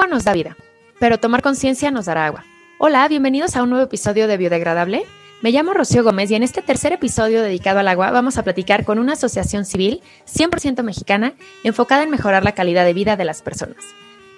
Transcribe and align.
agua 0.00 0.14
nos 0.14 0.24
da 0.24 0.32
vida, 0.32 0.56
pero 0.98 1.20
tomar 1.20 1.42
conciencia 1.42 1.90
nos 1.90 2.06
dará 2.06 2.24
agua. 2.24 2.46
Hola, 2.78 3.06
bienvenidos 3.06 3.54
a 3.54 3.62
un 3.62 3.68
nuevo 3.68 3.84
episodio 3.84 4.28
de 4.28 4.38
Biodegradable. 4.38 5.04
Me 5.42 5.50
llamo 5.50 5.74
Rocío 5.74 6.02
Gómez 6.02 6.30
y 6.30 6.34
en 6.36 6.42
este 6.42 6.62
tercer 6.62 6.94
episodio 6.94 7.42
dedicado 7.42 7.80
al 7.80 7.88
agua 7.88 8.10
vamos 8.10 8.38
a 8.38 8.42
platicar 8.42 8.86
con 8.86 8.98
una 8.98 9.12
asociación 9.12 9.66
civil 9.66 10.00
100% 10.26 10.82
mexicana 10.84 11.34
enfocada 11.64 12.02
en 12.02 12.08
mejorar 12.08 12.44
la 12.44 12.54
calidad 12.54 12.86
de 12.86 12.94
vida 12.94 13.16
de 13.18 13.26
las 13.26 13.42
personas. 13.42 13.84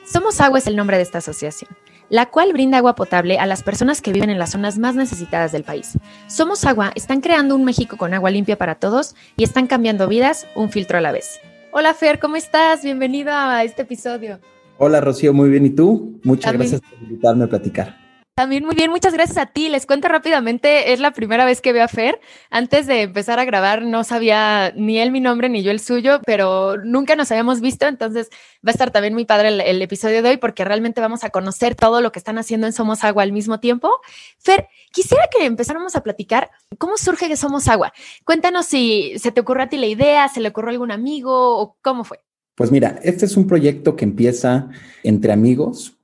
Somos 0.05 0.41
Agua 0.41 0.59
es 0.59 0.67
el 0.67 0.75
nombre 0.75 0.97
de 0.97 1.05
esta 1.05 1.19
asociación, 1.19 1.71
la 2.09 2.27
cual 2.27 2.53
brinda 2.53 2.79
agua 2.79 2.97
potable 2.97 3.39
a 3.39 3.47
las 3.47 3.63
personas 3.63 4.03
que 4.03 4.13
viven 4.13 4.31
en 4.31 4.41
las 4.41 4.51
zonas 4.51 4.79
más 4.79 4.97
necesitadas 4.97 5.53
del 5.53 5.63
país. 5.63 5.93
Somos 6.27 6.65
Agua 6.65 6.91
están 6.97 7.21
creando 7.21 7.55
un 7.55 7.65
México 7.65 7.97
con 7.97 8.15
agua 8.15 8.33
limpia 8.33 8.59
para 8.59 8.75
todos 8.75 9.15
y 9.37 9.45
están 9.45 9.69
cambiando 9.69 10.09
vidas 10.09 10.45
un 10.57 10.71
filtro 10.71 10.99
a 10.99 11.03
la 11.03 11.13
vez. 11.13 11.39
Hola 11.71 11.95
Fer, 11.95 12.19
¿cómo 12.19 12.35
estás? 12.35 12.83
Bienvenido 12.83 13.33
a 13.33 13.63
este 13.63 13.83
episodio. 13.83 14.41
Hola 14.79 15.01
Rocío, 15.01 15.33
muy 15.33 15.51
bien. 15.51 15.67
¿Y 15.67 15.71
tú? 15.71 16.21
Muchas 16.25 16.53
gracias 16.53 16.81
por 16.81 17.03
invitarme 17.03 17.45
a 17.45 17.49
platicar. 17.49 18.03
También 18.35 18.65
muy 18.65 18.75
bien, 18.75 18.91
muchas 18.91 19.13
gracias 19.13 19.37
a 19.37 19.45
ti. 19.45 19.69
Les 19.69 19.85
cuento 19.85 20.09
rápidamente, 20.09 20.95
es 20.95 21.01
la 21.01 21.11
primera 21.11 21.45
vez 21.45 21.61
que 21.61 21.75
veo 21.75 21.85
a 21.85 21.89
Fer. 21.89 22.19
Antes 22.49 22.87
de 22.87 23.03
empezar 23.03 23.39
a 23.39 23.45
grabar 23.45 23.83
no 23.83 24.05
sabía 24.05 24.73
ni 24.75 24.99
él 24.99 25.11
mi 25.11 25.21
nombre 25.21 25.51
ni 25.51 25.63
yo 25.63 25.71
el 25.71 25.81
suyo, 25.81 26.19
pero 26.25 26.79
nunca 26.79 27.15
nos 27.15 27.31
habíamos 27.31 27.61
visto, 27.61 27.87
entonces 27.87 28.31
va 28.67 28.71
a 28.71 28.73
estar 28.73 28.91
también 28.91 29.13
muy 29.13 29.27
padre 29.27 29.49
el, 29.49 29.83
episodio 29.83 30.23
de 30.23 30.31
hoy 30.31 30.37
porque 30.39 30.65
realmente 30.65 31.03
vamos 31.03 31.25
a 31.25 31.31
conocer 31.31 31.75
todo 31.75 32.01
lo 32.01 32.11
que 32.11 32.19
están 32.19 32.39
haciendo 32.39 32.67
en 32.67 32.73
Somos 32.73 33.05
Agua 33.05 33.23
al 33.23 33.33
mismo 33.33 33.61
tiempo. 33.61 33.91
Fer, 34.39 34.67
quisiera 34.93 35.29
que 35.31 35.45
empezáramos 35.45 35.95
a 35.95 36.03
platicar 36.03 36.51
cómo 36.79 36.97
surge 36.97 37.29
que 37.29 37.37
Somos 37.37 37.69
Agua. 37.69 37.93
Cuéntanos 38.25 38.65
si 38.65 39.13
se 39.19 39.31
te 39.31 39.43
ocurrió 39.43 39.65
a 39.65 39.69
ti 39.69 39.77
la 39.77 39.89
idea, 39.89 40.27
se 40.29 40.41
le 40.41 40.49
ocurrió 40.49 40.71
a 40.71 40.73
algún 40.73 40.91
amigo 40.91 41.59
o 41.59 41.77
cómo 41.83 42.03
fue. 42.03 42.21
Pues 42.63 42.71
mira, 42.71 43.01
este 43.03 43.25
es 43.25 43.37
un 43.37 43.49
proyecto 43.49 43.97
que 43.97 44.05
empieza 44.05 44.69
entre 45.03 45.33
amigos, 45.33 45.99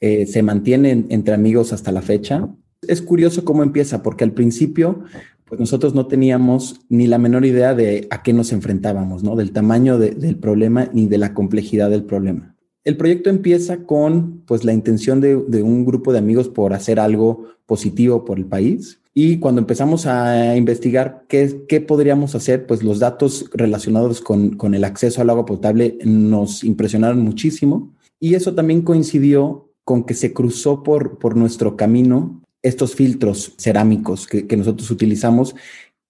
eh, 0.00 0.26
se 0.26 0.42
mantiene 0.42 1.06
entre 1.08 1.34
amigos 1.34 1.72
hasta 1.72 1.92
la 1.92 2.02
fecha. 2.02 2.48
Es 2.82 3.00
curioso 3.00 3.44
cómo 3.44 3.62
empieza, 3.62 4.02
porque 4.02 4.24
al 4.24 4.32
principio, 4.32 5.04
pues 5.44 5.60
nosotros 5.60 5.94
no 5.94 6.08
teníamos 6.08 6.80
ni 6.88 7.06
la 7.06 7.18
menor 7.18 7.46
idea 7.46 7.76
de 7.76 8.08
a 8.10 8.24
qué 8.24 8.32
nos 8.32 8.50
enfrentábamos, 8.50 9.22
¿no? 9.22 9.36
Del 9.36 9.52
tamaño 9.52 10.00
del 10.00 10.34
problema 10.34 10.90
ni 10.92 11.06
de 11.06 11.18
la 11.18 11.32
complejidad 11.32 11.90
del 11.90 12.02
problema. 12.02 12.56
El 12.82 12.96
proyecto 12.96 13.30
empieza 13.30 13.84
con, 13.84 14.42
pues, 14.46 14.64
la 14.64 14.72
intención 14.72 15.20
de, 15.20 15.36
un 15.36 15.84
grupo 15.84 16.12
de 16.12 16.18
amigos 16.18 16.48
por 16.48 16.72
hacer 16.72 16.98
algo 16.98 17.44
positivo 17.66 18.24
por 18.24 18.38
el 18.38 18.46
país. 18.46 18.99
Y 19.22 19.36
cuando 19.36 19.60
empezamos 19.60 20.06
a 20.06 20.56
investigar 20.56 21.26
qué, 21.28 21.66
qué 21.68 21.82
podríamos 21.82 22.34
hacer, 22.34 22.66
pues 22.66 22.82
los 22.82 23.00
datos 23.00 23.50
relacionados 23.52 24.22
con, 24.22 24.56
con 24.56 24.74
el 24.74 24.82
acceso 24.82 25.20
al 25.20 25.28
agua 25.28 25.44
potable 25.44 25.98
nos 26.06 26.64
impresionaron 26.64 27.20
muchísimo. 27.20 27.92
Y 28.18 28.34
eso 28.34 28.54
también 28.54 28.80
coincidió 28.80 29.68
con 29.84 30.04
que 30.04 30.14
se 30.14 30.32
cruzó 30.32 30.82
por, 30.82 31.18
por 31.18 31.36
nuestro 31.36 31.76
camino 31.76 32.40
estos 32.62 32.94
filtros 32.94 33.52
cerámicos 33.58 34.26
que, 34.26 34.56
nosotros 34.56 34.90
utilizamos. 34.90 35.54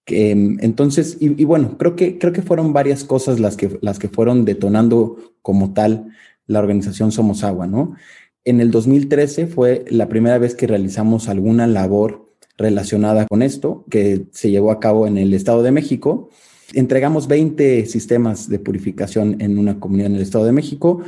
Que, 0.05 0.31
entonces, 0.31 1.17
y, 1.19 1.43
bueno, 1.43 1.77
creo 1.77 1.97
que, 1.97 2.17
creo 2.17 2.31
que 2.31 2.41
fueron 2.41 2.71
varias 2.71 3.03
cosas 3.03 3.41
las 3.41 3.57
que, 3.57 3.77
las 3.81 3.99
que 3.99 4.07
fueron 4.07 4.45
detonando 4.45 5.17
como 5.41 5.73
tal 5.73 6.13
la 6.47 6.59
organización 6.59 7.11
Somos 7.11 7.43
Agua, 7.43 7.67
¿no? 7.67 7.93
En 8.45 8.61
el 8.61 8.71
2013 8.71 9.47
fue 9.47 9.83
la 9.89 10.07
primera 10.07 10.37
vez 10.37 10.55
que 10.55 10.65
realizamos 10.65 11.27
alguna 11.27 11.67
labor 11.67 12.30
relacionada 12.61 13.25
con 13.27 13.41
esto, 13.41 13.85
que 13.89 14.25
se 14.31 14.51
llevó 14.51 14.71
a 14.71 14.79
cabo 14.79 15.07
en 15.07 15.17
el 15.17 15.33
Estado 15.33 15.63
de 15.63 15.71
México. 15.71 16.29
Entregamos 16.73 17.27
20 17.27 17.85
sistemas 17.85 18.47
de 18.47 18.59
purificación 18.59 19.41
en 19.41 19.57
una 19.57 19.79
comunidad 19.79 20.11
en 20.11 20.15
el 20.15 20.21
Estado 20.21 20.45
de 20.45 20.53
México 20.53 21.01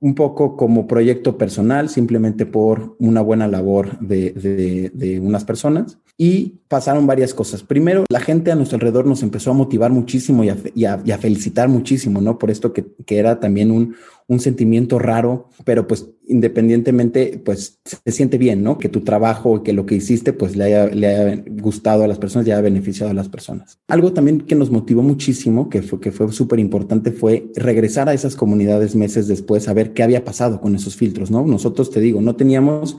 un 0.00 0.14
poco 0.14 0.56
como 0.56 0.86
proyecto 0.86 1.36
personal, 1.36 1.88
simplemente 1.88 2.46
por 2.46 2.96
una 2.98 3.20
buena 3.20 3.48
labor 3.48 3.98
de, 3.98 5.20
unas 5.22 5.44
personas. 5.44 5.98
Y 6.20 6.56
pasaron 6.66 7.06
varias 7.06 7.32
cosas. 7.32 7.62
Primero, 7.62 8.04
la 8.10 8.18
gente 8.18 8.50
a 8.50 8.56
nuestro 8.56 8.76
alrededor 8.76 9.06
nos 9.06 9.22
empezó 9.22 9.52
a 9.52 9.54
motivar 9.54 9.92
muchísimo 9.92 10.42
y 10.42 10.84
a, 10.84 11.18
felicitar 11.18 11.68
muchísimo, 11.68 12.20
¿no? 12.20 12.38
Por 12.38 12.50
esto 12.50 12.72
que, 12.72 12.86
que 13.06 13.18
era 13.18 13.38
también 13.38 13.70
un, 13.70 13.94
un 14.28 14.40
sentimiento 14.40 14.98
raro, 14.98 15.48
pero 15.64 15.86
pues 15.86 16.10
independientemente, 16.26 17.40
pues 17.42 17.80
se 17.84 18.12
siente 18.12 18.36
bien, 18.36 18.62
¿no? 18.62 18.76
Que 18.76 18.90
tu 18.90 19.00
trabajo, 19.00 19.62
que 19.62 19.72
lo 19.72 19.86
que 19.86 19.94
hiciste, 19.94 20.34
pues 20.34 20.54
le 20.54 20.64
haya, 20.64 20.86
le 20.86 21.44
gustado 21.48 22.04
a 22.04 22.06
las 22.06 22.18
personas 22.18 22.46
y 22.46 22.50
haya 22.50 22.60
beneficiado 22.60 23.10
a 23.10 23.14
las 23.14 23.30
personas. 23.30 23.78
Algo 23.88 24.12
también 24.12 24.42
que 24.42 24.54
nos 24.54 24.70
motivó 24.70 25.02
muchísimo, 25.02 25.70
que 25.70 25.80
fue, 25.80 25.98
que 25.98 26.12
fue 26.12 26.30
súper 26.32 26.58
importante, 26.58 27.10
fue 27.10 27.50
regresar 27.56 28.10
a 28.10 28.12
esas 28.12 28.36
comunidades 28.36 28.94
meses 28.94 29.28
después 29.28 29.66
a 29.66 29.72
ver 29.72 29.94
qué 29.94 30.02
había 30.02 30.24
pasado 30.24 30.60
con 30.60 30.74
esos 30.74 30.94
filtros, 30.94 31.30
¿no? 31.30 31.46
Nosotros, 31.46 31.90
te 31.90 32.00
digo, 32.00 32.20
no 32.20 32.36
teníamos 32.36 32.98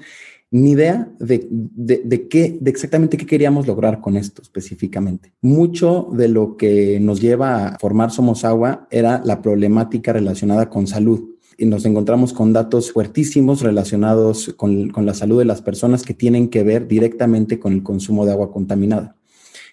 ni 0.52 0.72
idea 0.72 1.12
de, 1.20 1.48
de, 1.50 2.28
qué, 2.28 2.58
de 2.60 2.72
exactamente 2.72 3.18
qué 3.18 3.26
queríamos 3.26 3.68
lograr 3.68 4.02
con 4.02 4.18
esto 4.18 4.42
específicamente. 4.42 5.34
Mucho 5.42 6.08
de 6.12 6.28
lo 6.28 6.58
que 6.58 7.00
nos 7.00 7.22
lleva 7.22 7.68
a 7.68 7.80
formar 7.80 8.12
Somos 8.12 8.44
Agua 8.46 8.88
era 8.90 9.22
la 9.24 9.42
problemática 9.42 10.14
relacionada 10.14 10.70
con 10.70 10.88
salud. 10.88 11.36
Y 11.58 11.66
nos 11.66 11.86
encontramos 11.86 12.34
con 12.34 12.54
datos 12.54 12.92
fuertísimos 12.94 13.62
relacionados 13.62 14.54
con, 14.56 14.90
con 14.90 15.06
la 15.06 15.14
salud 15.14 15.40
de 15.40 15.46
las 15.46 15.62
personas 15.62 16.04
que 16.04 16.14
tienen 16.14 16.48
que 16.48 16.64
ver 16.64 16.88
directamente 16.88 17.60
con 17.60 17.74
el 17.74 17.84
consumo 17.84 18.26
de 18.26 18.32
agua 18.32 18.52
contaminada. 18.52 19.18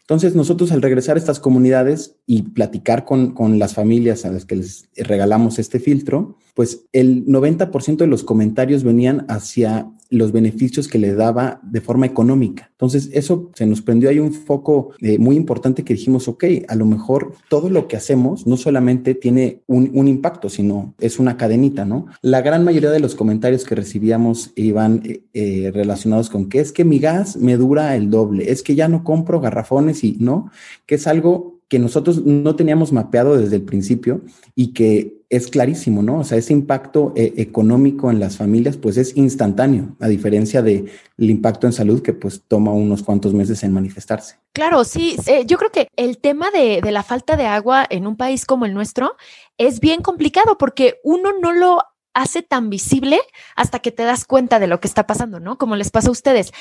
Entonces, 0.07 0.37
nosotros 0.37 0.71
al 0.71 0.83
regresar 0.83 1.17
a 1.17 1.19
estas 1.19 1.41
comunidades 1.41 2.15
y 2.27 2.43
platicar 2.43 3.05
con, 3.05 3.33
con 3.33 3.59
las 3.59 3.75
familias 3.75 4.25
a 4.25 4.31
las 4.31 4.45
que 4.45 4.55
les 4.55 4.89
regalamos 4.97 5.59
este 5.59 5.81
filtro, 5.81 6.37
pues 6.55 6.85
el 6.93 7.27
90% 7.27 7.97
de 7.97 8.07
los 8.07 8.23
comentarios 8.23 8.85
venían 8.85 9.27
hacia 9.29 9.91
los 10.11 10.33
beneficios 10.33 10.89
que 10.89 10.99
le 10.99 11.15
daba 11.15 11.61
de 11.63 11.81
forma 11.81 12.07
económica. 12.07 12.71
Entonces, 12.73 13.11
eso 13.13 13.51
se 13.55 13.67
nos 13.67 13.83
prendió 13.83 14.11
ahí 14.11 14.19
un 14.19 14.33
foco 14.33 14.91
eh, 15.01 15.19
muy 15.19 15.37
importante 15.37 15.85
que 15.85 15.95
dijimos, 15.95 16.29
ok, 16.29 16.45
a 16.69 16.75
lo 16.75 16.87
mejor 16.87 17.33
todo 17.49 17.71
lo 17.71 17.89
que 17.89 17.97
hacemos 17.97 18.47
no 18.47 18.57
solamente 18.57 19.15
tiene 19.15 19.63
un, 19.67 20.07
impacto, 20.07 20.49
sino 20.49 20.95
es 21.01 21.19
una 21.19 21.37
cadenita, 21.37 21.85
¿no? 21.85 22.07
La 22.23 22.43
gran 22.43 22.65
mayoría 22.65 22.91
de 22.91 23.01
los 23.01 23.15
comentarios 23.15 23.65
que 23.65 23.75
recibíamos 23.75 24.53
iban 24.55 25.03
eh, 25.05 25.23
eh, 25.35 25.71
relacionados 25.73 26.31
con 26.31 26.49
que 26.49 26.61
es 26.61 26.73
que 26.73 26.85
mi 26.85 26.99
gas 26.99 27.37
me 27.37 27.57
dura 27.57 27.97
el 27.97 28.11
doble, 28.11 28.51
es 28.51 28.63
que 28.63 28.75
ya 28.75 28.89
no 28.89 29.05
compro 29.05 29.41
garrafones 29.41 30.05
y 30.05 30.17
no, 30.21 30.51
que 30.87 30.97
es 30.97 31.07
algo 31.07 31.56
que 31.69 31.79
nosotros 31.79 32.25
no 32.25 32.55
teníamos 32.55 32.93
mapeado 32.93 33.37
desde 33.37 33.57
el 33.57 33.63
principio 33.63 34.21
y 34.55 34.73
que 34.73 35.17
es 35.29 35.49
clarísimo, 35.49 36.03
¿no? 36.03 36.21
O 36.21 36.25
sea, 36.25 36.39
ese 36.39 36.53
impacto 36.53 37.13
eh, 37.17 37.35
económico 37.39 38.11
en 38.11 38.21
las 38.21 38.37
familias, 38.37 38.77
pues 38.77 38.97
es 38.97 39.17
instantáneo, 39.17 39.97
a 39.99 40.07
diferencia 40.07 40.63
del 40.63 40.89
impacto 41.19 41.67
en 41.67 41.73
salud 41.73 42.01
que 42.01 42.13
pues 42.13 42.43
toma 42.47 42.73
unos 42.73 43.03
cuantos 43.03 43.35
meses 43.35 43.65
en 43.65 43.73
manifestarse. 43.73 44.37
Claro, 44.53 44.85
sí, 44.85 45.17
eh, 45.27 45.45
yo 45.45 45.59
creo 45.59 45.73
que 45.73 45.89
el 45.97 46.19
tema 46.19 46.51
de, 46.53 46.81
de 46.81 46.93
la 46.93 47.03
falta 47.03 47.37
de 47.37 47.47
agua 47.47 47.85
en 47.91 48.07
un 48.07 48.17
país 48.17 48.47
como 48.47 48.67
el 48.67 48.75
nuestro 48.75 49.17
es 49.59 49.81
bien 49.81 50.01
complicado 50.01 50.59
porque 50.59 51.01
uno 51.03 51.31
no 51.43 51.53
lo 51.53 51.83
hace 52.15 52.43
tan 52.43 52.71
visible 52.71 53.21
hasta 53.57 53.81
que 53.81 53.91
te 53.91 54.05
das 54.05 54.25
cuenta 54.25 54.59
de 54.59 54.69
lo 54.69 54.81
que 54.81 54.89
está 54.89 55.07
pasando, 55.07 55.41
¿no? 55.41 55.59
Como 55.59 55.77
les 55.77 55.91
pasa 55.91 56.09
a 56.09 56.13
ustedes 56.13 56.53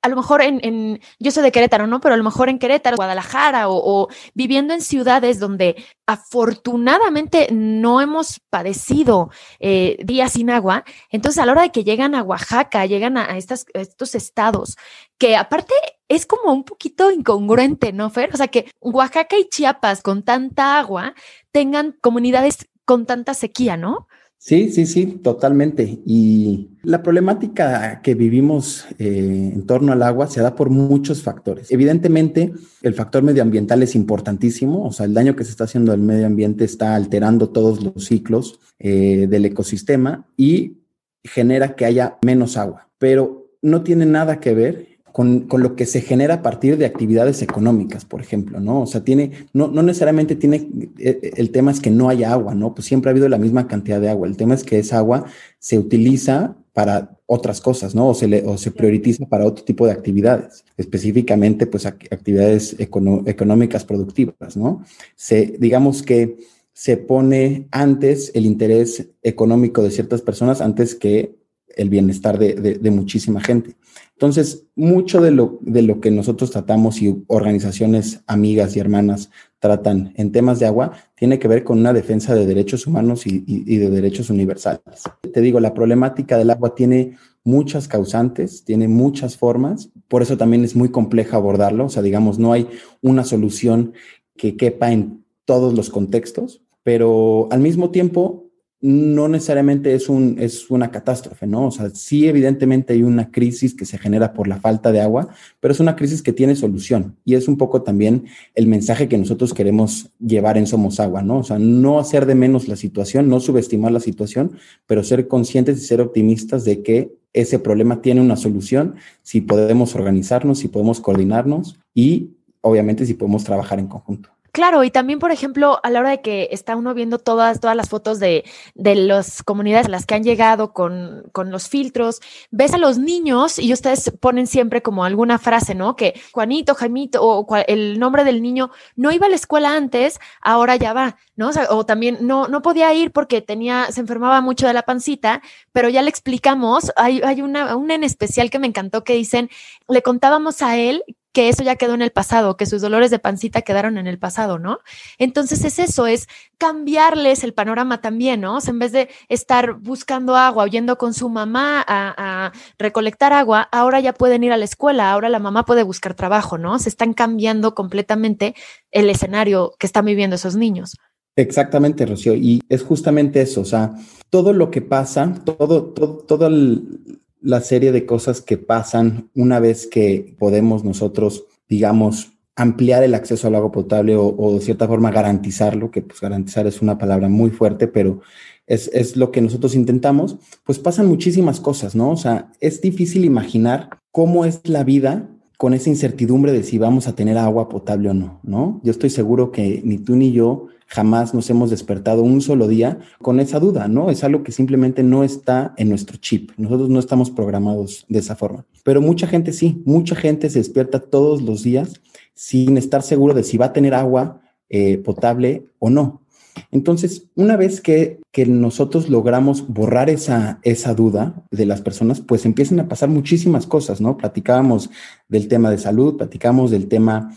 a 0.00 0.08
lo 0.08 0.16
mejor 0.16 0.42
en, 0.42 1.00
yo 1.18 1.30
soy 1.30 1.42
de 1.42 1.52
Querétaro, 1.52 1.86
¿no? 1.86 2.00
Pero 2.00 2.14
a 2.14 2.16
lo 2.18 2.24
mejor 2.24 2.48
en 2.48 2.58
Querétaro, 2.58 2.96
Guadalajara 2.96 3.68
o, 3.68 4.08
viviendo 4.34 4.72
en 4.74 4.80
ciudades 4.80 5.40
donde 5.40 5.84
afortunadamente 6.06 7.48
no 7.50 8.00
hemos 8.00 8.40
padecido 8.48 9.30
eh, 9.58 9.96
días 10.04 10.32
sin 10.32 10.50
agua, 10.50 10.84
entonces 11.10 11.42
a 11.42 11.46
la 11.46 11.52
hora 11.52 11.62
de 11.62 11.72
que 11.72 11.84
llegan 11.84 12.14
a 12.14 12.22
Oaxaca, 12.22 12.86
llegan 12.86 13.18
a, 13.18 13.36
estas, 13.36 13.66
estos 13.74 14.14
estados, 14.14 14.76
que 15.18 15.36
aparte 15.36 15.74
es 16.08 16.26
como 16.26 16.52
un 16.52 16.64
poquito 16.64 17.10
incongruente, 17.10 17.92
¿no, 17.92 18.08
Fer? 18.10 18.30
O 18.32 18.36
sea, 18.36 18.48
que 18.48 18.70
Oaxaca 18.80 19.36
y 19.36 19.48
Chiapas 19.48 20.02
con 20.02 20.22
tanta 20.22 20.78
agua 20.78 21.14
tengan 21.50 21.92
comunidades 22.00 22.68
con 22.84 23.04
tanta 23.04 23.34
sequía, 23.34 23.76
¿no? 23.76 24.08
Sí, 24.40 24.70
sí, 24.70 24.86
sí, 24.86 25.06
totalmente. 25.06 26.00
Y 26.06 26.70
la 26.84 27.02
problemática 27.02 28.00
que 28.02 28.14
vivimos 28.14 28.86
eh, 28.98 29.50
en 29.52 29.66
torno 29.66 29.92
al 29.92 30.02
agua 30.02 30.28
se 30.28 30.40
da 30.40 30.54
por 30.54 30.70
muchos 30.70 31.22
factores. 31.22 31.72
Evidentemente, 31.72 32.52
el 32.82 32.94
factor 32.94 33.24
medioambiental 33.24 33.82
es 33.82 33.96
importantísimo, 33.96 34.86
o 34.86 34.92
sea, 34.92 35.06
el 35.06 35.14
daño 35.14 35.34
que 35.34 35.44
se 35.44 35.50
está 35.50 35.64
haciendo 35.64 35.92
al 35.92 35.98
medio 35.98 36.26
ambiente 36.26 36.64
está 36.64 36.94
alterando 36.94 37.50
todos 37.50 37.82
los 37.82 38.04
ciclos 38.04 38.60
eh, 38.78 39.26
del 39.28 39.44
ecosistema 39.44 40.28
y 40.36 40.78
genera 41.24 41.74
que 41.74 41.84
haya 41.84 42.16
menos 42.22 42.56
agua, 42.56 42.88
pero 42.98 43.50
no 43.60 43.82
tiene 43.82 44.06
nada 44.06 44.38
que 44.38 44.54
ver 44.54 44.97
con, 45.18 45.48
lo 45.50 45.74
que 45.74 45.84
se 45.84 46.00
genera 46.00 46.34
a 46.34 46.42
partir 46.42 46.78
de 46.78 46.86
actividades 46.86 47.42
económicas, 47.42 48.04
por 48.04 48.20
ejemplo, 48.20 48.60
¿no? 48.60 48.82
O 48.82 48.86
sea, 48.86 49.02
tiene, 49.02 49.32
no, 49.52 49.66
no 49.66 49.82
necesariamente 49.82 50.36
tiene, 50.36 50.68
eh, 50.96 51.32
el 51.36 51.50
tema 51.50 51.72
es 51.72 51.80
que 51.80 51.90
no 51.90 52.08
haya 52.08 52.30
agua, 52.30 52.54
¿no? 52.54 52.72
Pues 52.72 52.86
siempre 52.86 53.08
ha 53.08 53.10
habido 53.10 53.28
la 53.28 53.36
misma 53.36 53.66
cantidad 53.66 54.00
de 54.00 54.10
agua. 54.10 54.28
El 54.28 54.36
tema 54.36 54.54
es 54.54 54.62
que 54.62 54.78
esa 54.78 54.98
agua 54.98 55.24
se 55.58 55.76
utiliza 55.76 56.56
para 56.72 57.18
otras 57.26 57.60
cosas, 57.60 57.96
¿no? 57.96 58.10
O 58.10 58.14
se, 58.14 58.28
le, 58.28 58.46
o 58.46 58.56
se 58.58 58.70
prioriza 58.70 59.26
para 59.26 59.44
otro 59.44 59.64
tipo 59.64 59.86
de 59.86 59.90
actividades, 59.92 60.64
específicamente, 60.76 61.66
pues, 61.66 61.84
actividades 61.84 62.76
económicas 62.78 63.84
productivas, 63.84 64.56
¿no? 64.56 64.84
Se, 65.16 65.56
digamos 65.58 66.04
que 66.04 66.36
se 66.72 66.96
pone 66.96 67.66
antes 67.72 68.30
el 68.34 68.46
interés 68.46 69.08
económico 69.24 69.82
de 69.82 69.90
ciertas 69.90 70.22
personas 70.22 70.60
antes 70.60 70.94
que 70.94 71.34
el 71.78 71.88
bienestar 71.90 72.38
de, 72.38 72.54
de, 72.54 72.90
muchísima 72.90 73.40
gente. 73.40 73.74
Entonces, 74.18 74.66
mucho 74.74 75.20
de 75.20 75.30
lo, 75.30 75.60
de 75.60 75.82
lo 75.82 76.00
que 76.00 76.10
nosotros 76.10 76.50
tratamos 76.50 77.00
y 77.00 77.22
organizaciones 77.28 78.24
amigas 78.26 78.74
y 78.74 78.80
hermanas 78.80 79.30
tratan 79.60 80.12
en 80.16 80.32
temas 80.32 80.58
de 80.58 80.66
agua 80.66 80.90
tiene 81.14 81.38
que 81.38 81.46
ver 81.46 81.62
con 81.62 81.78
una 81.78 81.92
defensa 81.92 82.34
de 82.34 82.44
derechos 82.44 82.88
humanos 82.88 83.28
y, 83.28 83.44
y, 83.46 83.76
de 83.76 83.88
derechos 83.90 84.28
universales. 84.28 85.04
Te 85.32 85.40
digo, 85.40 85.60
la 85.60 85.72
problemática 85.72 86.36
del 86.36 86.50
agua 86.50 86.74
tiene 86.74 87.16
muchas 87.44 87.86
causantes, 87.86 88.64
tiene 88.64 88.88
muchas 88.88 89.36
formas, 89.36 89.90
por 90.08 90.22
eso 90.22 90.36
también 90.36 90.64
es 90.64 90.74
muy 90.74 90.88
compleja 90.88 91.36
abordarlo, 91.36 91.84
o 91.84 91.88
sea, 91.88 92.02
digamos, 92.02 92.40
no 92.40 92.52
hay 92.52 92.66
una 93.00 93.22
solución 93.22 93.92
que 94.36 94.56
quepa 94.56 94.90
en 94.90 95.24
todos 95.44 95.74
los 95.74 95.90
contextos, 95.90 96.60
pero 96.82 97.46
al 97.52 97.60
mismo 97.60 97.92
tiempo 97.92 98.47
no 98.80 99.26
necesariamente 99.26 99.92
es, 99.94 100.08
un, 100.08 100.36
es 100.38 100.70
una 100.70 100.90
catástrofe, 100.90 101.46
¿no? 101.48 101.66
O 101.66 101.70
sea, 101.72 101.90
sí 101.90 102.28
evidentemente 102.28 102.92
hay 102.92 103.02
una 103.02 103.30
crisis 103.30 103.74
que 103.74 103.84
se 103.84 103.98
genera 103.98 104.32
por 104.32 104.46
la 104.46 104.60
falta 104.60 104.92
de 104.92 105.00
agua, 105.00 105.28
pero 105.58 105.72
es 105.72 105.80
una 105.80 105.96
crisis 105.96 106.22
que 106.22 106.32
tiene 106.32 106.54
solución 106.54 107.16
y 107.24 107.34
es 107.34 107.48
un 107.48 107.56
poco 107.56 107.82
también 107.82 108.26
el 108.54 108.68
mensaje 108.68 109.08
que 109.08 109.18
nosotros 109.18 109.52
queremos 109.52 110.10
llevar 110.20 110.56
en 110.56 110.68
Somos 110.68 111.00
Agua, 111.00 111.22
¿no? 111.22 111.38
O 111.38 111.44
sea, 111.44 111.58
no 111.58 111.98
hacer 111.98 112.24
de 112.24 112.36
menos 112.36 112.68
la 112.68 112.76
situación, 112.76 113.28
no 113.28 113.40
subestimar 113.40 113.90
la 113.90 114.00
situación, 114.00 114.52
pero 114.86 115.02
ser 115.02 115.26
conscientes 115.26 115.78
y 115.78 115.84
ser 115.84 116.00
optimistas 116.00 116.64
de 116.64 116.82
que 116.82 117.18
ese 117.32 117.58
problema 117.58 118.00
tiene 118.00 118.20
una 118.20 118.36
solución 118.36 118.94
si 119.22 119.40
podemos 119.40 119.96
organizarnos, 119.96 120.60
si 120.60 120.68
podemos 120.68 121.00
coordinarnos 121.00 121.78
y 121.94 122.30
obviamente 122.60 123.06
si 123.06 123.14
podemos 123.14 123.42
trabajar 123.44 123.80
en 123.80 123.88
conjunto. 123.88 124.37
Claro, 124.58 124.82
y 124.82 124.90
también, 124.90 125.20
por 125.20 125.30
ejemplo, 125.30 125.78
a 125.84 125.88
la 125.88 126.00
hora 126.00 126.10
de 126.10 126.20
que 126.20 126.48
está 126.50 126.74
uno 126.74 126.92
viendo 126.92 127.20
todas, 127.20 127.60
todas 127.60 127.76
las 127.76 127.88
fotos 127.88 128.18
de, 128.18 128.44
de 128.74 128.96
las 128.96 129.44
comunidades 129.44 129.86
a 129.86 129.90
las 129.90 130.04
que 130.04 130.16
han 130.16 130.24
llegado 130.24 130.72
con, 130.72 131.22
con, 131.30 131.52
los 131.52 131.68
filtros, 131.68 132.18
ves 132.50 132.74
a 132.74 132.78
los 132.78 132.98
niños 132.98 133.60
y 133.60 133.72
ustedes 133.72 134.10
ponen 134.18 134.48
siempre 134.48 134.82
como 134.82 135.04
alguna 135.04 135.38
frase, 135.38 135.76
¿no? 135.76 135.94
Que 135.94 136.20
Juanito, 136.32 136.74
Jaimito 136.74 137.22
o 137.22 137.46
el 137.68 138.00
nombre 138.00 138.24
del 138.24 138.42
niño 138.42 138.72
no 138.96 139.12
iba 139.12 139.26
a 139.26 139.28
la 139.28 139.36
escuela 139.36 139.76
antes, 139.76 140.18
ahora 140.40 140.74
ya 140.74 140.92
va, 140.92 141.18
¿no? 141.36 141.50
O, 141.70 141.86
también 141.86 142.18
no, 142.22 142.48
no 142.48 142.60
podía 142.60 142.92
ir 142.92 143.12
porque 143.12 143.40
tenía, 143.40 143.92
se 143.92 144.00
enfermaba 144.00 144.40
mucho 144.40 144.66
de 144.66 144.72
la 144.72 144.82
pancita, 144.82 145.40
pero 145.70 145.88
ya 145.88 146.02
le 146.02 146.10
explicamos, 146.10 146.90
hay, 146.96 147.20
hay 147.22 147.42
una, 147.42 147.76
una 147.76 147.94
en 147.94 148.02
especial 148.02 148.50
que 148.50 148.58
me 148.58 148.66
encantó 148.66 149.04
que 149.04 149.14
dicen, 149.14 149.50
le 149.86 150.02
contábamos 150.02 150.62
a 150.62 150.76
él 150.76 151.04
que 151.32 151.48
eso 151.48 151.62
ya 151.62 151.76
quedó 151.76 151.94
en 151.94 152.02
el 152.02 152.10
pasado, 152.10 152.56
que 152.56 152.66
sus 152.66 152.80
dolores 152.80 153.10
de 153.10 153.18
pancita 153.18 153.62
quedaron 153.62 153.98
en 153.98 154.06
el 154.06 154.18
pasado, 154.18 154.58
¿no? 154.58 154.78
Entonces 155.18 155.64
es 155.64 155.78
eso, 155.78 156.06
es 156.06 156.26
cambiarles 156.56 157.44
el 157.44 157.54
panorama 157.54 158.00
también, 158.00 158.40
¿no? 158.40 158.56
O 158.56 158.60
sea, 158.60 158.72
en 158.72 158.78
vez 158.78 158.92
de 158.92 159.08
estar 159.28 159.74
buscando 159.74 160.36
agua, 160.36 160.66
yendo 160.66 160.96
con 160.96 161.14
su 161.14 161.28
mamá 161.28 161.84
a, 161.86 162.14
a, 162.46 162.52
recolectar 162.78 163.32
agua, 163.32 163.68
ahora 163.72 164.00
ya 164.00 164.14
pueden 164.14 164.42
ir 164.44 164.52
a 164.52 164.56
la 164.56 164.64
escuela, 164.64 165.12
ahora 165.12 165.28
la 165.28 165.38
mamá 165.38 165.64
puede 165.64 165.82
buscar 165.82 166.14
trabajo, 166.14 166.58
¿no? 166.58 166.78
Se 166.78 166.88
están 166.88 167.12
cambiando 167.12 167.74
completamente 167.74 168.54
el 168.90 169.10
escenario 169.10 169.74
que 169.78 169.86
están 169.86 170.06
viviendo 170.06 170.36
esos 170.36 170.56
niños. 170.56 170.96
Exactamente, 171.36 172.04
Rocío. 172.04 172.34
Y 172.34 172.60
es 172.68 172.82
justamente 172.82 173.40
eso, 173.40 173.60
o 173.60 173.64
sea, 173.64 173.94
todo 174.28 174.52
lo 174.52 174.70
que 174.70 174.82
pasa, 174.82 175.34
todo, 175.44 175.84
todo, 175.84 176.18
todo 176.18 176.46
el, 176.48 177.20
la 177.40 177.60
serie 177.60 177.92
de 177.92 178.06
cosas 178.06 178.40
que 178.40 178.58
pasan 178.58 179.30
una 179.34 179.60
vez 179.60 179.86
que 179.86 180.34
podemos 180.38 180.84
nosotros, 180.84 181.44
digamos, 181.68 182.32
ampliar 182.56 183.04
el 183.04 183.14
acceso 183.14 183.46
al 183.46 183.54
agua 183.54 183.70
potable 183.70 184.16
o, 184.16 184.54
de 184.54 184.60
cierta 184.60 184.88
forma 184.88 185.12
garantizarlo, 185.12 185.92
que 185.92 186.02
pues 186.02 186.20
garantizar 186.20 186.66
es 186.66 186.82
una 186.82 186.98
palabra 186.98 187.28
muy 187.28 187.50
fuerte, 187.50 187.86
pero 187.86 188.20
es, 188.66 188.90
es, 188.92 189.16
lo 189.16 189.30
que 189.30 189.40
nosotros 189.40 189.76
intentamos, 189.76 190.36
pues 190.64 190.80
pasan 190.80 191.06
muchísimas 191.06 191.60
cosas, 191.60 191.94
¿no? 191.94 192.10
O 192.10 192.16
sea, 192.16 192.50
es 192.60 192.80
difícil 192.80 193.24
imaginar 193.24 193.90
cómo 194.10 194.44
es 194.44 194.60
la 194.64 194.82
vida 194.82 195.28
con 195.56 195.72
esa 195.72 195.88
incertidumbre 195.88 196.52
de 196.52 196.64
si 196.64 196.78
vamos 196.78 197.06
a 197.06 197.14
tener 197.14 197.38
agua 197.38 197.68
potable 197.68 198.10
o 198.10 198.14
no, 198.14 198.40
¿no? 198.42 198.80
Yo 198.82 198.90
estoy 198.90 199.10
seguro 199.10 199.52
que 199.52 199.80
ni 199.84 199.98
tú 199.98 200.16
ni 200.16 200.32
yo 200.32 200.66
jamás 200.88 201.34
nos 201.34 201.48
hemos 201.50 201.70
despertado 201.70 202.22
un 202.22 202.40
solo 202.40 202.66
día 202.66 202.98
con 203.20 203.40
esa 203.40 203.60
duda, 203.60 203.88
¿no? 203.88 204.10
Es 204.10 204.24
algo 204.24 204.42
que 204.42 204.52
simplemente 204.52 205.02
no 205.02 205.22
está 205.22 205.74
en 205.76 205.90
nuestro 205.90 206.16
chip. 206.16 206.50
Nosotros 206.56 206.88
no 206.88 206.98
estamos 206.98 207.30
programados 207.30 208.06
de 208.08 208.18
esa 208.18 208.34
forma. 208.34 208.64
Pero 208.84 209.02
mucha 209.02 209.26
gente 209.26 209.52
sí, 209.52 209.82
mucha 209.84 210.16
gente 210.16 210.48
se 210.48 210.58
despierta 210.58 210.98
todos 210.98 211.42
los 211.42 211.62
días 211.62 212.00
sin 212.34 212.78
estar 212.78 213.02
seguro 213.02 213.34
de 213.34 213.44
si 213.44 213.58
va 213.58 213.66
a 213.66 213.72
tener 213.72 213.94
agua 213.94 214.40
eh, 214.70 214.96
potable 214.98 215.66
o 215.78 215.90
no. 215.90 216.22
Entonces, 216.70 217.24
una 217.34 217.56
vez 217.56 217.80
que, 217.80 218.20
que, 218.32 218.46
nosotros 218.46 219.08
logramos 219.08 219.66
borrar 219.68 220.10
esa, 220.10 220.60
esa 220.62 220.94
duda 220.94 221.42
de 221.50 221.66
las 221.66 221.80
personas, 221.80 222.20
pues 222.20 222.46
empiezan 222.46 222.80
a 222.80 222.88
pasar 222.88 223.08
muchísimas 223.08 223.66
cosas, 223.66 224.00
¿no? 224.00 224.16
Platicábamos 224.16 224.90
del 225.28 225.48
tema 225.48 225.70
de 225.70 225.78
salud, 225.78 226.16
platicamos 226.16 226.70
del 226.70 226.88
tema 226.88 227.30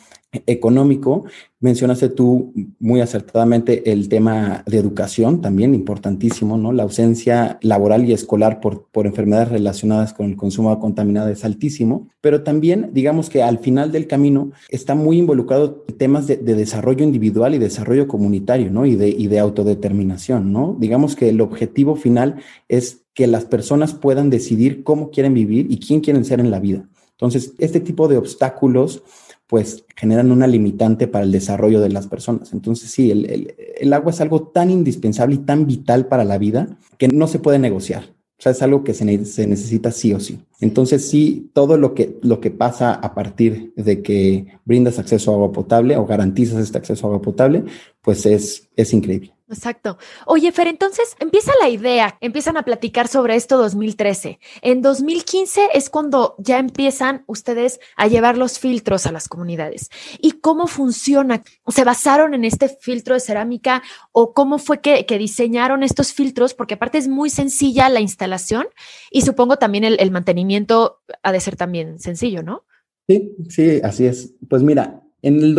económico. 0.45 1.25
Mencionaste 1.59 2.09
tú 2.09 2.53
muy 2.79 3.01
acertadamente 3.01 3.91
el 3.91 4.09
tema 4.09 4.63
de 4.65 4.77
educación, 4.77 5.41
también 5.41 5.75
importantísimo, 5.75 6.57
¿no? 6.57 6.71
La 6.71 6.83
ausencia 6.83 7.59
laboral 7.61 8.09
y 8.09 8.13
escolar 8.13 8.59
por, 8.61 8.87
por 8.91 9.05
enfermedades 9.05 9.49
relacionadas 9.49 10.13
con 10.13 10.27
el 10.27 10.37
consumo 10.37 10.79
contaminado 10.79 11.29
es 11.29 11.45
altísimo, 11.45 12.07
pero 12.21 12.41
también 12.41 12.89
digamos 12.93 13.29
que 13.29 13.43
al 13.43 13.59
final 13.59 13.91
del 13.91 14.07
camino 14.07 14.51
está 14.69 14.95
muy 14.95 15.19
involucrado 15.19 15.85
temas 15.99 16.25
de, 16.25 16.37
de 16.37 16.55
desarrollo 16.55 17.03
individual 17.03 17.53
y 17.53 17.59
desarrollo 17.59 18.07
comunitario, 18.07 18.71
¿no? 18.71 18.85
Y 18.85 18.95
de, 18.95 19.09
y 19.09 19.27
de 19.27 19.39
autodeterminación, 19.39 20.51
¿no? 20.51 20.75
Digamos 20.81 21.15
que 21.15 21.29
el 21.29 21.39
objetivo 21.39 21.95
final 21.95 22.41
es 22.67 23.03
que 23.13 23.27
las 23.27 23.45
personas 23.45 23.93
puedan 23.93 24.31
decidir 24.31 24.83
cómo 24.83 25.11
quieren 25.11 25.35
vivir 25.35 25.67
y 25.69 25.77
quién 25.77 26.01
quieren 26.01 26.25
ser 26.25 26.39
en 26.39 26.49
la 26.49 26.59
vida. 26.59 26.89
Entonces, 27.11 27.53
este 27.59 27.79
tipo 27.79 28.07
de 28.07 28.17
obstáculos 28.17 29.03
pues 29.45 29.83
generan 29.95 30.31
una 30.31 30.47
limitante 30.47 31.07
para 31.07 31.25
el 31.25 31.31
desarrollo 31.31 31.81
de 31.81 31.89
las 31.89 32.07
personas. 32.07 32.51
Entonces, 32.53 32.89
sí, 32.89 33.11
el, 33.11 33.93
agua 33.93 34.11
es 34.11 34.21
algo 34.21 34.47
tan 34.47 34.71
indispensable 34.71 35.35
y 35.35 35.39
tan 35.39 35.67
vital 35.67 36.07
para 36.07 36.23
la 36.23 36.37
vida 36.37 36.77
que 36.97 37.09
no 37.09 37.27
se 37.27 37.37
puede 37.37 37.59
negociar. 37.59 38.05
O 38.39 38.41
sea, 38.41 38.53
es 38.53 38.61
algo 38.63 38.83
que 38.83 38.95
se, 38.95 39.05
necesita 39.05 39.91
sí 39.91 40.13
o 40.13 40.19
sí. 40.19 40.39
Entonces, 40.61 41.07
sí, 41.07 41.51
todo 41.53 41.77
lo 41.77 41.93
que, 41.93 42.17
lo 42.23 42.39
que 42.39 42.49
pasa 42.49 42.93
a 42.93 43.13
partir 43.13 43.73
de 43.75 44.01
que 44.01 44.47
brindas 44.65 44.97
acceso 44.97 45.29
a 45.29 45.35
agua 45.35 45.51
potable 45.51 45.95
o 45.97 46.07
garantizas 46.07 46.63
este 46.63 46.79
acceso 46.79 47.05
a 47.05 47.09
agua 47.09 47.21
potable, 47.21 47.65
pues 48.01 48.25
es, 48.25 48.69
es 48.75 48.93
increíble. 48.93 49.35
Exacto. 49.51 49.97
Oye, 50.25 50.51
Fer, 50.53 50.67
entonces 50.67 51.15
empieza 51.19 51.51
la 51.61 51.67
idea, 51.67 52.17
empiezan 52.21 52.55
a 52.55 52.63
platicar 52.63 53.09
sobre 53.09 53.35
esto 53.35 53.57
2013. 53.57 54.39
En 54.61 54.81
2015 54.81 55.69
es 55.73 55.89
cuando 55.89 56.35
ya 56.37 56.57
empiezan 56.57 57.23
ustedes 57.27 57.81
a 57.97 58.07
llevar 58.07 58.37
los 58.37 58.59
filtros 58.59 59.05
a 59.07 59.11
las 59.11 59.27
comunidades. 59.27 59.89
¿Y 60.19 60.33
cómo 60.33 60.67
funciona? 60.67 61.43
¿Se 61.67 61.83
basaron 61.83 62.33
en 62.33 62.45
este 62.45 62.69
filtro 62.69 63.13
de 63.13 63.19
cerámica 63.19 63.83
o 64.13 64.33
cómo 64.33 64.57
fue 64.57 64.79
que, 64.79 65.05
diseñaron 65.17 65.83
estos 65.83 66.13
filtros? 66.13 66.53
Porque 66.53 66.75
aparte 66.75 66.97
es 66.97 67.09
muy 67.09 67.29
sencilla 67.29 67.89
la 67.89 67.99
instalación 67.99 68.67
y 69.11 69.23
supongo 69.23 69.57
también 69.57 69.83
el, 69.83 69.97
el 69.99 70.11
mantenimiento 70.11 71.01
ha 71.23 71.31
de 71.33 71.39
ser 71.41 71.57
también 71.57 71.99
sencillo, 71.99 72.41
¿no? 72.41 72.63
Sí, 73.07 73.35
sí, 73.49 73.81
así 73.83 74.05
es. 74.05 74.33
Pues 74.47 74.63
mira, 74.63 75.03
en 75.23 75.39
el, 75.39 75.57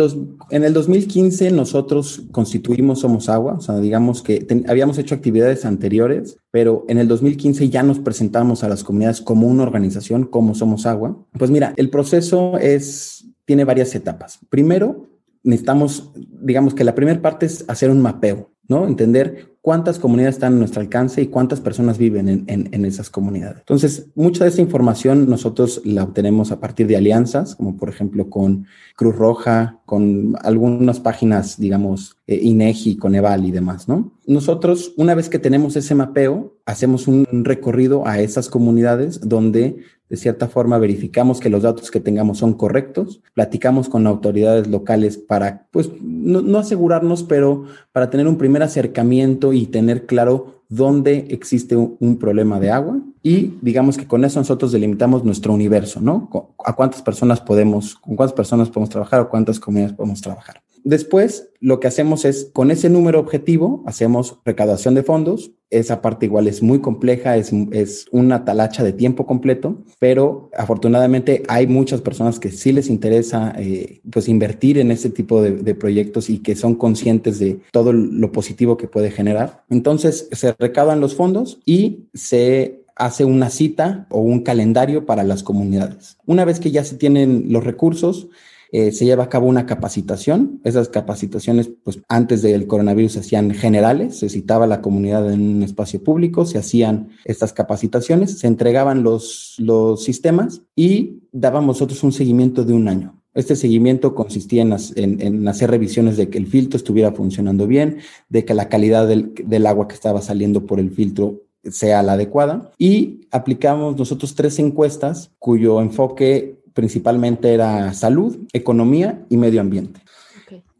en 0.49 0.63
el 0.63 0.73
2015 0.73 1.51
nosotros 1.51 2.23
constituimos 2.31 2.99
Somos 2.99 3.29
Agua, 3.29 3.55
o 3.55 3.61
sea, 3.61 3.79
digamos 3.79 4.21
que 4.21 4.45
habíamos 4.67 4.97
hecho 4.97 5.15
actividades 5.15 5.63
anteriores, 5.63 6.37
pero 6.51 6.85
en 6.89 6.97
el 6.97 7.07
2015 7.07 7.69
ya 7.69 7.81
nos 7.81 7.99
presentamos 7.99 8.63
a 8.63 8.69
las 8.69 8.83
comunidades 8.83 9.21
como 9.21 9.47
una 9.47 9.63
organización, 9.63 10.25
como 10.25 10.53
Somos 10.53 10.85
Agua. 10.85 11.17
Pues 11.37 11.49
mira, 11.49 11.73
el 11.77 11.89
proceso 11.89 12.57
es, 12.57 13.25
tiene 13.45 13.63
varias 13.63 13.95
etapas. 13.95 14.39
Primero, 14.49 15.07
necesitamos, 15.43 16.11
digamos 16.15 16.73
que 16.73 16.83
la 16.83 16.95
primera 16.95 17.21
parte 17.21 17.45
es 17.45 17.63
hacer 17.67 17.89
un 17.89 18.01
mapeo, 18.01 18.52
¿no? 18.67 18.87
Entender 18.87 19.53
cuántas 19.63 19.97
comunidades 19.97 20.35
están 20.35 20.55
a 20.55 20.57
nuestro 20.57 20.81
alcance 20.81 21.21
y 21.21 21.27
cuántas 21.27 21.61
personas 21.61 21.97
viven 21.97 22.27
en, 22.27 22.45
en, 22.47 22.85
esas 22.85 23.09
comunidades. 23.09 23.59
Entonces, 23.59 24.07
mucha 24.13 24.43
de 24.43 24.49
esa 24.49 24.61
información 24.61 25.29
nosotros 25.29 25.81
la 25.85 26.03
obtenemos 26.03 26.51
a 26.51 26.59
partir 26.59 26.85
de 26.85 26.97
alianzas, 26.97 27.55
como 27.55 27.77
por 27.77 27.87
ejemplo 27.87 28.29
con 28.29 28.65
Cruz 28.97 29.15
Roja, 29.15 29.79
con 29.85 30.35
algunas 30.43 30.99
páginas, 30.99 31.57
digamos, 31.57 32.17
eh, 32.27 32.39
INEGI, 32.41 32.97
Coneval 32.97 33.45
y 33.45 33.51
demás, 33.51 33.87
¿no? 33.87 34.11
Nosotros, 34.27 34.93
una 34.97 35.15
vez 35.15 35.29
que 35.29 35.39
tenemos 35.39 35.77
ese 35.77 35.95
mapeo, 35.95 36.57
hacemos 36.65 37.07
un 37.07 37.25
recorrido 37.45 38.05
a 38.05 38.19
esas 38.19 38.49
comunidades 38.49 39.21
donde 39.21 39.77
de 40.09 40.17
cierta 40.17 40.47
forma 40.47 40.77
verificamos 40.77 41.39
que 41.39 41.49
los 41.49 41.63
datos 41.63 41.89
que 41.91 41.99
tengamos 41.99 42.37
son 42.37 42.53
correctos, 42.53 43.21
platicamos 43.33 43.89
con 43.89 44.05
autoridades 44.07 44.67
locales 44.67 45.17
para, 45.17 45.67
pues, 45.71 45.89
no, 46.01 46.41
no 46.41 46.59
asegurarnos, 46.59 47.23
pero 47.23 47.65
para 47.91 48.09
tener 48.09 48.27
un 48.27 48.37
primer 48.37 48.63
acercamiento 48.63 49.53
y 49.53 49.65
tener 49.65 50.05
claro 50.05 50.63
dónde 50.69 51.27
existe 51.29 51.75
un, 51.75 52.17
problema 52.17 52.59
de 52.59 52.71
agua 52.71 52.99
y 53.21 53.53
digamos 53.61 53.97
que 53.97 54.07
con 54.07 54.25
eso 54.25 54.39
nosotros 54.39 54.71
delimitamos 54.71 55.23
nuestro 55.23 55.53
universo, 55.53 56.01
¿no? 56.01 56.29
A 56.65 56.73
cuántas 56.73 57.01
personas 57.01 57.41
podemos, 57.41 57.95
con 57.95 58.15
cuántas 58.15 58.35
personas 58.35 58.69
podemos 58.69 58.89
trabajar 58.89 59.21
o 59.21 59.29
cuántas 59.29 59.59
comunidades 59.59 59.95
podemos 59.95 60.21
trabajar. 60.21 60.61
Después, 60.83 61.49
lo 61.59 61.79
que 61.79 61.87
hacemos 61.87 62.25
es, 62.25 62.49
con 62.51 62.69
ese 62.69 62.89
número 62.89 63.19
objetivo, 63.19 63.83
hacemos 63.85 64.39
recaudación 64.43 64.95
de 64.95 65.03
fondos. 65.03 65.51
Esa 65.69 66.01
parte 66.01 66.25
igual 66.25 66.47
es 66.47 66.61
muy 66.61 66.79
compleja, 66.79 67.37
es, 67.37 67.51
es 67.71 68.05
una 68.11 68.43
talacha 68.45 68.83
de 68.83 68.93
tiempo 68.93 69.25
completo, 69.25 69.83
pero 69.99 70.49
afortunadamente 70.57 71.43
hay 71.47 71.67
muchas 71.67 72.01
personas 72.01 72.39
que 72.39 72.51
sí 72.51 72.73
les 72.73 72.89
interesa 72.89 73.53
eh, 73.57 74.01
pues 74.11 74.27
invertir 74.27 74.77
en 74.77 74.91
ese 74.91 75.09
tipo 75.09 75.41
de, 75.41 75.51
de 75.51 75.73
proyectos 75.73 76.29
y 76.29 76.39
que 76.39 76.55
son 76.55 76.75
conscientes 76.75 77.39
de 77.39 77.59
todo 77.71 77.93
lo 77.93 78.31
positivo 78.31 78.77
que 78.77 78.87
puede 78.87 79.09
generar. 79.09 79.63
Entonces, 79.69 80.27
se 80.31 80.53
recaudan 80.59 80.99
los 80.99 81.15
fondos 81.15 81.59
y 81.65 82.07
se 82.13 82.83
hace 82.95 83.25
una 83.25 83.49
cita 83.49 84.05
o 84.09 84.19
un 84.19 84.41
calendario 84.41 85.05
para 85.05 85.23
las 85.23 85.43
comunidades. 85.43 86.17
Una 86.25 86.45
vez 86.45 86.59
que 86.59 86.71
ya 86.71 86.83
se 86.83 86.95
tienen 86.95 87.45
los 87.47 87.63
recursos, 87.63 88.27
eh, 88.73 88.91
se 88.91 89.05
lleva 89.05 89.25
a 89.25 89.29
cabo 89.29 89.45
una 89.45 89.67
capacitación. 89.67 90.59
Esas 90.63 90.89
capacitaciones, 90.89 91.69
pues 91.83 91.99
antes 92.09 92.41
del 92.41 92.65
coronavirus 92.65 93.13
se 93.13 93.19
hacían 93.19 93.51
generales, 93.51 94.17
se 94.17 94.29
citaba 94.29 94.65
la 94.65 94.81
comunidad 94.81 95.31
en 95.31 95.57
un 95.57 95.61
espacio 95.61 96.03
público, 96.03 96.43
se 96.43 96.57
hacían 96.57 97.09
estas 97.23 97.53
capacitaciones, 97.53 98.39
se 98.39 98.47
entregaban 98.47 99.03
los, 99.03 99.53
los 99.59 100.03
sistemas 100.03 100.63
y 100.75 101.19
dábamos 101.31 101.75
nosotros 101.75 102.01
un 102.03 102.11
seguimiento 102.11 102.65
de 102.65 102.73
un 102.73 102.87
año. 102.87 103.21
Este 103.35 103.55
seguimiento 103.55 104.15
consistía 104.15 104.63
en, 104.63 104.73
en, 104.95 105.47
hacer 105.47 105.69
revisiones 105.69 106.17
de 106.17 106.29
que 106.29 106.39
el 106.39 106.47
filtro 106.47 106.77
estuviera 106.77 107.11
funcionando 107.11 107.67
bien, 107.67 107.99
de 108.29 108.43
que 108.43 108.55
la 108.55 108.69
calidad 108.69 109.07
del, 109.07 109.35
del 109.45 109.67
agua 109.67 109.87
que 109.87 109.93
estaba 109.93 110.23
saliendo 110.23 110.65
por 110.65 110.79
el 110.79 110.89
filtro 110.89 111.41
sea 111.63 112.01
la 112.01 112.13
adecuada 112.13 112.71
y 112.77 113.21
aplicamos 113.29 113.95
nosotros 113.97 114.33
tres 114.33 114.57
encuestas 114.57 115.31
cuyo 115.39 115.79
enfoque 115.79 116.62
principalmente 116.73 117.53
era 117.53 117.93
salud, 117.93 118.37
economía 118.53 119.25
y 119.29 119.37
medio 119.37 119.61
ambiente. 119.61 120.01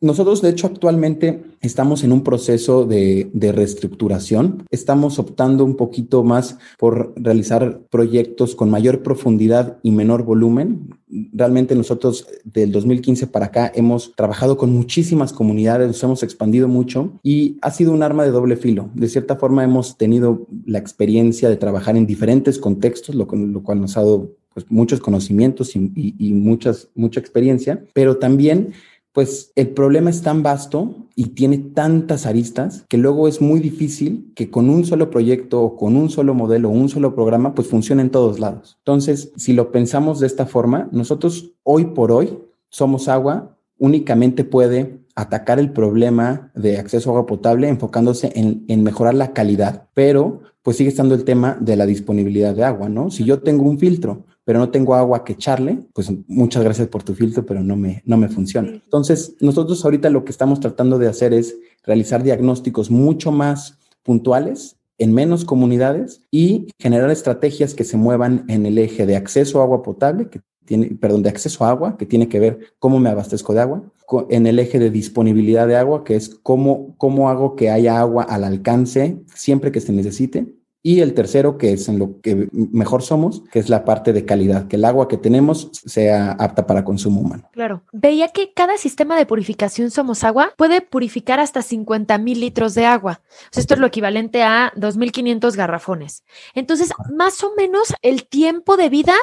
Nosotros, 0.03 0.41
de 0.41 0.49
hecho, 0.49 0.67
actualmente 0.67 1.45
estamos 1.61 2.03
en 2.03 2.11
un 2.11 2.25
proceso 2.25 2.85
de, 2.85 3.31
reestructuración. 3.33 4.65
Estamos 4.69 5.17
optando 5.17 5.63
un 5.63 5.77
poquito 5.77 6.25
más 6.25 6.57
por 6.77 7.13
realizar 7.15 7.79
proyectos 7.89 8.53
con 8.53 8.69
mayor 8.69 9.01
profundidad 9.01 9.77
y 9.81 9.91
menor 9.91 10.23
volumen. 10.23 10.89
Realmente 11.31 11.73
nosotros 11.73 12.27
del 12.43 12.73
2015 12.73 13.27
para 13.27 13.45
acá 13.45 13.71
hemos 13.73 14.13
trabajado 14.17 14.57
con 14.57 14.73
muchísimas 14.73 15.31
comunidades, 15.31 15.87
nos 15.87 16.03
hemos 16.03 16.21
expandido 16.21 16.67
mucho 16.67 17.13
y 17.23 17.57
ha 17.61 17.71
sido 17.71 17.93
un 17.93 18.03
arma 18.03 18.25
de 18.25 18.31
doble 18.31 18.57
filo. 18.57 18.89
De 18.95 19.07
cierta 19.07 19.37
forma 19.37 19.63
hemos 19.63 19.97
tenido 19.97 20.47
la 20.65 20.79
experiencia 20.79 21.47
de 21.47 21.55
trabajar 21.55 21.95
en 21.95 22.05
diferentes 22.05 22.59
contextos, 22.59 23.15
lo, 23.15 23.25
lo 23.25 23.63
cual 23.63 23.79
nos 23.79 23.95
ha 23.95 24.01
dado 24.01 24.31
pues, 24.53 24.65
muchos 24.69 24.99
conocimientos 24.99 25.75
y, 25.75 25.91
y 25.95 26.33
muchas, 26.33 26.89
mucha 26.95 27.19
experiencia, 27.19 27.83
pero 27.93 28.17
también 28.17 28.73
pues 29.13 29.51
el 29.55 29.69
problema 29.69 30.09
es 30.09 30.23
tan 30.23 30.41
vasto 30.41 31.07
y 31.15 31.27
tiene 31.29 31.59
tantas 31.59 32.25
aristas 32.25 32.83
que 32.89 32.97
luego 32.97 33.27
es 33.27 33.41
muy 33.41 33.59
difícil 33.59 34.31
que 34.35 34.49
con 34.49 34.71
un 34.71 34.85
solo 34.85 35.11
proyecto 35.11 35.61
o 35.61 35.77
con 35.77 35.95
un 35.95 36.09
solo 36.09 36.33
modelo 36.33 36.69
o 36.69 36.71
un 36.71 36.89
solo 36.89 37.13
programa 37.13 37.53
pues 37.53 37.67
funcione 37.67 38.01
en 38.01 38.09
todos 38.09 38.39
lados. 38.39 38.77
Entonces, 38.79 39.31
si 39.37 39.53
lo 39.53 39.71
pensamos 39.71 40.19
de 40.19 40.27
esta 40.27 40.47
forma, 40.47 40.89
nosotros 40.91 41.51
hoy 41.61 41.85
por 41.85 42.11
hoy 42.11 42.39
somos 42.69 43.07
agua, 43.07 43.55
únicamente 43.77 44.43
puede 44.43 44.99
atacar 45.15 45.59
el 45.59 45.71
problema 45.71 46.51
de 46.55 46.79
acceso 46.79 47.11
a 47.11 47.13
agua 47.13 47.27
potable 47.27 47.69
enfocándose 47.69 48.31
en, 48.33 48.65
en 48.67 48.81
mejorar 48.81 49.13
la 49.13 49.31
calidad, 49.31 49.89
pero 49.93 50.41
pues 50.63 50.77
sigue 50.77 50.89
estando 50.89 51.13
el 51.13 51.23
tema 51.23 51.55
de 51.59 51.75
la 51.75 51.85
disponibilidad 51.85 52.55
de 52.55 52.63
agua, 52.63 52.89
¿no? 52.89 53.11
Si 53.11 53.25
yo 53.25 53.41
tengo 53.41 53.69
un 53.69 53.77
filtro 53.77 54.25
pero 54.45 54.59
no 54.59 54.69
tengo 54.69 54.95
agua 54.95 55.23
que 55.23 55.33
echarle, 55.33 55.79
pues 55.93 56.11
muchas 56.27 56.63
gracias 56.63 56.87
por 56.87 57.03
tu 57.03 57.13
filtro, 57.13 57.45
pero 57.45 57.61
no 57.61 57.75
me, 57.75 58.01
no 58.05 58.17
me 58.17 58.29
funciona. 58.29 58.69
Entonces, 58.69 59.35
nosotros 59.39 59.83
ahorita 59.83 60.09
lo 60.09 60.25
que 60.25 60.31
estamos 60.31 60.59
tratando 60.59 60.97
de 60.99 61.07
hacer 61.07 61.33
es 61.33 61.55
realizar 61.83 62.23
diagnósticos 62.23 62.91
mucho 62.91 63.31
más 63.31 63.77
puntuales 64.03 64.77
en 64.97 65.13
menos 65.13 65.45
comunidades 65.45 66.21
y 66.29 66.67
generar 66.79 67.09
estrategias 67.09 67.73
que 67.73 67.83
se 67.83 67.97
muevan 67.97 68.45
en 68.47 68.65
el 68.65 68.77
eje 68.77 69.05
de 69.05 69.15
acceso 69.15 69.59
a 69.59 69.63
agua 69.63 69.81
potable, 69.81 70.29
que 70.29 70.41
tiene, 70.65 70.87
perdón, 70.99 71.23
de 71.23 71.29
acceso 71.29 71.65
a 71.65 71.69
agua, 71.69 71.97
que 71.97 72.05
tiene 72.05 72.29
que 72.29 72.39
ver 72.39 72.59
cómo 72.79 72.99
me 72.99 73.09
abastezco 73.09 73.53
de 73.53 73.61
agua, 73.61 73.83
en 74.29 74.47
el 74.47 74.59
eje 74.59 74.79
de 74.79 74.91
disponibilidad 74.91 75.67
de 75.67 75.75
agua, 75.75 76.03
que 76.03 76.15
es 76.15 76.29
cómo, 76.43 76.95
cómo 76.97 77.29
hago 77.29 77.55
que 77.55 77.69
haya 77.69 77.99
agua 77.99 78.23
al 78.23 78.43
alcance 78.43 79.17
siempre 79.33 79.71
que 79.71 79.81
se 79.81 79.91
necesite, 79.91 80.53
y 80.85 80.99
el 80.99 81.13
tercero, 81.13 81.57
que 81.57 81.71
es 81.71 81.87
en 81.87 81.97
lo 81.97 82.19
que 82.19 82.49
mejor 82.51 83.03
somos, 83.03 83.41
que 83.53 83.59
es 83.59 83.69
la 83.69 83.85
parte 83.85 84.11
de 84.11 84.25
calidad, 84.25 84.67
que 84.67 84.75
el 84.75 84.83
agua 84.83 85.07
que 85.07 85.15
tenemos 85.17 85.69
sea 85.71 86.33
apta 86.33 86.67
para 86.67 86.83
consumo 86.83 87.21
humano. 87.21 87.49
Claro. 87.53 87.83
Veía 87.93 88.27
que 88.27 88.51
cada 88.53 88.77
sistema 88.77 89.17
de 89.17 89.25
purificación 89.25 89.91
Somos 89.91 90.25
Agua 90.25 90.51
puede 90.57 90.81
purificar 90.81 91.39
hasta 91.39 91.61
50 91.61 92.17
mil 92.17 92.41
litros 92.41 92.75
de 92.75 92.85
agua. 92.85 93.21
esto 93.55 93.75
es 93.75 93.79
lo 93.79 93.87
equivalente 93.87 94.43
a 94.43 94.73
2.500 94.75 95.55
garrafones. 95.55 96.25
Entonces, 96.53 96.89
más 97.15 97.41
o 97.45 97.53
menos 97.55 97.93
el 98.01 98.27
tiempo 98.27 98.75
de 98.75 98.89
vida, 98.89 99.13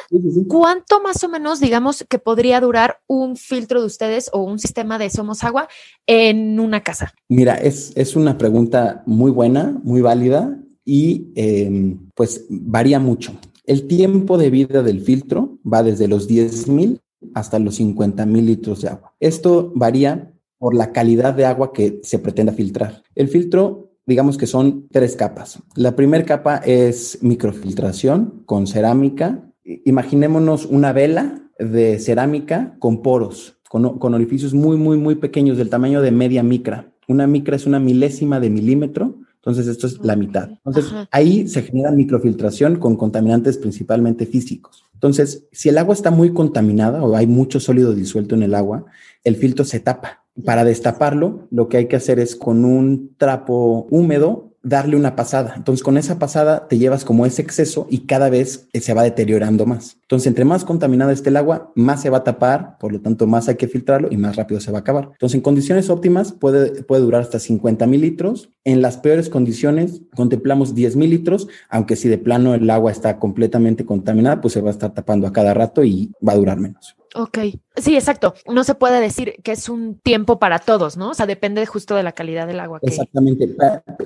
¿cuánto 0.47 0.99
más 0.99 1.23
o 1.23 1.29
menos, 1.29 1.59
digamos, 1.59 2.03
que 2.09 2.17
podría 2.17 2.59
durar 2.59 3.01
un 3.05 3.35
filtro 3.35 3.81
de 3.81 3.85
ustedes 3.85 4.31
o 4.33 4.41
un 4.41 4.57
sistema 4.57 4.97
de 4.97 5.11
Somos 5.11 5.43
Agua 5.43 5.67
en 6.07 6.59
una 6.59 6.81
casa? 6.81 7.13
Mira, 7.29 7.53
es, 7.53 7.93
es 7.95 8.15
una 8.15 8.39
pregunta 8.39 9.03
muy 9.05 9.29
buena, 9.29 9.79
muy 9.83 10.01
válida 10.01 10.57
y 10.85 11.31
em, 11.35 12.09
pues 12.15 12.45
varía 12.49 12.99
mucho. 12.99 13.33
El 13.65 13.87
tiempo 13.87 14.37
de 14.37 14.49
vida 14.49 14.83
del 14.83 15.01
filtro 15.01 15.59
va 15.65 15.83
desde 15.83 16.07
los 16.07 16.29
10.000 16.29 16.99
hasta 17.33 17.59
los 17.59 17.79
50.000 17.79 18.41
litros 18.43 18.81
de 18.81 18.89
agua. 18.89 19.13
Esto 19.19 19.71
varía 19.75 20.33
por 20.57 20.75
la 20.75 20.91
calidad 20.91 21.33
de 21.33 21.45
agua 21.45 21.71
que 21.73 21.99
se 22.03 22.19
pretenda 22.19 22.53
filtrar. 22.53 23.03
El 23.15 23.27
filtro, 23.27 23.91
digamos 24.05 24.37
que 24.37 24.47
son 24.47 24.87
tres 24.91 25.15
capas. 25.15 25.59
La 25.75 25.95
primera 25.95 26.25
capa 26.25 26.57
es 26.57 27.19
microfiltración 27.21 28.43
con 28.45 28.67
cerámica. 28.67 29.43
Imaginémonos 29.63 30.65
una 30.65 30.91
vela 30.91 31.49
de 31.57 31.99
cerámica 31.99 32.75
con 32.79 33.01
poros, 33.01 33.59
con, 33.69 33.99
con 33.99 34.13
orificios 34.13 34.53
muy, 34.53 34.77
muy, 34.77 34.97
muy 34.97 35.15
pequeños 35.15 35.57
del 35.57 35.69
tamaño 35.69 36.01
de 36.01 36.11
media 36.11 36.43
micra. 36.43 36.91
Una 37.07 37.27
micra 37.27 37.55
es 37.55 37.65
una 37.65 37.79
milésima 37.79 38.39
de 38.39 38.49
milímetro 38.49 39.20
entonces, 39.43 39.65
esto 39.65 39.87
es 39.87 39.97
la 40.03 40.15
mitad. 40.15 40.51
Entonces, 40.63 40.93
ahí 41.09 41.47
se 41.47 41.63
genera 41.63 41.89
microfiltración 41.89 42.77
con 42.77 42.95
contaminantes 42.95 43.57
principalmente 43.57 44.27
físicos. 44.27 44.85
Entonces, 44.93 45.47
si 45.51 45.69
el 45.69 45.79
agua 45.79 45.95
está 45.95 46.11
muy 46.11 46.31
contaminada 46.31 47.03
o 47.03 47.15
hay 47.15 47.25
mucho 47.25 47.59
sólido 47.59 47.95
disuelto 47.95 48.35
en 48.35 48.43
el 48.43 48.53
agua, 48.53 48.85
el 49.23 49.35
filtro 49.35 49.65
se 49.65 49.79
tapa. 49.79 50.25
Para 50.45 50.63
destaparlo, 50.63 51.47
lo 51.49 51.69
que 51.69 51.77
hay 51.77 51.87
que 51.87 51.95
hacer 51.95 52.19
es 52.19 52.35
con 52.35 52.63
un 52.65 53.15
trapo 53.17 53.87
húmedo 53.89 54.50
darle 54.63 54.95
una 54.95 55.15
pasada. 55.15 55.53
Entonces, 55.55 55.83
con 55.83 55.97
esa 55.97 56.19
pasada 56.19 56.67
te 56.67 56.77
llevas 56.77 57.05
como 57.05 57.25
ese 57.25 57.41
exceso 57.41 57.87
y 57.89 58.05
cada 58.05 58.29
vez 58.29 58.67
se 58.73 58.93
va 58.93 59.03
deteriorando 59.03 59.65
más. 59.65 59.97
Entonces, 60.01 60.27
entre 60.27 60.45
más 60.45 60.65
contaminada 60.65 61.11
esté 61.11 61.29
el 61.29 61.37
agua, 61.37 61.71
más 61.75 62.01
se 62.01 62.09
va 62.09 62.19
a 62.19 62.23
tapar, 62.23 62.77
por 62.79 62.91
lo 62.91 63.01
tanto, 63.01 63.27
más 63.27 63.49
hay 63.49 63.55
que 63.55 63.67
filtrarlo 63.67 64.09
y 64.11 64.17
más 64.17 64.35
rápido 64.35 64.61
se 64.61 64.71
va 64.71 64.79
a 64.79 64.81
acabar. 64.81 65.09
Entonces, 65.13 65.35
en 65.35 65.41
condiciones 65.41 65.89
óptimas 65.89 66.31
puede, 66.31 66.83
puede 66.83 67.01
durar 67.01 67.21
hasta 67.21 67.39
50 67.39 67.87
mil 67.87 68.01
litros. 68.01 68.49
En 68.63 68.81
las 68.81 68.97
peores 68.97 69.29
condiciones, 69.29 70.01
contemplamos 70.15 70.75
10 70.75 70.95
mil 70.95 71.09
litros, 71.09 71.47
aunque 71.69 71.95
si 71.95 72.07
de 72.09 72.17
plano 72.17 72.53
el 72.53 72.69
agua 72.69 72.91
está 72.91 73.19
completamente 73.19 73.85
contaminada, 73.85 74.41
pues 74.41 74.53
se 74.53 74.61
va 74.61 74.69
a 74.69 74.71
estar 74.71 74.93
tapando 74.93 75.27
a 75.27 75.33
cada 75.33 75.53
rato 75.53 75.83
y 75.83 76.11
va 76.27 76.33
a 76.33 76.37
durar 76.37 76.59
menos. 76.59 76.95
Ok, 77.13 77.39
sí, 77.75 77.95
exacto. 77.95 78.33
No 78.49 78.63
se 78.63 78.75
puede 78.75 79.01
decir 79.01 79.35
que 79.43 79.51
es 79.51 79.67
un 79.67 79.99
tiempo 79.99 80.39
para 80.39 80.59
todos, 80.59 80.95
¿no? 80.95 81.09
O 81.09 81.13
sea, 81.13 81.25
depende 81.25 81.65
justo 81.65 81.95
de 81.95 82.03
la 82.03 82.13
calidad 82.13 82.47
del 82.47 82.59
agua. 82.59 82.79
Exactamente. 82.81 83.53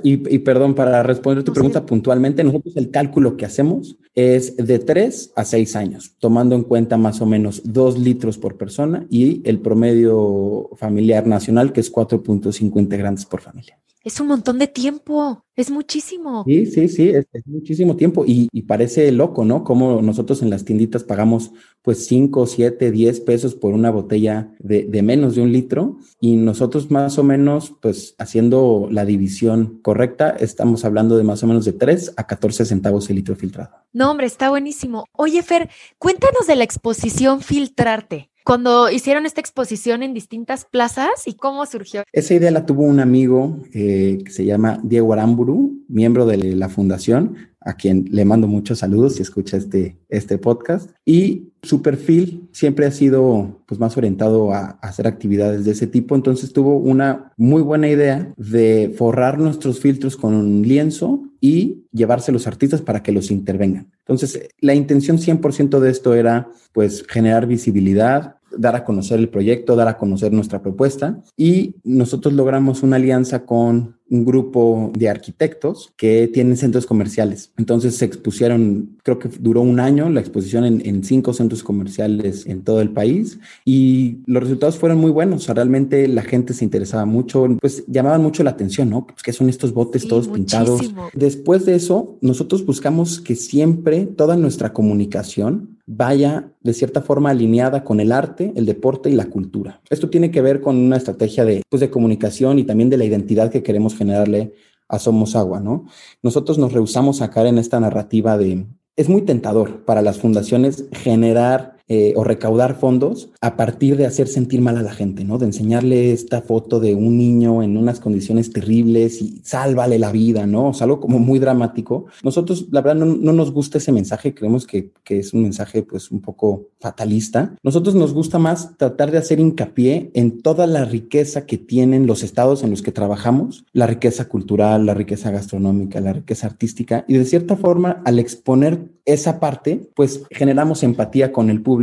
Y, 0.04 0.40
perdón, 0.40 0.74
para 0.74 1.04
responder 1.04 1.44
tu 1.44 1.54
pregunta 1.54 1.86
puntualmente, 1.86 2.44
nosotros 2.44 2.76
el 2.78 2.90
cálculo 2.90 3.38
que 3.38 3.46
hacemos 3.46 3.98
es 4.16 4.58
de 4.58 4.80
tres 4.80 5.32
a 5.36 5.46
seis 5.46 5.76
años, 5.76 6.16
tomando 6.20 6.56
en 6.56 6.64
cuenta 6.64 6.98
más 6.98 7.22
o 7.22 7.26
menos 7.26 7.62
dos 7.64 8.00
litros 8.00 8.38
por 8.38 8.58
persona 8.58 9.06
y 9.10 9.48
el 9.48 9.60
promedio 9.60 10.70
familiar 10.78 11.28
nacional, 11.28 11.74
que 11.74 11.82
es 11.82 11.94
4.5 11.94 12.80
integrantes 12.80 13.26
por 13.26 13.42
familia. 13.42 13.78
Es 14.06 14.20
un 14.20 14.28
montón 14.28 14.60
de 14.60 14.68
tiempo, 14.68 15.44
es 15.56 15.72
muchísimo. 15.72 16.44
Sí, 16.46 16.68
sí, 16.68 16.88
sí, 16.90 17.10
es, 17.10 17.26
muchísimo 17.48 17.96
tiempo 17.96 18.24
y, 18.28 18.48
parece 18.62 19.12
loco, 19.12 19.46
¿no? 19.46 19.64
Como 19.64 20.00
nosotros 20.04 20.44
en 20.44 20.52
las 20.52 20.64
tienditas 20.64 21.04
pagamos 21.04 21.54
pues 21.82 22.06
5, 22.06 22.46
7, 22.46 22.92
10 22.92 23.20
pesos 23.22 23.56
por 23.56 23.74
una 23.74 23.90
botella 23.90 24.52
de, 24.60 24.84
de, 24.84 25.02
menos 25.02 25.34
de 25.34 25.42
un 25.42 25.52
litro 25.52 25.98
y 26.20 26.36
nosotros 26.36 26.92
más 26.92 27.18
o 27.18 27.24
menos 27.24 27.74
pues 27.82 28.14
haciendo 28.20 28.90
la 28.92 29.06
división 29.06 29.80
correcta 29.82 30.30
estamos 30.30 30.86
hablando 30.86 31.18
de 31.18 31.24
más 31.24 31.42
o 31.42 31.48
menos 31.48 31.66
de 31.66 31.74
3 31.74 32.14
a 32.16 32.28
14 32.28 32.66
centavos 32.66 33.10
el 33.10 33.16
litro 33.16 33.36
filtrado. 33.36 33.72
No, 33.92 34.12
hombre, 34.12 34.28
está 34.28 34.52
buenísimo. 34.52 35.06
Oye, 35.14 35.42
Fer, 35.42 35.68
cuéntanos 35.98 36.46
de 36.46 36.56
la 36.56 36.64
exposición 36.64 37.42
Filtrarte 37.42 38.30
cuando 38.46 38.92
hicieron 38.92 39.25
esta 39.25 39.42
exposición 39.42 40.04
en 40.04 40.14
distintas 40.14 40.66
plazas 40.66 41.10
y 41.25 41.34
cómo 41.34 41.66
surgió. 41.66 42.04
Esa 42.14 42.36
idea 42.36 42.52
la 42.52 42.68
tuvo 42.68 42.84
un 42.84 43.00
amigo 43.00 43.60
eh, 43.74 44.20
que 44.24 44.32
se 44.32 44.46
llama 44.46 44.80
Diego 44.84 45.12
Aramburu, 45.14 45.84
miembro 45.90 46.28
de 46.28 46.38
la 46.56 46.70
fundación. 46.70 47.36
a 47.68 47.74
quien 47.74 48.06
le 48.12 48.25
mando 48.25 48.48
muchos 48.48 48.78
saludos 48.78 49.16
si 49.16 49.24
escucha 49.24 49.58
este, 49.58 49.98
este 50.10 50.38
podcast. 50.38 50.92
Y 51.04 51.54
su 51.64 51.82
perfil 51.82 52.48
siempre 52.52 52.86
ha 52.86 52.92
sido 52.92 53.64
pues, 53.66 53.80
más 53.80 53.98
orientado 53.98 54.54
a, 54.54 54.60
a, 54.60 54.70
hacer 54.82 55.08
actividades 55.08 55.66
de 55.66 55.72
ese 55.72 55.88
tipo, 55.88 56.14
entonces 56.14 56.54
tuvo 56.54 56.78
una 56.78 57.34
muy 57.38 57.64
buena 57.64 57.88
idea 57.88 58.32
de 58.38 58.94
forrar 58.96 59.40
nuestros 59.40 59.80
filtros 59.80 60.16
con 60.16 60.36
un 60.36 60.62
lienzo 60.62 61.24
y 61.46 61.86
llevarse 61.92 62.32
los 62.32 62.48
artistas 62.48 62.82
para 62.82 63.04
que 63.04 63.12
los 63.12 63.30
intervengan. 63.30 63.92
Entonces, 64.00 64.50
la 64.62 64.74
intención 64.74 65.20
100% 65.20 65.80
de 65.80 65.92
esto 65.92 66.16
era 66.16 66.50
pues 66.74 67.06
generar 67.08 67.46
visibilidad, 67.46 68.38
dar 68.58 68.76
a 68.76 68.84
conocer 68.84 69.20
el 69.20 69.30
proyecto, 69.30 69.76
dar 69.76 69.88
a 69.88 69.98
conocer 69.98 70.32
nuestra 70.32 70.62
propuesta 70.62 71.22
y 71.38 71.76
nosotros 71.84 72.34
logramos 72.34 72.84
una 72.84 72.98
alianza 72.98 73.46
con 73.46 73.96
un 74.10 74.24
grupo 74.24 74.92
de 74.96 75.10
arquitectos 75.10 75.92
que 75.98 76.30
tienen 76.32 76.58
centros 76.58 76.86
comerciales. 76.86 77.52
Entonces 77.58 77.96
se 77.98 78.06
expusieron, 78.06 78.98
creo 79.04 79.18
que 79.18 79.30
duró 79.40 79.62
un 79.62 79.80
año 79.80 80.10
la 80.10 80.20
exposición 80.20 80.64
en, 80.64 81.04
cinco 81.04 81.34
centros 81.34 81.64
comerciales 81.64 82.46
en 82.46 82.64
todo 82.64 82.82
el 82.82 82.92
país 82.92 83.40
y 83.64 84.20
los 84.26 84.44
resultados 84.44 84.78
fueron 84.78 85.00
muy 85.00 85.12
buenos. 85.12 85.42
O 85.42 85.46
sea, 85.46 85.56
realmente 85.56 86.08
la 86.08 86.22
gente 86.22 86.54
se 86.54 86.64
interesaba 86.64 87.06
mucho, 87.06 87.48
pues 87.60 87.84
llamaban 87.88 88.22
mucho 88.22 88.44
la 88.44 88.52
atención, 88.52 88.90
¿no? 88.90 89.08
Pues 89.08 89.24
que 89.24 89.34
son 89.34 89.50
estos 89.50 89.74
botes 89.74 90.08
todos 90.08 90.28
pintados. 90.28 90.94
Después 91.14 91.66
de 91.66 91.76
eso, 91.76 92.18
nosotros 92.22 92.66
buscamos 92.66 93.20
que 93.20 93.36
siempre 93.36 94.06
toda 94.06 94.36
nuestra 94.36 94.72
comunicación 94.72 95.75
vaya 95.88 96.51
de 96.62 96.74
cierta 96.74 97.01
forma 97.01 97.30
alineada 97.30 97.84
con 97.84 98.00
el 98.00 98.12
arte, 98.12 98.54
el 98.56 98.65
deporte 98.65 99.10
y 99.10 99.13
la 99.13 99.30
cultura. 99.30 99.82
Esto 99.89 100.10
tiene 100.10 100.32
que 100.32 100.42
ver 100.42 100.62
con 100.62 100.77
una 100.77 100.98
estrategia 100.98 101.46
de, 101.46 101.62
pues, 101.70 101.80
de 101.80 101.89
comunicación 101.89 102.60
y 102.60 102.63
también 102.63 102.89
de 102.89 102.98
la 102.98 103.06
identidad 103.06 103.51
que 103.51 103.63
queremos 103.63 103.96
generarle 103.96 104.54
a 104.88 105.00
Somos 105.00 105.36
Agua, 105.36 105.60
¿no? 105.60 105.86
Nosotros 106.22 106.58
nos 106.58 106.74
rehusamos 106.74 107.22
a 107.22 107.30
caer 107.30 107.48
en 107.48 107.58
esta 107.58 107.80
narrativa 107.80 108.38
de... 108.38 108.65
Es 108.96 109.10
muy 109.10 109.24
tentador 109.24 109.84
para 109.84 110.01
las 110.01 110.20
fundaciones 110.20 110.86
generar 110.92 111.75
eh, 111.88 112.13
o 112.15 112.24
recaudar 112.24 112.80
fondos 112.80 113.30
a 113.42 113.56
partir 113.56 113.96
de 113.96 114.08
hacer 114.08 114.27
sentir 114.27 114.60
mal 114.60 114.75
a 114.75 114.82
la 114.82 114.92
gente, 114.92 115.24
¿no? 115.24 115.38
De 115.38 115.46
enseñarle 115.46 116.13
esta 116.13 116.42
foto 116.42 116.80
de 116.80 116.96
un 116.96 117.15
niño 117.15 117.62
en 117.62 117.77
unas 117.77 118.00
condiciones 118.00 118.51
terribles 118.51 119.22
y 119.22 119.42
sálvale 119.44 120.00
la 120.00 120.12
vida, 120.12 120.48
¿no? 120.48 120.70
O 120.70 120.74
sea, 120.74 120.86
algo 120.86 121.00
como 121.00 121.20
muy 121.20 121.38
dramático. 121.38 122.08
Nosotros, 122.24 122.70
la 122.72 122.82
verdad, 122.82 123.06
no, 123.06 123.34
nos 123.34 123.51
gusta 123.51 123.77
ese 123.77 123.92
mensaje, 123.92 124.34
creemos 124.34 124.65
que, 124.65 124.94
que, 125.04 125.20
es 125.20 125.32
un 125.36 125.44
mensaje 125.44 125.84
pues 125.84 126.10
un 126.10 126.22
poco 126.22 126.70
fatalista. 126.80 127.56
Nosotros 127.62 127.94
nos 127.94 128.13
gusta 128.13 128.39
más 128.39 128.75
tratar 128.77 129.12
de 129.12 129.20
hacer 129.20 129.39
hincapié 129.39 130.10
en 130.15 130.42
toda 130.42 130.65
la 130.65 130.86
riqueza 130.86 131.46
que 131.46 131.60
tienen 131.60 132.08
los 132.08 132.24
estados 132.24 132.63
en 132.63 132.72
los 132.72 132.82
que 132.82 132.94
trabajamos, 132.94 133.63
la 133.74 133.86
riqueza 133.86 134.27
cultural, 134.27 134.88
la 134.88 134.96
riqueza 134.96 135.30
gastronómica, 135.30 136.01
la 136.01 136.13
riqueza 136.13 136.48
artística, 136.48 137.06
y 137.08 137.13
de 137.13 137.25
cierta 137.25 137.56
forma, 137.56 138.01
al 138.06 138.18
exponer 138.18 138.89
esa 139.06 139.39
parte, 139.39 139.88
pues 139.96 140.24
generamos 140.32 140.82
empatía 140.82 141.32
con 141.32 141.51
el 141.51 141.62
público 141.62 141.75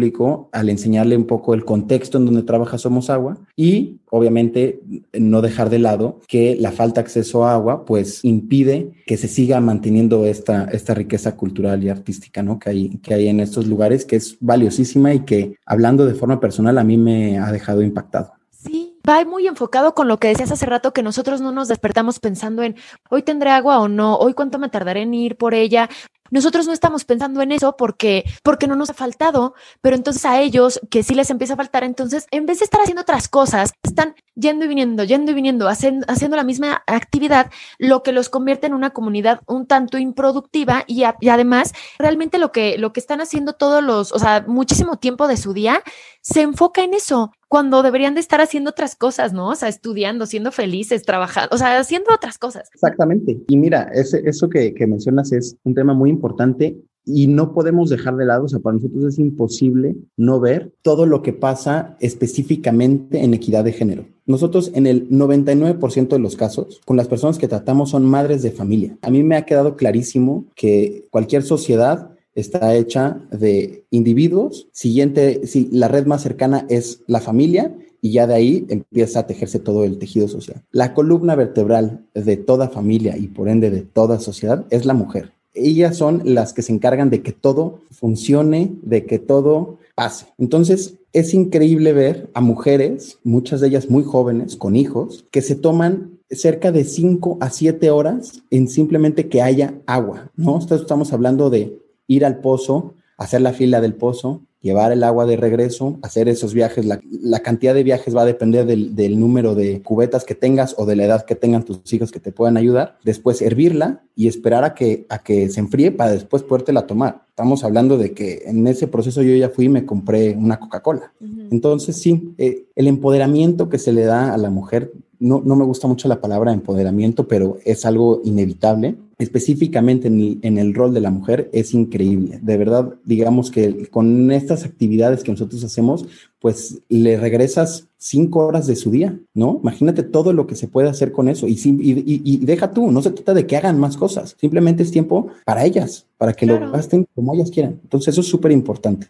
al 0.53 0.69
enseñarle 0.69 1.17
un 1.17 1.27
poco 1.27 1.55
el 1.55 1.65
contexto 1.65 2.19
en 2.19 2.27
donde 2.27 2.43
trabaja 2.43 2.79
Somos 2.79 3.11
Agua 3.11 3.39
y 3.57 3.99
obviamente 4.11 4.81
no 5.13 5.41
dejar 5.41 5.71
de 5.71 5.79
lado 5.79 6.21
que 6.29 6.57
la 6.59 6.73
falta 6.73 7.01
de 7.01 7.07
acceso 7.07 7.45
a 7.45 7.55
agua 7.55 7.85
pues 7.85 8.25
impide 8.25 8.93
que 9.07 9.17
se 9.17 9.29
siga 9.29 9.61
manteniendo 9.61 10.27
esta, 10.27 10.65
esta 10.65 10.95
riqueza 10.95 11.37
cultural 11.37 11.83
y 11.83 11.89
artística 11.89 12.43
¿no? 12.43 12.59
que, 12.59 12.71
hay, 12.71 12.89
que 12.99 13.15
hay 13.15 13.29
en 13.29 13.41
estos 13.41 13.67
lugares 13.67 14.05
que 14.05 14.17
es 14.17 14.37
valiosísima 14.41 15.15
y 15.15 15.21
que 15.21 15.57
hablando 15.65 16.07
de 16.07 16.15
forma 16.15 16.41
personal 16.41 16.79
a 16.79 16.85
mí 16.85 16.97
me 16.97 17.39
ha 17.39 17.51
dejado 17.53 17.83
impactado. 17.83 18.33
Sí, 18.51 18.97
va 19.09 19.25
muy 19.25 19.47
enfocado 19.49 19.95
con 19.95 20.09
lo 20.09 20.19
que 20.19 20.29
decías 20.29 20.53
hace 20.53 20.67
rato, 20.67 20.93
que 20.93 21.03
nosotros 21.03 21.41
no 21.41 21.51
nos 21.51 21.69
despertamos 21.69 22.21
pensando 22.21 22.63
en 22.63 22.77
hoy 23.11 23.23
tendré 23.23 23.51
agua 23.51 23.81
o 23.81 23.89
no, 23.89 24.17
hoy 24.17 24.35
cuánto 24.35 24.59
me 24.59 24.69
tardaré 24.69 25.03
en 25.03 25.15
ir 25.15 25.37
por 25.37 25.55
ella. 25.55 25.89
Nosotros 26.33 26.67
no 26.67 26.73
estamos 26.73 27.05
pensando 27.05 27.43
en 27.43 27.53
eso 27.53 27.77
porque, 27.77 28.25
porque 28.43 28.67
no 28.67 28.75
nos 28.75 28.89
ha 28.89 28.95
faltado, 28.95 29.55
pero 29.83 29.95
entonces 29.95 30.25
a 30.25 30.41
ellos 30.41 30.81
que 30.91 31.03
sí 31.03 31.15
les 31.15 31.29
empieza 31.29 31.53
a 31.55 31.59
faltar, 31.59 31.85
entonces 31.85 32.27
en 32.31 32.47
vez 32.47 32.59
de 32.59 32.65
estar 32.65 32.81
haciendo 32.81 33.03
otras 33.03 33.29
cosas, 33.29 33.75
están 33.83 34.15
yendo 34.35 34.65
y 34.65 34.69
viniendo, 34.69 35.05
yendo 35.05 35.31
y 35.31 35.35
viniendo, 35.35 35.69
haciendo, 35.69 36.07
haciendo 36.09 36.39
la 36.39 36.43
misma 36.43 36.83
actividad, 36.87 37.51
lo 37.79 38.03
que 38.03 38.13
los 38.13 38.31
convierte 38.31 38.67
en 38.67 38.73
una 38.73 38.91
comunidad 38.91 39.41
un 39.47 39.67
tanto 39.67 39.99
improductiva 39.99 40.85
y, 40.87 41.05
y 41.21 41.29
además 41.29 41.75
realmente 41.99 42.39
lo 42.39 42.51
que, 42.51 42.79
lo 42.79 42.95
que 42.95 43.01
están 43.01 43.21
haciendo 43.21 43.53
todos 43.53 43.83
los, 43.85 44.13
o 44.13 44.19
sea, 44.19 44.43
muchísimo 44.49 44.97
tiempo 44.97 45.29
de 45.29 45.37
su 45.37 45.53
día 45.53 45.83
se 46.23 46.41
enfoca 46.41 46.83
en 46.83 46.95
eso 46.95 47.33
cuando 47.53 47.83
deberían 47.83 48.15
de 48.15 48.21
estar 48.21 48.41
haciendo 48.41 48.71
otras 48.71 48.97
cosas, 48.97 49.35
¿no? 49.35 49.51
O 49.51 49.55
sea, 49.55 49.69
estudiando, 49.69 50.25
siendo 50.25 50.53
felices, 50.53 51.03
trabajando, 51.03 51.51
o 51.55 51.59
sea, 51.59 51.79
haciendo 51.79 52.11
otras 52.11 52.39
cosas. 52.39 52.71
Exactamente. 52.73 53.43
Y 53.47 53.59
mira, 53.59 53.91
ese, 53.93 54.23
eso 54.25 54.49
que, 54.49 54.73
que 54.73 54.87
mencionas 54.87 55.33
es 55.33 55.59
un 55.63 55.75
tema 55.75 55.93
muy 55.93 56.09
importante 56.09 56.79
y 57.05 57.27
no 57.27 57.53
podemos 57.53 57.91
dejar 57.91 58.17
de 58.17 58.25
lado, 58.25 58.45
o 58.45 58.49
sea, 58.49 58.61
para 58.61 58.77
nosotros 58.77 59.05
es 59.05 59.19
imposible 59.19 59.97
no 60.17 60.41
ver 60.41 60.73
todo 60.81 61.05
lo 61.05 61.21
que 61.21 61.35
pasa 61.35 61.95
específicamente 62.01 63.23
en 63.23 63.35
equidad 63.35 63.65
de 63.65 63.73
género. 63.75 64.07
Nosotros 64.25 64.73
en 64.75 64.87
el 64.87 65.11
99% 65.11 66.09
de 66.09 66.19
los 66.21 66.37
casos, 66.37 66.81
con 66.87 66.97
las 66.97 67.09
personas 67.09 67.37
que 67.37 67.49
tratamos 67.49 67.91
son 67.91 68.07
madres 68.07 68.41
de 68.41 68.53
familia. 68.53 68.97
A 69.03 69.11
mí 69.11 69.23
me 69.25 69.37
ha 69.37 69.45
quedado 69.45 69.77
clarísimo 69.77 70.47
que 70.55 71.07
cualquier 71.11 71.43
sociedad 71.43 72.13
está 72.35 72.75
hecha 72.75 73.21
de 73.31 73.85
individuos. 73.91 74.69
Siguiente, 74.73 75.47
si 75.47 75.69
la 75.71 75.89
red 75.89 76.07
más 76.07 76.23
cercana 76.23 76.67
es 76.69 77.03
la 77.07 77.21
familia 77.21 77.75
y 78.01 78.13
ya 78.13 78.27
de 78.27 78.35
ahí 78.35 78.67
empieza 78.69 79.21
a 79.21 79.27
tejerse 79.27 79.59
todo 79.59 79.85
el 79.85 79.99
tejido 79.99 80.29
social. 80.29 80.63
La 80.73 80.93
columna 80.93 81.35
vertebral 81.37 82.05
de 82.15 82.37
toda 82.37 82.69
familia 82.69 83.17
y 83.17 83.29
por 83.29 83.49
ende 83.49 83.71
de 83.71 83.83
toda 83.83 84.19
sociedad 84.19 84.67
es 84.71 84.85
la 84.85 84.95
mujer. 84.95 85.33
Ellas 85.55 85.97
son 85.97 86.23
las 86.25 86.53
que 86.53 86.63
se 86.63 86.73
encargan 86.73 87.11
de 87.11 87.23
que 87.23 87.33
todo 87.33 87.81
funcione, 87.91 88.73
de 88.83 89.05
que 89.05 89.19
todo 89.19 89.79
pase. 89.95 90.27
Entonces, 90.39 90.95
es 91.13 91.35
increíble 91.35 91.93
ver 91.93 92.31
a 92.33 92.41
mujeres, 92.41 93.19
muchas 93.23 93.61
de 93.61 93.69
ellas 93.69 93.91
muy 93.91 94.03
jóvenes, 94.03 94.57
con 94.57 94.77
hijos, 94.77 95.27
que 95.31 95.43
se 95.43 95.55
toman 95.55 96.19
cerca 96.31 96.73
de 96.73 96.85
5 96.85 97.37
a 97.41 97.51
7 97.51 97.91
horas 97.91 98.43
en 98.51 98.69
simplemente 98.69 99.29
que 99.29 99.43
haya 99.43 99.75
agua, 99.87 100.31
¿no? 100.37 100.59
Estamos 100.59 101.13
hablando 101.13 101.51
de 101.51 101.82
ir 102.13 102.25
al 102.25 102.39
pozo, 102.39 102.95
hacer 103.17 103.41
la 103.41 103.53
fila 103.53 103.81
del 103.81 103.95
pozo, 103.95 104.43
llevar 104.63 104.93
el 104.93 105.03
agua 105.03 105.27
de 105.27 105.37
regreso, 105.37 105.99
hacer 106.03 106.29
esos 106.29 106.55
viajes. 106.55 106.87
La, 106.87 107.41
cantidad 107.41 107.75
de 107.75 107.83
viajes 107.83 108.17
va 108.17 108.23
a 108.23 108.27
depender 108.27 108.65
del, 108.65 108.95
del, 108.95 109.19
número 109.19 109.55
de 109.55 109.83
cubetas 109.83 110.25
que 110.25 110.35
tengas 110.35 110.75
o 110.79 110.87
de 110.87 110.97
la 110.97 111.05
edad 111.05 111.25
que 111.25 111.35
tengan 111.35 111.65
tus 111.65 111.93
hijos 111.93 112.13
que 112.13 112.21
te 112.21 112.33
puedan 112.33 112.57
ayudar. 112.57 112.97
Después 113.05 113.43
hervirla 113.43 114.03
y 114.15 114.29
esperar 114.29 114.65
a 114.65 114.75
que, 114.75 115.05
a 115.09 115.19
que 115.19 115.49
se 115.49 115.61
enfríe 115.61 115.91
para 115.91 116.13
después 116.13 116.43
podértela 116.43 116.87
tomar. 116.87 117.25
Estamos 117.29 117.65
hablando 117.65 117.99
de 117.99 118.13
que 118.13 118.43
en 118.47 118.67
ese 118.67 118.87
proceso 118.87 119.23
yo 119.23 119.35
ya 119.35 119.51
fui 119.51 119.65
y 119.65 119.71
me 119.71 119.85
compré 119.85 120.37
una 120.37 120.61
Coca-Cola. 120.61 121.13
Entonces, 121.51 121.97
sí, 121.97 122.35
eh, 122.39 122.67
el 122.77 122.87
empoderamiento 122.87 123.69
que 123.69 123.79
se 123.79 123.93
le 123.93 124.05
da 124.05 124.33
a 124.33 124.39
la 124.39 124.51
mujer, 124.51 124.93
no, 125.19 125.43
no 125.45 125.57
me 125.57 125.65
gusta 125.65 125.89
mucho 125.89 126.09
la 126.09 126.21
palabra 126.21 126.53
empoderamiento, 126.53 127.27
pero 127.27 127.59
es 127.65 127.85
algo 127.85 128.21
inevitable 128.25 128.97
específicamente 129.23 130.09
en 130.09 130.59
el, 130.59 130.75
rol 130.75 130.93
de 130.95 131.01
la 131.01 131.11
mujer 131.11 131.49
es 131.53 131.75
increíble. 131.75 132.39
De 132.43 132.57
verdad, 132.57 132.95
digamos 133.05 133.51
que 133.51 133.87
con 133.89 134.31
estas 134.31 134.65
actividades 134.65 135.23
que 135.23 135.31
nosotros 135.31 135.63
hacemos, 135.65 136.07
pues 136.41 136.81
le 136.89 137.17
regresas 137.17 137.89
cinco 137.99 138.41
horas 138.41 138.67
de 138.67 138.77
su 138.77 138.91
día, 138.91 139.19
¿no? 139.33 139.61
Imagínate 139.63 140.03
todo 140.03 140.33
lo 140.33 140.47
que 140.47 140.57
se 140.57 140.69
puede 140.69 140.89
hacer 140.89 141.13
con 141.13 141.29
eso 141.29 141.47
y, 141.47 141.57
y, 141.65 142.37
deja 142.39 142.73
tú, 142.73 142.91
no 142.91 143.01
se 143.01 143.13
trata 143.13 143.35
de 143.35 143.47
que 143.47 143.57
hagan 143.57 143.79
más 143.79 143.97
cosas, 143.97 144.37
simplemente 144.41 144.83
es 144.83 144.91
tiempo 144.91 145.29
para 145.45 145.65
ellas, 145.65 146.07
para 146.19 146.33
que 146.33 146.47
lo 146.47 146.71
gasten 146.71 147.07
como 147.15 147.35
ellas 147.35 147.51
quieran. 147.51 147.79
Entonces 147.83 148.13
eso 148.15 148.21
es 148.23 148.27
súper 148.27 148.51
importante. 148.53 149.07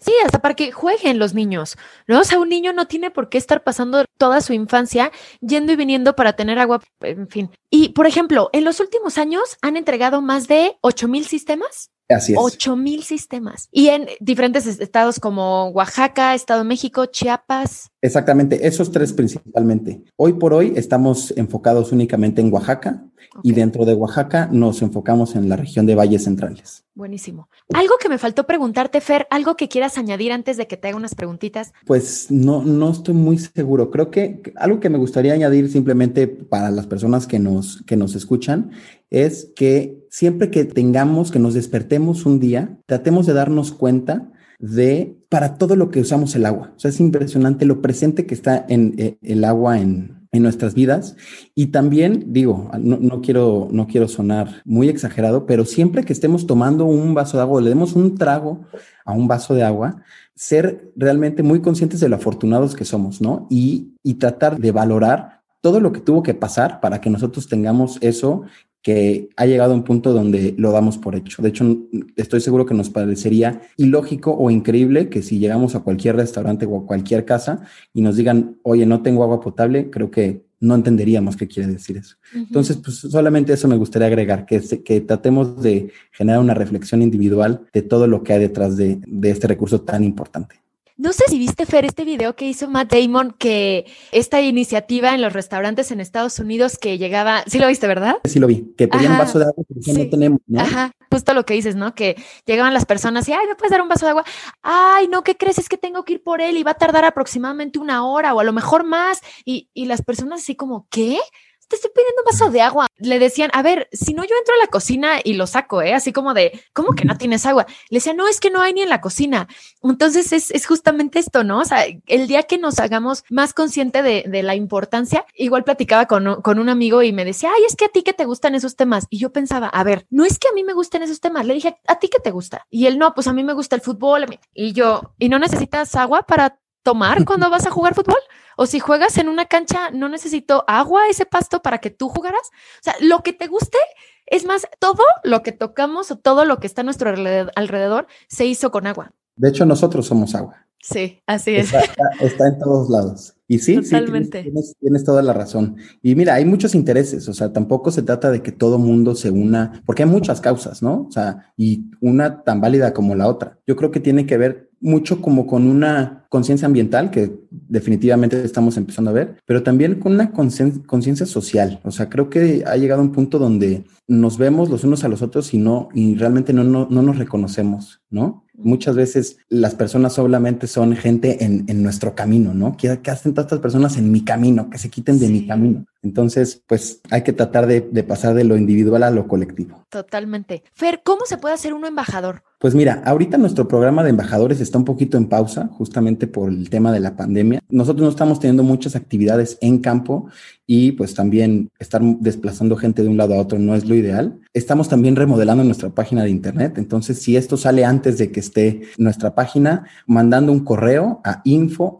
Sí, 0.00 0.12
hasta 0.24 0.40
para 0.40 0.54
que 0.54 0.72
jueguen 0.72 1.18
los 1.18 1.34
niños, 1.34 1.76
¿no? 2.06 2.20
O 2.20 2.24
sea, 2.24 2.38
un 2.38 2.48
niño 2.48 2.72
no 2.72 2.86
tiene 2.86 3.10
por 3.10 3.28
qué 3.28 3.38
estar 3.38 3.64
pasando 3.64 4.04
toda 4.16 4.40
su 4.40 4.52
infancia 4.52 5.10
yendo 5.40 5.72
y 5.72 5.76
viniendo 5.76 6.14
para 6.14 6.34
tener 6.34 6.58
agua, 6.58 6.80
en 7.00 7.28
fin. 7.28 7.50
Y, 7.70 7.90
por 7.90 8.06
ejemplo, 8.06 8.50
en 8.52 8.64
los 8.64 8.80
últimos 8.80 9.18
años 9.18 9.56
han 9.62 9.76
entregado 9.76 10.22
más 10.22 10.48
de 10.48 10.76
8 10.82 11.08
mil 11.08 11.26
sistemas. 11.26 11.90
Así 12.08 12.32
es. 12.32 12.38
8 12.40 12.76
mil 12.76 13.02
sistemas. 13.02 13.68
Y 13.70 13.88
en 13.88 14.06
diferentes 14.20 14.66
estados 14.66 15.20
como 15.20 15.68
Oaxaca, 15.68 16.34
Estado 16.34 16.60
de 16.60 16.68
México, 16.68 17.06
Chiapas. 17.06 17.90
Exactamente, 18.00 18.66
esos 18.66 18.90
tres 18.90 19.12
principalmente. 19.12 20.04
Hoy 20.16 20.34
por 20.34 20.54
hoy 20.54 20.72
estamos 20.76 21.34
enfocados 21.36 21.92
únicamente 21.92 22.40
en 22.40 22.52
Oaxaca 22.52 23.04
y 23.42 23.52
dentro 23.52 23.84
de 23.84 23.94
Oaxaca 23.94 24.48
nos 24.50 24.82
enfocamos 24.82 25.36
en 25.36 25.48
la 25.48 25.56
región 25.56 25.86
de 25.86 25.94
valles 25.94 26.24
centrales. 26.24 26.84
Buenísimo. 26.94 27.48
Algo 27.74 27.94
que 28.00 28.08
me 28.08 28.18
faltó 28.18 28.44
preguntarte, 28.44 29.00
Fer, 29.00 29.28
algo 29.30 29.56
que 29.56 29.68
quieras 29.68 29.98
añadir 29.98 30.32
antes 30.32 30.56
de 30.56 30.66
que 30.66 30.76
te 30.76 30.88
haga 30.88 30.96
unas 30.96 31.14
preguntitas. 31.14 31.72
Pues 31.86 32.28
no, 32.30 32.64
no 32.64 32.90
estoy 32.90 33.14
muy 33.14 33.38
seguro. 33.38 33.90
Creo 33.90 34.10
que 34.10 34.42
algo 34.56 34.80
que 34.80 34.90
me 34.90 34.98
gustaría 34.98 35.32
añadir 35.32 35.70
simplemente 35.70 36.26
para 36.26 36.70
las 36.72 36.88
personas 36.88 37.28
que 37.28 37.38
nos, 37.38 37.82
que 37.86 37.96
nos 37.96 38.16
escuchan 38.16 38.72
es 39.10 39.52
que 39.54 40.04
siempre 40.10 40.50
que 40.50 40.64
tengamos, 40.64 41.30
que 41.30 41.38
nos 41.38 41.54
despertemos 41.54 42.26
un 42.26 42.40
día, 42.40 42.78
tratemos 42.86 43.26
de 43.26 43.34
darnos 43.34 43.70
cuenta 43.70 44.32
de 44.58 45.16
para 45.28 45.56
todo 45.56 45.76
lo 45.76 45.90
que 45.90 46.00
usamos 46.00 46.34
el 46.34 46.46
agua. 46.46 46.72
O 46.76 46.78
sea, 46.80 46.90
es 46.90 46.98
impresionante 46.98 47.64
lo 47.64 47.80
presente 47.80 48.26
que 48.26 48.34
está 48.34 48.66
en 48.68 48.94
eh, 48.98 49.18
el 49.22 49.44
agua 49.44 49.78
en, 49.78 50.17
en 50.32 50.42
nuestras 50.42 50.74
vidas. 50.74 51.16
Y 51.54 51.66
también 51.66 52.26
digo, 52.28 52.70
no, 52.78 53.20
quiero, 53.20 53.68
no 53.70 53.86
quiero 53.86 54.08
sonar 54.08 54.62
muy 54.64 54.88
exagerado, 54.88 55.46
pero 55.46 55.64
siempre 55.64 56.04
que 56.04 56.12
estemos 56.12 56.46
tomando 56.46 56.84
un 56.84 57.14
vaso 57.14 57.36
de 57.36 57.42
agua, 57.42 57.60
le 57.60 57.70
demos 57.70 57.94
un 57.94 58.16
trago 58.16 58.64
a 59.04 59.12
un 59.12 59.28
vaso 59.28 59.54
de 59.54 59.62
agua, 59.62 60.02
ser 60.34 60.92
realmente 60.96 61.42
muy 61.42 61.60
conscientes 61.60 62.00
de 62.00 62.08
lo 62.08 62.16
afortunados 62.16 62.76
que 62.76 62.84
somos, 62.84 63.20
¿no? 63.20 63.46
Y, 63.50 63.94
y 64.02 64.14
tratar 64.14 64.58
de 64.58 64.70
valorar 64.70 65.38
todo 65.60 65.80
lo 65.80 65.92
que 65.92 66.00
tuvo 66.00 66.22
que 66.22 66.34
pasar 66.34 66.80
para 66.80 67.00
que 67.00 67.10
nosotros 67.10 67.48
tengamos 67.48 67.98
eso 68.00 68.44
que 68.82 69.28
ha 69.36 69.46
llegado 69.46 69.72
a 69.72 69.76
un 69.76 69.84
punto 69.84 70.12
donde 70.12 70.54
lo 70.56 70.72
damos 70.72 70.98
por 70.98 71.16
hecho. 71.16 71.42
De 71.42 71.48
hecho, 71.48 71.78
estoy 72.16 72.40
seguro 72.40 72.64
que 72.64 72.74
nos 72.74 72.90
parecería 72.90 73.60
ilógico 73.76 74.32
o 74.32 74.50
increíble 74.50 75.08
que 75.08 75.22
si 75.22 75.38
llegamos 75.38 75.74
a 75.74 75.80
cualquier 75.80 76.16
restaurante 76.16 76.66
o 76.66 76.78
a 76.78 76.86
cualquier 76.86 77.24
casa 77.24 77.62
y 77.92 78.02
nos 78.02 78.16
digan, 78.16 78.56
oye, 78.62 78.86
no 78.86 79.02
tengo 79.02 79.24
agua 79.24 79.40
potable, 79.40 79.90
creo 79.90 80.10
que 80.10 80.46
no 80.60 80.74
entenderíamos 80.74 81.36
qué 81.36 81.46
quiere 81.46 81.72
decir 81.72 81.96
eso. 81.96 82.16
Entonces, 82.34 82.76
pues 82.76 82.96
solamente 82.96 83.52
eso 83.52 83.68
me 83.68 83.76
gustaría 83.76 84.08
agregar, 84.08 84.44
que, 84.44 84.60
que 84.84 85.00
tratemos 85.00 85.62
de 85.62 85.92
generar 86.10 86.40
una 86.40 86.54
reflexión 86.54 87.02
individual 87.02 87.66
de 87.72 87.82
todo 87.82 88.06
lo 88.06 88.22
que 88.22 88.32
hay 88.32 88.40
detrás 88.40 88.76
de 88.76 89.00
este 89.22 89.46
recurso 89.46 89.82
tan 89.82 90.02
importante. 90.02 90.56
No 90.98 91.12
sé 91.12 91.22
si 91.28 91.38
viste, 91.38 91.64
Fer, 91.64 91.84
este 91.84 92.04
video 92.04 92.34
que 92.34 92.44
hizo 92.44 92.68
Matt 92.68 92.92
Damon, 92.92 93.30
que 93.38 93.86
esta 94.10 94.40
iniciativa 94.40 95.14
en 95.14 95.22
los 95.22 95.32
restaurantes 95.32 95.92
en 95.92 96.00
Estados 96.00 96.40
Unidos 96.40 96.76
que 96.76 96.98
llegaba, 96.98 97.44
sí 97.46 97.60
lo 97.60 97.68
viste, 97.68 97.86
¿verdad? 97.86 98.16
Sí 98.24 98.40
lo 98.40 98.48
vi, 98.48 98.74
que 98.76 98.88
pedían 98.88 99.12
un 99.12 99.18
vaso 99.18 99.38
de 99.38 99.44
agua 99.44 99.64
porque 99.68 99.92
no 99.92 100.10
tenemos, 100.10 100.40
¿no? 100.48 100.60
Ajá, 100.60 100.90
justo 101.08 101.34
lo 101.34 101.46
que 101.46 101.54
dices, 101.54 101.76
¿no? 101.76 101.94
Que 101.94 102.16
llegaban 102.46 102.74
las 102.74 102.84
personas 102.84 103.28
y, 103.28 103.32
ay, 103.32 103.46
¿me 103.46 103.54
puedes 103.54 103.70
dar 103.70 103.80
un 103.80 103.88
vaso 103.88 104.06
de 104.06 104.10
agua? 104.10 104.24
Ay, 104.60 105.06
no, 105.06 105.22
¿qué 105.22 105.36
crees? 105.36 105.58
Es 105.58 105.68
que 105.68 105.78
tengo 105.78 106.04
que 106.04 106.14
ir 106.14 106.22
por 106.24 106.40
él 106.40 106.56
y 106.56 106.64
va 106.64 106.72
a 106.72 106.78
tardar 106.78 107.04
aproximadamente 107.04 107.78
una 107.78 108.04
hora 108.04 108.34
o 108.34 108.40
a 108.40 108.44
lo 108.44 108.52
mejor 108.52 108.82
más. 108.82 109.20
Y, 109.44 109.70
y 109.74 109.84
las 109.84 110.02
personas 110.02 110.40
así 110.40 110.56
como, 110.56 110.88
¿qué? 110.90 111.20
Te 111.68 111.76
estoy 111.76 111.90
pidiendo 111.94 112.22
un 112.22 112.24
vaso 112.24 112.50
de 112.50 112.62
agua. 112.62 112.86
Le 112.98 113.18
decían, 113.18 113.50
a 113.52 113.62
ver, 113.62 113.88
si 113.92 114.14
no 114.14 114.24
yo 114.24 114.34
entro 114.36 114.54
a 114.54 114.58
la 114.58 114.66
cocina 114.68 115.18
y 115.22 115.34
lo 115.34 115.46
saco, 115.46 115.82
¿eh? 115.82 115.94
Así 115.94 116.12
como 116.12 116.34
de, 116.34 116.60
¿cómo 116.72 116.94
que 116.94 117.04
no 117.04 117.16
tienes 117.16 117.46
agua? 117.46 117.66
Le 117.90 117.98
decían, 117.98 118.16
no, 118.16 118.26
es 118.26 118.40
que 118.40 118.50
no 118.50 118.60
hay 118.60 118.72
ni 118.72 118.82
en 118.82 118.88
la 118.88 119.00
cocina. 119.00 119.48
Entonces 119.82 120.32
es, 120.32 120.66
justamente 120.66 121.18
esto, 121.18 121.44
¿no? 121.44 121.60
O 121.60 121.64
sea, 121.64 121.84
el 122.06 122.26
día 122.26 122.42
que 122.42 122.58
nos 122.58 122.78
hagamos 122.78 123.24
más 123.30 123.54
consciente 123.54 124.02
de, 124.02 124.42
la 124.42 124.54
importancia, 124.54 125.26
igual 125.34 125.64
platicaba 125.64 126.06
con, 126.06 126.42
con, 126.42 126.58
un 126.58 126.68
amigo 126.68 127.02
y 127.02 127.12
me 127.12 127.24
decía, 127.24 127.50
ay, 127.54 127.64
es 127.66 127.74
que 127.74 127.86
a 127.86 127.88
ti 127.88 128.02
que 128.02 128.12
te 128.12 128.24
gustan 128.24 128.54
esos 128.54 128.76
temas. 128.76 129.06
Y 129.10 129.18
yo 129.18 129.32
pensaba, 129.32 129.68
a 129.68 129.84
ver, 129.84 130.06
no 130.10 130.24
es 130.24 130.38
que 130.38 130.48
a 130.48 130.52
mí 130.52 130.64
me 130.64 130.74
gusten 130.74 131.02
esos 131.02 131.20
temas. 131.20 131.44
Le 131.44 131.54
dije, 131.54 131.76
¿a 131.86 131.98
ti 131.98 132.08
qué 132.08 132.20
te 132.20 132.30
gusta? 132.30 132.66
Y 132.70 132.86
él, 132.86 132.98
no, 132.98 133.14
pues 133.14 133.26
a 133.26 133.32
mí 133.32 133.42
me 133.44 133.52
gusta 133.52 133.76
el 133.76 133.82
fútbol. 133.82 134.26
Y 134.54 134.72
yo, 134.72 135.14
¿y 135.18 135.28
no 135.28 135.38
necesitas 135.38 135.94
agua 135.96 136.22
para 136.22 136.58
tomar 136.82 137.24
cuando 137.24 137.50
vas 137.50 137.66
a 137.66 137.70
jugar 137.70 137.94
fútbol? 137.94 138.20
O 138.56 138.66
si 138.66 138.80
juegas 138.80 139.18
en 139.18 139.28
una 139.28 139.46
cancha, 139.46 139.90
no 139.90 140.08
necesito 140.08 140.64
agua, 140.66 141.08
ese 141.08 141.26
pasto 141.26 141.62
para 141.62 141.78
que 141.78 141.90
tú 141.90 142.08
jugaras. 142.08 142.42
O 142.80 142.82
sea, 142.82 142.94
lo 143.00 143.22
que 143.22 143.32
te 143.32 143.46
guste, 143.46 143.78
es 144.26 144.44
más, 144.44 144.66
todo 144.80 145.04
lo 145.22 145.42
que 145.42 145.52
tocamos 145.52 146.10
o 146.10 146.16
todo 146.16 146.44
lo 146.44 146.58
que 146.58 146.66
está 146.66 146.80
a 146.80 146.84
nuestro 146.84 147.10
alrededor 147.10 148.08
se 148.28 148.46
hizo 148.46 148.70
con 148.70 148.86
agua. 148.86 149.12
De 149.36 149.50
hecho, 149.50 149.64
nosotros 149.64 150.06
somos 150.06 150.34
agua. 150.34 150.66
Sí, 150.80 151.22
así 151.26 151.56
es. 151.56 151.72
Está, 152.20 152.48
en 152.48 152.58
todos 152.58 152.90
lados. 152.90 153.34
Y 153.50 153.60
sí, 153.60 153.76
Totalmente. 153.76 154.44
sí 154.44 154.74
tienes, 154.78 155.04
toda 155.04 155.22
la 155.22 155.32
razón. 155.32 155.76
Y 156.02 156.14
mira, 156.14 156.34
hay 156.34 156.44
muchos 156.44 156.74
intereses, 156.74 157.26
o 157.28 157.32
sea, 157.32 157.50
tampoco 157.50 157.90
se 157.90 158.02
trata 158.02 158.30
de 158.30 158.42
que 158.42 158.52
todo 158.52 158.78
mundo 158.78 159.14
se 159.14 159.30
una, 159.30 159.82
porque 159.86 160.02
hay 160.02 160.08
muchas 160.08 160.42
causas, 160.42 160.82
¿no? 160.82 161.06
O 161.08 161.10
sea, 161.10 161.52
y 161.56 161.86
una 162.02 162.42
tan 162.44 162.60
válida 162.60 162.92
como 162.92 163.14
la 163.14 163.26
otra. 163.26 163.58
Yo 163.66 163.74
creo 163.74 163.90
que 163.90 164.00
tiene 164.00 164.26
que 164.26 164.36
ver 164.36 164.68
mucho 164.80 165.20
como 165.20 165.46
con 165.46 165.66
una 165.66 166.26
conciencia 166.28 166.66
ambiental 166.66 167.10
que 167.10 167.32
definitivamente 167.50 168.44
estamos 168.44 168.76
empezando 168.76 169.10
a 169.10 169.14
ver, 169.14 169.36
pero 169.46 169.62
también 169.62 169.98
con 169.98 170.12
una 170.12 170.30
conciencia 170.30 171.26
social. 171.26 171.80
O 171.84 171.90
sea, 171.90 172.08
creo 172.08 172.28
que 172.28 172.64
ha 172.66 172.76
llegado 172.76 173.00
un 173.00 173.12
punto 173.12 173.38
donde 173.38 173.84
nos 174.06 174.38
vemos 174.38 174.68
los 174.68 174.84
unos 174.84 175.04
a 175.04 175.08
los 175.08 175.22
otros 175.22 175.52
y 175.54 175.58
no, 175.58 175.88
y 175.94 176.14
realmente 176.16 176.52
no, 176.52 176.64
no, 176.64 176.86
no 176.90 177.02
nos 177.02 177.18
reconocemos, 177.18 178.02
¿no? 178.10 178.44
Muchas 178.60 178.96
veces 178.96 179.38
las 179.48 179.74
personas 179.74 180.14
solamente 180.14 180.66
son 180.66 180.96
gente 180.96 181.44
en, 181.44 181.64
en 181.68 181.82
nuestro 181.82 182.14
camino, 182.14 182.54
¿no? 182.54 182.76
¿Qué, 182.76 182.98
¿Qué, 183.02 183.10
hacen 183.10 183.32
todas 183.32 183.46
estas 183.46 183.60
personas 183.60 183.96
en 183.96 184.10
mi 184.10 184.24
camino? 184.24 184.68
Que 184.68 184.78
se 184.78 184.90
quiten 184.90 185.18
de 185.18 185.28
mi 185.28 185.46
camino. 185.46 185.84
Entonces, 186.08 186.62
pues 186.66 187.00
hay 187.10 187.22
que 187.22 187.34
tratar 187.34 187.66
de, 187.66 187.82
de 187.82 188.02
pasar 188.02 188.34
de 188.34 188.44
lo 188.44 188.56
individual 188.56 189.02
a 189.02 189.10
lo 189.10 189.28
colectivo. 189.28 189.84
Totalmente. 189.90 190.62
Fer, 190.72 191.02
¿cómo 191.04 191.26
se 191.26 191.36
puede 191.36 191.54
hacer 191.54 191.74
uno 191.74 191.86
embajador? 191.86 192.42
Pues 192.58 192.74
mira, 192.74 193.02
ahorita 193.04 193.38
nuestro 193.38 193.68
programa 193.68 194.02
de 194.02 194.10
embajadores 194.10 194.60
está 194.60 194.78
un 194.78 194.84
poquito 194.84 195.16
en 195.16 195.28
pausa, 195.28 195.68
justamente 195.68 196.26
por 196.26 196.48
el 196.48 196.68
tema 196.70 196.90
de 196.90 196.98
la 196.98 197.14
pandemia. 197.14 197.60
Nosotros 197.68 198.02
no 198.02 198.10
estamos 198.10 198.40
teniendo 198.40 198.64
muchas 198.64 198.96
actividades 198.96 199.58
en 199.60 199.78
campo 199.78 200.28
y 200.66 200.92
pues 200.92 201.14
también 201.14 201.70
estar 201.78 202.02
desplazando 202.02 202.76
gente 202.76 203.02
de 203.02 203.08
un 203.08 203.16
lado 203.16 203.34
a 203.34 203.38
otro 203.38 203.60
no 203.60 203.76
es 203.76 203.88
lo 203.88 203.94
ideal. 203.94 204.40
Estamos 204.52 204.88
también 204.88 205.14
remodelando 205.14 205.62
nuestra 205.62 205.90
página 205.90 206.24
de 206.24 206.30
internet, 206.30 206.78
entonces 206.78 207.22
si 207.22 207.36
esto 207.36 207.56
sale 207.56 207.84
antes 207.84 208.18
de 208.18 208.32
que 208.32 208.40
esté 208.40 208.82
nuestra 208.98 209.36
página, 209.36 209.84
mandando 210.06 210.50
un 210.50 210.60
correo 210.60 211.20
a 211.24 211.42
info 211.44 211.96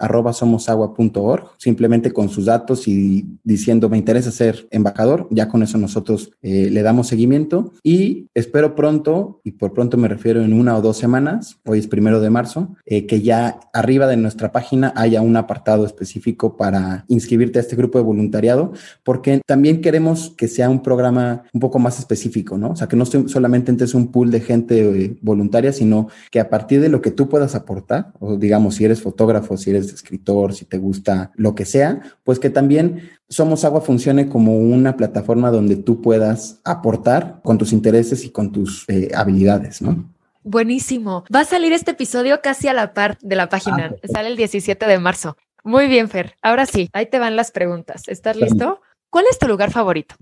simplemente 1.57 2.13
con 2.13 2.29
sus 2.29 2.47
datos 2.47 2.89
y 2.89 3.27
diciendo 3.45 3.89
interesa 3.99 4.31
ser 4.31 4.67
embajador, 4.71 5.27
ya 5.31 5.49
con 5.49 5.63
eso 5.63 5.79
nosotros 5.79 6.31
eh, 6.43 6.69
le 6.71 6.83
damos 6.83 7.09
seguimiento 7.09 7.73
y 7.83 8.29
espero 8.35 8.75
pronto, 8.75 9.41
y 9.45 9.53
por 9.53 9.73
pronto 9.73 9.97
me 9.97 10.09
refiero 10.09 10.43
en 10.43 10.53
una 10.53 10.77
o 10.77 10.83
dos 10.83 10.97
semanas, 10.97 11.59
hoy 11.67 11.79
es 11.79 11.87
primero 11.87 12.21
de 12.21 12.31
marzo, 12.31 12.77
eh, 12.87 13.07
que 13.07 13.21
ya 13.21 13.61
arriba 13.73 14.07
de 14.07 14.17
nuestra 14.17 14.53
página 14.53 14.93
haya 14.97 15.21
un 15.21 15.37
apartado 15.37 15.85
específico 15.85 16.57
para 16.57 17.05
inscribirte 17.09 17.59
a 17.59 17.63
este 17.63 17.77
grupo 17.77 17.99
de 17.99 18.05
voluntariado 18.05 18.73
porque 19.05 19.41
también 19.47 19.81
queremos 19.81 20.35
que 20.37 20.49
sea 20.49 20.71
un 20.71 20.83
programa 20.83 21.45
un 21.53 21.61
poco 21.61 21.79
más 21.79 21.99
específico, 21.99 22.59
¿no? 22.59 22.71
O 22.71 22.77
sea, 22.77 22.89
que 22.89 22.97
no 22.97 23.05
solamente 23.07 23.71
entres 23.71 23.95
un 23.95 24.11
pool 24.11 24.31
de 24.31 24.41
gente 24.41 25.05
eh, 25.05 25.17
voluntaria, 25.23 25.73
sino 25.73 26.09
que 26.31 26.41
a 26.41 26.49
partir 26.49 26.81
de 26.81 26.89
lo 26.89 27.01
que 27.01 27.11
tú 27.11 27.29
puedas 27.29 27.55
aportar, 27.55 28.13
o 28.21 28.37
digamos, 28.37 28.77
si 28.77 28.85
eres 28.85 29.03
fotógrafo, 29.03 29.57
si 29.57 29.71
eres 29.71 29.93
escritor, 29.93 30.55
si 30.55 30.65
te 30.65 30.79
gusta 30.79 31.33
lo 31.37 31.55
que 31.55 31.65
sea, 31.65 32.01
pues 32.25 32.39
que 32.39 32.51
también 32.51 33.01
Somos 33.29 33.65
Agua 33.65 33.81
funcione 33.81 34.29
como 34.29 34.57
una 34.57 34.97
plataforma 34.97 35.51
donde 35.51 35.77
tú 35.77 36.01
puedas 36.01 36.61
aportar 36.65 37.41
con 37.43 37.59
tus 37.59 37.73
intereses 37.73 38.25
y 38.25 38.31
con 38.31 38.53
tus 38.53 38.85
eh, 38.89 39.11
habilidades, 39.15 39.83
¿no? 39.83 40.11
Buenísimo. 40.45 41.25
Va 41.35 41.41
a 41.41 41.45
salir 41.45 41.75
este 41.75 41.91
episodio 41.91 42.41
casi 42.43 42.69
a 42.69 42.73
la 42.73 42.95
par 42.95 43.19
de 43.21 43.37
la 43.37 43.51
página. 43.51 43.95
Ah, 43.95 44.09
Sale 44.11 44.31
el 44.31 44.37
17 44.37 44.87
de 44.87 44.99
marzo. 44.99 45.37
Muy 45.63 45.89
bien, 45.89 46.09
Fer. 46.09 46.37
Ahora 46.41 46.65
sí, 46.65 46.89
ahí 46.95 47.07
te 47.07 47.19
van 47.19 47.37
las 47.37 47.51
preguntas. 47.51 48.09
¿Estás 48.09 48.37
listo? 48.37 48.81
¿Cuál 49.11 49.27
es 49.31 49.39
tu 49.39 49.47
lugar 49.47 49.71
favorito? 49.71 50.15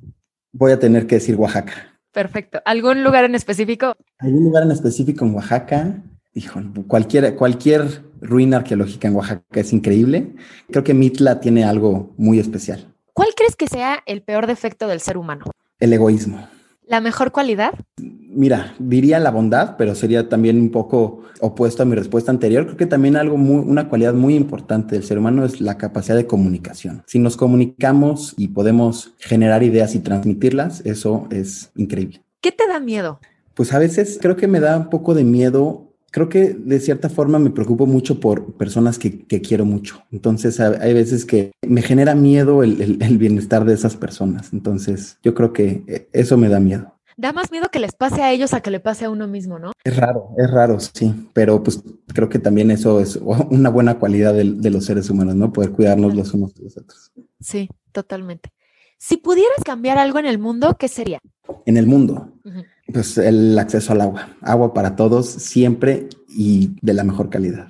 Voy 0.52 0.72
a 0.72 0.78
tener 0.80 1.06
que 1.06 1.16
decir 1.16 1.36
Oaxaca. 1.36 1.96
Perfecto. 2.10 2.60
¿Algún 2.64 3.04
lugar 3.04 3.24
en 3.24 3.36
específico? 3.36 3.94
¿Algún 4.18 4.44
lugar 4.44 4.64
en 4.64 4.72
específico 4.72 5.24
en 5.24 5.34
Oaxaca? 5.34 6.02
Hijo, 6.34 6.60
cualquier, 6.88 7.36
cualquier 7.36 8.02
ruina 8.20 8.56
arqueológica 8.56 9.06
en 9.06 9.14
Oaxaca 9.14 9.60
es 9.60 9.72
increíble. 9.72 10.34
Creo 10.70 10.82
que 10.82 10.94
Mitla 10.94 11.40
tiene 11.40 11.64
algo 11.64 12.14
muy 12.16 12.40
especial. 12.40 12.95
¿Cuál 13.16 13.30
crees 13.34 13.56
que 13.56 13.66
sea 13.66 14.02
el 14.04 14.20
peor 14.20 14.46
defecto 14.46 14.88
del 14.88 15.00
ser 15.00 15.16
humano? 15.16 15.46
El 15.80 15.90
egoísmo. 15.90 16.46
¿La 16.86 17.00
mejor 17.00 17.32
cualidad? 17.32 17.72
Mira, 17.96 18.74
diría 18.78 19.18
la 19.18 19.30
bondad, 19.30 19.76
pero 19.78 19.94
sería 19.94 20.28
también 20.28 20.60
un 20.60 20.70
poco 20.70 21.22
opuesto 21.40 21.82
a 21.82 21.86
mi 21.86 21.94
respuesta 21.94 22.30
anterior. 22.30 22.66
Creo 22.66 22.76
que 22.76 22.84
también 22.84 23.16
algo 23.16 23.38
muy, 23.38 23.60
una 23.66 23.88
cualidad 23.88 24.12
muy 24.12 24.34
importante 24.34 24.96
del 24.96 25.02
ser 25.02 25.16
humano 25.18 25.46
es 25.46 25.62
la 25.62 25.78
capacidad 25.78 26.14
de 26.14 26.26
comunicación. 26.26 27.04
Si 27.06 27.18
nos 27.18 27.38
comunicamos 27.38 28.34
y 28.36 28.48
podemos 28.48 29.14
generar 29.16 29.62
ideas 29.62 29.94
y 29.94 30.00
transmitirlas, 30.00 30.82
eso 30.84 31.26
es 31.30 31.70
increíble. 31.74 32.22
¿Qué 32.42 32.52
te 32.52 32.68
da 32.68 32.80
miedo? 32.80 33.20
Pues 33.54 33.72
a 33.72 33.78
veces 33.78 34.18
creo 34.20 34.36
que 34.36 34.46
me 34.46 34.60
da 34.60 34.76
un 34.76 34.90
poco 34.90 35.14
de 35.14 35.24
miedo 35.24 35.85
creo 36.16 36.30
que 36.30 36.54
de 36.54 36.80
cierta 36.80 37.10
forma 37.10 37.38
me 37.38 37.50
preocupo 37.50 37.84
mucho 37.84 38.20
por 38.20 38.54
personas 38.54 38.98
que, 38.98 39.26
quiero 39.26 39.66
mucho. 39.66 40.02
Entonces 40.10 40.60
hay 40.60 40.94
veces 40.94 41.26
que 41.26 41.52
me 41.60 41.82
genera 41.82 42.14
miedo 42.14 42.62
el, 42.62 43.18
bienestar 43.18 43.66
de 43.66 43.74
esas 43.74 43.96
personas. 43.96 44.54
Entonces 44.54 45.18
yo 45.22 45.34
creo 45.34 45.52
que 45.52 45.84
eh, 45.86 46.08
eso 46.14 46.38
me 46.38 46.48
da 46.48 46.58
miedo. 46.58 46.94
Da 47.18 47.34
más 47.34 47.52
miedo 47.52 47.68
que 47.70 47.80
les 47.80 47.92
pase 47.92 48.22
a 48.22 48.32
ellos 48.32 48.54
a 48.54 48.62
que 48.62 48.70
le 48.70 48.80
pase 48.80 49.04
a 49.04 49.10
uno 49.10 49.28
mismo, 49.28 49.58
¿no? 49.58 49.72
Es 49.84 49.94
raro, 49.94 50.30
es 50.38 50.50
raro, 50.50 50.80
sí, 50.80 51.12
pero 51.34 51.62
pues 51.62 51.82
creo 52.06 52.30
que 52.30 52.38
también 52.38 52.70
eso 52.70 52.98
es 52.98 53.16
una 53.50 53.68
buena 53.68 53.98
cualidad 53.98 54.32
de, 54.32 54.70
los 54.70 54.86
seres 54.86 55.10
humanos, 55.10 55.34
¿no? 55.34 55.52
Poder 55.52 55.72
cuidarnos 55.72 56.14
los 56.14 56.32
unos 56.32 56.54
de 56.54 56.64
los 56.64 56.78
otros. 56.78 57.12
Sí, 57.40 57.68
totalmente. 57.92 58.54
Si 58.96 59.18
pudieras 59.18 59.62
cambiar 59.66 59.98
algo 59.98 60.18
en 60.18 60.24
el 60.24 60.38
mundo, 60.38 60.78
¿qué 60.78 60.88
sería? 60.88 61.20
En 61.66 61.76
el 61.76 61.86
mundo. 61.86 62.32
Pues 62.92 63.18
el 63.18 63.58
acceso 63.58 63.92
al 63.92 64.00
agua, 64.00 64.36
agua 64.40 64.72
para 64.72 64.96
todos 64.96 65.26
siempre 65.28 66.08
y 66.28 66.76
de 66.82 66.94
la 66.94 67.04
mejor 67.04 67.30
calidad. 67.30 67.68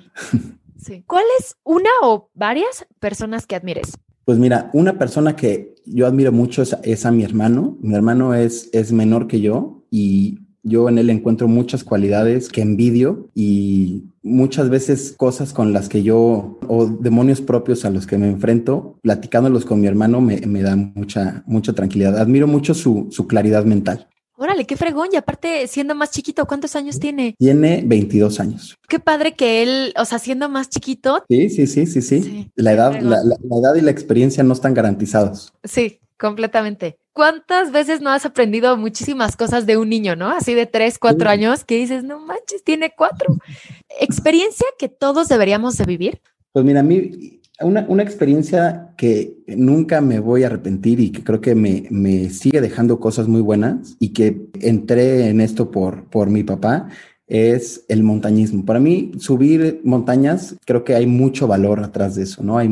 Sí. 0.79 1.03
¿Cuál 1.07 1.25
es 1.39 1.55
una 1.63 1.89
o 2.03 2.29
varias 2.33 2.85
personas 2.99 3.45
que 3.45 3.55
admires? 3.55 3.93
Pues 4.25 4.37
mira, 4.37 4.69
una 4.73 4.97
persona 4.97 5.35
que 5.35 5.75
yo 5.85 6.05
admiro 6.05 6.31
mucho 6.31 6.61
es, 6.61 7.05
a 7.05 7.11
mi 7.11 7.23
hermano. 7.23 7.77
Mi 7.81 7.95
hermano 7.95 8.33
es, 8.35 8.69
es 8.73 8.91
menor 8.91 9.27
que 9.27 9.41
yo 9.41 9.83
y 9.89 10.39
Yo 10.63 10.89
en 10.89 10.97
él 10.97 11.09
encuentro 11.09 11.47
muchas 11.47 11.85
cualidades 11.85 12.49
que 12.49 12.61
envidio 12.61 13.29
y 13.33 14.03
muchas 14.21 14.69
veces 14.69 15.13
cosas 15.17 15.53
con 15.53 15.71
las 15.71 15.87
que 15.87 16.03
yo 16.03 16.59
o 16.67 16.85
demonios 16.87 17.39
propios 17.39 17.85
a 17.85 17.89
los 17.89 18.05
que 18.05 18.17
me 18.17 18.27
enfrento, 18.27 18.99
platicándolos 19.01 19.63
con 19.63 19.79
mi 19.79 19.87
hermano 19.87 20.19
me, 20.19 20.41
me 20.41 20.61
da 20.61 20.75
mucha, 20.75 21.43
mucha 21.47 21.71
tranquilidad. 21.71 22.17
Admiro 22.17 22.47
mucho 22.47 22.73
su, 22.73 23.07
su 23.11 23.27
claridad 23.27 23.63
mental. 23.63 24.09
Órale, 24.39 24.65
qué 24.65 24.77
fregón. 24.77 25.09
Y 25.11 25.15
aparte, 25.15 25.67
siendo 25.67 25.95
más 25.95 26.11
chiquito, 26.11 26.45
¿cuántos 26.45 26.75
años 26.75 26.99
tiene? 26.99 27.33
Tiene 27.39 27.81
22 27.83 28.39
años. 28.39 28.77
Qué 28.87 28.99
padre 28.99 29.33
que 29.33 29.63
él, 29.63 29.93
o 29.97 30.05
sea, 30.05 30.19
siendo 30.19 30.47
más 30.47 30.69
chiquito. 30.69 31.23
Sí, 31.27 31.49
sí, 31.49 31.65
sí, 31.65 31.87
sí, 31.87 32.01
sí. 32.03 32.51
la, 32.55 32.73
edad, 32.73 33.01
la, 33.01 33.23
la, 33.23 33.35
edad 33.35 33.75
y 33.75 33.81
la 33.81 33.89
experiencia 33.89 34.43
no 34.43 34.53
están 34.53 34.75
garantizados. 34.75 35.53
Sí, 35.63 35.99
completamente. 36.19 36.99
¿Cuántas 37.13 37.71
veces 37.71 37.99
no 37.99 38.11
has 38.11 38.27
aprendido 38.27 38.77
muchísimas 38.77 39.35
cosas 39.35 39.65
de 39.65 39.75
un 39.75 39.89
niño, 39.89 40.15
no? 40.15 40.29
Así 40.29 40.53
de 40.53 40.67
tres, 40.67 40.99
cuatro 40.99 41.31
años, 41.31 41.63
que 41.63 41.75
dices, 41.75 42.03
no 42.03 42.19
manches, 42.19 42.63
tiene 42.63 42.93
cuatro. 42.95 43.35
¿Experiencia 43.99 44.67
que 44.77 44.87
todos 44.87 45.27
deberíamos 45.29 45.77
de 45.77 45.85
vivir? 45.85 46.21
Pues 46.51 46.63
mira, 46.63 46.81
a 46.81 46.83
mí, 46.83 47.41
una, 47.61 47.85
una, 47.89 48.03
experiencia 48.03 48.93
que 48.97 49.37
nunca 49.47 50.01
me 50.01 50.19
voy 50.19 50.43
a 50.43 50.47
arrepentir 50.47 50.99
y 50.99 51.11
que 51.11 51.23
creo 51.23 51.41
que 51.41 51.55
me, 51.55 51.87
me, 51.89 52.29
sigue 52.29 52.61
dejando 52.61 52.99
cosas 52.99 53.27
muy 53.27 53.41
buenas 53.41 53.95
y 53.99 54.13
que 54.13 54.47
entré 54.61 55.29
en 55.29 55.41
esto 55.41 55.71
por, 55.71 56.09
por 56.09 56.29
mi 56.29 56.43
papá 56.43 56.89
es 57.27 57.83
el 57.89 58.03
montañismo. 58.03 58.65
Para 58.65 58.79
mí, 58.79 59.11
subir 59.19 59.81
montañas, 59.83 60.55
creo 60.65 60.83
que 60.83 60.95
hay 60.95 61.05
mucho 61.05 61.47
valor 61.47 61.81
atrás 61.81 62.15
de 62.15 62.23
eso, 62.23 62.43
¿no? 62.43 62.57
Hay 62.57 62.69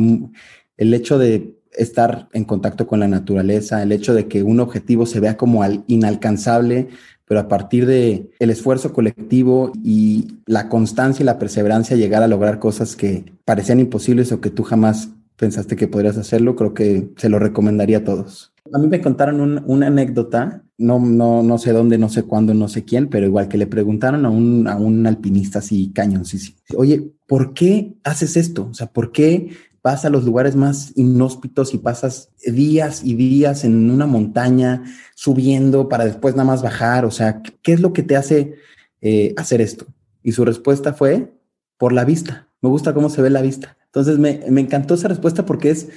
el 0.78 0.94
hecho 0.94 1.18
de 1.18 1.56
estar 1.72 2.30
en 2.32 2.46
contacto 2.46 2.88
con 2.88 3.00
la 3.00 3.08
naturaleza, 3.08 3.84
el 3.84 3.92
hecho 3.92 4.14
de 4.14 4.28
que 4.28 4.44
un 4.44 4.60
objetivo 4.60 5.06
se 5.06 5.20
vea 5.20 5.36
como 5.36 5.62
inalcanzable, 5.88 6.88
pero 7.26 7.40
a 7.40 7.48
partir 7.48 7.86
de 7.86 8.30
el 8.40 8.50
esfuerzo 8.50 8.94
colectivo 8.94 9.72
y 9.84 10.28
la 10.46 10.70
constancia 10.70 11.24
y 11.24 11.26
la 11.26 11.40
perseverancia 11.40 11.98
llegar 11.98 12.24
a 12.24 12.28
lograr 12.28 12.60
cosas 12.60 12.96
que 12.96 13.26
parecían 13.46 13.80
imposibles 13.80 14.32
o 14.32 14.42
que 14.42 14.50
tú 14.50 14.64
jamás 14.64 15.10
pensaste 15.36 15.76
que 15.76 15.88
podrías 15.88 16.18
hacerlo, 16.18 16.56
creo 16.56 16.74
que 16.74 17.10
se 17.18 17.30
lo 17.30 17.40
recomendaría 17.40 18.00
a 18.00 18.04
todos. 18.04 18.54
A 18.74 18.80
mí 18.80 18.88
me 18.88 19.02
contaron 19.02 19.64
una 19.66 19.88
anécdota, 19.88 20.64
no, 20.78 21.00
no, 21.00 21.44
no 21.44 21.58
sé 21.58 21.72
dónde, 21.72 21.98
no 21.98 22.10
sé 22.10 22.24
cuándo, 22.24 22.54
no 22.54 22.68
sé 22.68 22.84
quién, 22.84 23.10
pero 23.10 23.26
igual 23.26 23.48
que 23.48 23.58
le 23.58 23.68
preguntaron 23.68 24.26
a 24.26 24.30
un, 24.30 24.68
a 24.68 24.76
un 24.78 25.06
alpinista 25.06 25.60
así 25.60 25.94
sí. 26.24 26.56
Oye, 26.76 27.12
¿por 27.28 27.54
qué 27.54 27.94
haces 28.04 28.38
esto? 28.38 28.70
O 28.72 28.74
sea, 28.74 28.88
¿por 28.88 29.12
qué 29.12 29.50
vas 29.86 30.04
a 30.04 30.10
los 30.10 30.24
lugares 30.24 30.56
más 30.56 30.94
inhóspitos 30.96 31.76
y 31.76 31.78
pasas 31.78 32.32
días 32.44 33.04
y 33.04 33.14
días 33.14 33.64
en 33.64 33.92
una 33.92 34.08
montaña 34.08 34.84
subiendo 35.14 35.90
para 35.90 36.06
después 36.06 36.36
nada 36.36 36.48
más 36.48 36.64
bajar. 36.64 37.06
O 37.06 37.12
sea, 37.12 37.44
¿qué 37.62 37.74
es 37.74 37.82
lo 37.82 37.94
que 37.94 38.02
te 38.02 38.16
hace 38.16 38.56
eh, 39.02 39.36
hacer 39.38 39.62
esto? 39.62 39.86
Y 40.24 40.32
su 40.32 40.44
respuesta 40.44 40.94
fue 40.94 41.36
por 41.78 41.94
la 41.94 42.04
vista. 42.04 42.48
Me 42.64 42.70
gusta 42.70 42.96
cómo 42.96 43.12
se 43.12 43.22
ve 43.22 43.30
la 43.30 43.44
vista. 43.44 43.78
Entonces 43.86 44.18
me, 44.18 44.42
me 44.50 44.62
encantó 44.62 44.96
esa 44.96 45.08
respuesta 45.08 45.46
porque 45.46 45.70
es 45.70 45.90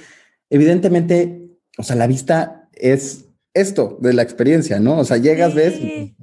evidentemente, 0.51 1.49
o 1.79 1.81
sea, 1.81 1.95
la 1.95 2.05
vista 2.05 2.69
es 2.73 3.25
esto 3.55 3.97
de 4.01 4.13
la 4.13 4.21
experiencia, 4.21 4.79
¿no? 4.79 4.99
O 4.99 5.03
sea, 5.03 5.17
llegas, 5.17 5.55
ves, 5.55 5.79
y 5.79 6.15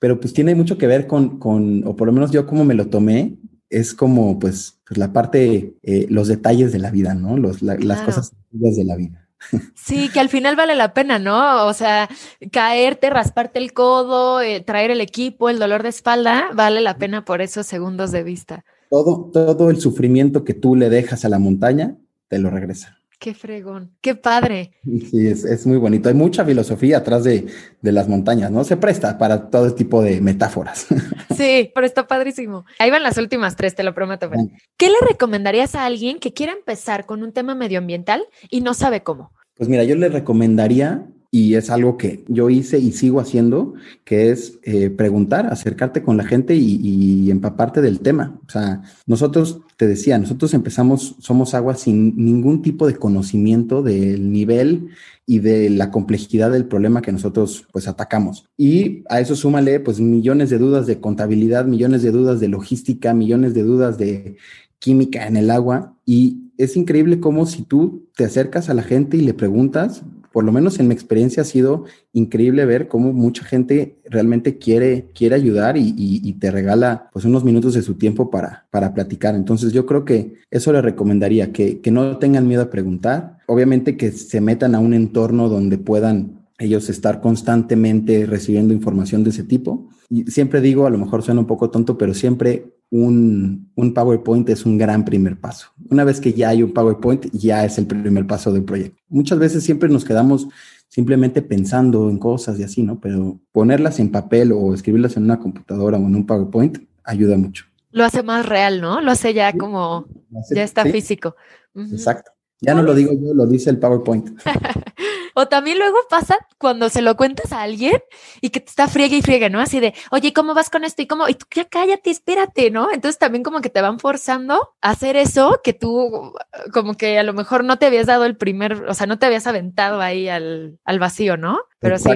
pero 0.00 0.18
pues 0.18 0.32
tiene 0.32 0.56
mucho 0.56 0.78
que 0.78 0.88
ver 0.88 1.06
con, 1.06 1.38
con, 1.38 1.86
o 1.86 1.94
por 1.94 2.08
lo 2.08 2.12
menos 2.12 2.32
yo 2.32 2.44
como 2.44 2.64
me 2.64 2.74
lo 2.74 2.88
tomé, 2.88 3.38
es 3.70 3.94
como 3.94 4.40
pues, 4.40 4.80
pues 4.92 4.98
la 4.98 5.12
parte, 5.14 5.74
eh, 5.82 6.06
los 6.10 6.28
detalles 6.28 6.70
de 6.70 6.78
la 6.78 6.90
vida, 6.90 7.14
¿no? 7.14 7.38
Los, 7.38 7.62
Las 7.62 8.02
cosas 8.02 8.32
de 8.50 8.84
la 8.84 8.94
vida. 8.94 9.26
Sí, 9.74 10.10
que 10.10 10.20
al 10.20 10.28
final 10.28 10.54
vale 10.54 10.74
la 10.74 10.92
pena, 10.92 11.18
¿no? 11.18 11.66
O 11.66 11.72
sea, 11.72 12.10
caerte, 12.52 13.08
rasparte 13.08 13.58
el 13.58 13.72
codo, 13.72 14.42
eh, 14.42 14.60
traer 14.60 14.90
el 14.90 15.00
equipo, 15.00 15.48
el 15.48 15.58
dolor 15.58 15.82
de 15.82 15.88
espalda, 15.88 16.50
vale 16.54 16.82
la 16.82 16.98
pena 16.98 17.24
por 17.24 17.40
esos 17.40 17.66
segundos 17.66 18.12
de 18.12 18.22
vista. 18.22 18.64
Todo, 18.90 19.30
todo 19.32 19.70
el 19.70 19.80
sufrimiento 19.80 20.44
que 20.44 20.52
tú 20.52 20.76
le 20.76 20.90
dejas 20.90 21.24
a 21.24 21.30
la 21.30 21.38
montaña, 21.38 21.96
te 22.28 22.38
lo 22.38 22.50
regresa. 22.50 22.98
Qué 23.22 23.34
fregón, 23.34 23.92
qué 24.00 24.16
padre. 24.16 24.72
Sí, 24.82 25.28
es, 25.28 25.64
muy 25.64 25.76
bonito. 25.76 26.08
Hay 26.08 26.14
mucha 26.16 26.44
filosofía 26.44 26.98
atrás 26.98 27.22
de, 27.22 27.46
las 27.80 28.08
montañas, 28.08 28.50
¿no? 28.50 28.64
Se 28.64 28.76
presta 28.76 29.16
para 29.16 29.48
todo 29.48 29.72
tipo 29.76 30.02
de 30.02 30.20
metáforas. 30.20 30.88
Sí, 31.36 31.70
pero 31.74 31.86
está 31.86 32.06
padrísimo. 32.06 32.64
Ahí 32.78 32.90
van 32.90 33.02
las 33.04 33.18
últimas 33.18 33.56
tres, 33.56 33.76
te 33.76 33.84
lo 33.84 33.94
prometo. 33.94 34.28
¿Qué 34.76 34.88
le 34.88 34.96
recomendarías 35.08 35.76
a 35.76 35.86
alguien 35.86 36.18
que 36.18 36.32
quiera 36.32 36.52
empezar 36.52 37.06
con 37.06 37.22
un 37.22 37.32
tema 37.32 37.54
medioambiental 37.54 38.24
y 38.50 38.60
no 38.60 38.74
sabe 38.74 39.02
cómo? 39.02 39.32
Pues 39.56 39.68
mira, 39.68 39.84
yo 39.84 39.94
le 39.94 40.08
recomendaría 40.08 41.06
y 41.34 41.54
es 41.54 41.70
algo 41.70 41.96
que 41.96 42.24
yo 42.28 42.50
hice 42.50 42.78
y 42.78 42.92
sigo 42.92 43.18
haciendo, 43.18 43.72
que 44.04 44.30
es 44.30 44.58
eh, 44.64 44.90
preguntar, 44.90 45.46
acercarte 45.46 46.02
con 46.02 46.18
la 46.18 46.24
gente 46.24 46.54
y, 46.54 47.30
empaparte 47.30 47.80
del 47.80 48.00
tema. 48.00 48.38
O 48.46 48.50
sea, 48.50 48.82
nosotros, 49.06 49.62
te 49.78 49.86
decía, 49.86 50.18
nosotros 50.18 50.52
empezamos, 50.52 51.16
somos 51.20 51.54
agua 51.54 51.74
sin 51.74 52.14
ningún 52.22 52.60
tipo 52.60 52.86
de 52.86 52.96
conocimiento 52.96 53.82
del 53.82 54.30
nivel 54.30 54.90
y 55.24 55.38
de 55.38 55.70
la 55.70 55.90
complejidad 55.90 56.50
del 56.50 56.66
problema 56.66 57.00
que 57.00 57.12
nosotros 57.12 57.66
pues 57.72 57.88
atacamos. 57.88 58.44
Y 58.58 59.02
a 59.08 59.18
eso 59.20 59.34
súmale 59.34 59.80
pues 59.80 60.00
millones 60.00 60.50
de 60.50 60.58
dudas 60.58 60.86
de 60.86 61.00
contabilidad, 61.00 61.64
millones 61.64 62.02
de 62.02 62.10
dudas 62.10 62.40
de 62.40 62.48
logística, 62.48 63.14
millones 63.14 63.54
de 63.54 63.62
dudas 63.62 63.96
de 63.96 64.36
química 64.78 65.26
en 65.26 65.38
el 65.38 65.50
agua 65.50 65.96
y 66.04 66.50
es 66.58 66.76
increíble 66.76 67.20
cómo 67.20 67.46
si 67.46 67.62
tú 67.62 68.08
te 68.14 68.24
acercas 68.24 68.68
a 68.68 68.74
la 68.74 68.82
gente 68.82 69.16
y 69.16 69.22
le 69.22 69.32
preguntas, 69.32 70.02
por 70.32 70.44
lo 70.44 70.52
menos 70.52 70.78
en 70.78 70.88
mi 70.88 70.94
experiencia 70.94 71.42
ha 71.42 71.46
sido 71.46 71.84
increíble 72.12 72.64
ver 72.64 72.88
cómo 72.88 73.12
mucha 73.12 73.44
gente 73.44 73.98
realmente 74.04 74.58
quiere, 74.58 75.10
quiere 75.14 75.34
ayudar 75.34 75.76
y, 75.76 76.32
te 76.40 76.50
regala 76.50 77.10
pues 77.12 77.24
unos 77.24 77.44
minutos 77.44 77.74
de 77.74 77.82
su 77.82 77.94
tiempo 77.94 78.30
para, 78.30 78.66
para 78.70 78.94
platicar. 78.94 79.34
Entonces 79.34 79.72
yo 79.72 79.86
creo 79.86 80.04
que 80.04 80.34
eso 80.50 80.72
le 80.72 80.82
recomendaría, 80.82 81.52
que, 81.52 81.80
que 81.80 81.90
no 81.90 82.18
tengan 82.18 82.48
miedo 82.48 82.62
a 82.62 82.70
preguntar, 82.70 83.38
obviamente 83.46 83.96
que 83.96 84.10
se 84.10 84.40
metan 84.40 84.74
a 84.74 84.80
un 84.80 84.94
entorno 84.94 85.48
donde 85.48 85.78
puedan 85.78 86.42
ellos 86.58 86.88
estar 86.88 87.20
constantemente 87.20 88.26
recibiendo 88.26 88.72
información 88.72 89.24
de 89.24 89.30
ese 89.30 89.44
tipo. 89.44 89.88
Y 90.08 90.24
siempre 90.30 90.60
digo, 90.60 90.86
a 90.86 90.90
lo 90.90 90.98
mejor 90.98 91.22
suena 91.22 91.40
un 91.40 91.46
poco 91.46 91.70
tonto, 91.70 91.98
pero 91.98 92.14
siempre 92.14 92.72
un, 92.92 93.72
un, 93.74 93.94
PowerPoint 93.94 94.46
es 94.50 94.66
un 94.66 94.76
gran 94.76 95.02
primer 95.02 95.40
paso. 95.40 95.68
Una 95.88 96.04
vez 96.04 96.20
que 96.20 96.34
ya 96.34 96.50
hay 96.50 96.62
un 96.62 96.74
PowerPoint, 96.74 97.24
ya 97.32 97.64
es 97.64 97.78
el 97.78 97.86
primer 97.86 98.26
paso 98.26 98.52
del 98.52 98.64
proyecto. 98.64 99.02
Muchas 99.08 99.38
veces 99.38 99.64
siempre 99.64 99.88
nos 99.88 100.04
quedamos 100.04 100.46
simplemente 100.88 101.40
pensando 101.40 102.10
en 102.10 102.18
cosas 102.18 102.60
y 102.60 102.64
así, 102.64 102.82
¿no? 102.82 103.00
Pero 103.00 103.40
ponerlas 103.50 103.98
en 103.98 104.10
papel 104.10 104.52
o 104.52 104.74
escribirlas 104.74 105.16
en 105.16 105.24
una 105.24 105.38
computadora 105.38 105.96
o 105.96 106.06
en 106.06 106.14
un 106.14 106.26
PowerPoint 106.26 106.80
ayuda 107.02 107.38
mucho. 107.38 107.64
Lo 107.92 108.04
hace 108.04 108.22
más 108.22 108.44
real, 108.44 108.82
¿no? 108.82 109.00
Lo 109.00 109.10
hace 109.10 109.32
ya 109.32 109.54
como, 109.54 110.06
ya 110.54 110.62
está 110.62 110.84
físico. 110.84 111.34
Exacto. 111.74 112.32
Ya 112.60 112.74
no 112.74 112.82
lo 112.82 112.94
digo 112.94 113.12
yo, 113.14 113.32
lo 113.32 113.46
dice 113.46 113.70
el 113.70 113.78
PowerPoint. 113.78 114.38
o 115.34 115.48
también 115.48 115.78
luego 115.78 115.96
pasa 116.08 116.36
cuando 116.58 116.88
se 116.88 117.02
lo 117.02 117.16
cuentas 117.16 117.52
a 117.52 117.62
alguien 117.62 118.00
y 118.40 118.50
que 118.50 118.60
te 118.60 118.68
está 118.68 118.88
friegue 118.88 119.16
y 119.16 119.22
friegue, 119.22 119.50
¿no? 119.50 119.60
Así 119.60 119.80
de, 119.80 119.94
oye, 120.10 120.32
¿cómo 120.32 120.54
vas 120.54 120.70
con 120.70 120.84
esto? 120.84 121.02
Y 121.02 121.06
cómo, 121.06 121.28
y 121.28 121.34
tú 121.34 121.46
ya 121.54 121.64
cállate, 121.64 122.10
espérate, 122.10 122.70
¿no? 122.70 122.92
Entonces 122.92 123.18
también 123.18 123.42
como 123.42 123.60
que 123.60 123.70
te 123.70 123.80
van 123.80 123.98
forzando 123.98 124.74
a 124.80 124.90
hacer 124.90 125.16
eso 125.16 125.60
que 125.62 125.72
tú 125.72 126.32
como 126.72 126.94
que 126.94 127.18
a 127.18 127.22
lo 127.22 127.32
mejor 127.32 127.64
no 127.64 127.78
te 127.78 127.86
habías 127.86 128.06
dado 128.06 128.24
el 128.24 128.36
primer, 128.36 128.84
o 128.88 128.94
sea, 128.94 129.06
no 129.06 129.18
te 129.18 129.26
habías 129.26 129.46
aventado 129.46 130.00
ahí 130.00 130.28
al, 130.28 130.78
al 130.84 130.98
vacío, 130.98 131.36
¿no? 131.36 131.60
Pero 131.78 131.98
sí. 131.98 132.10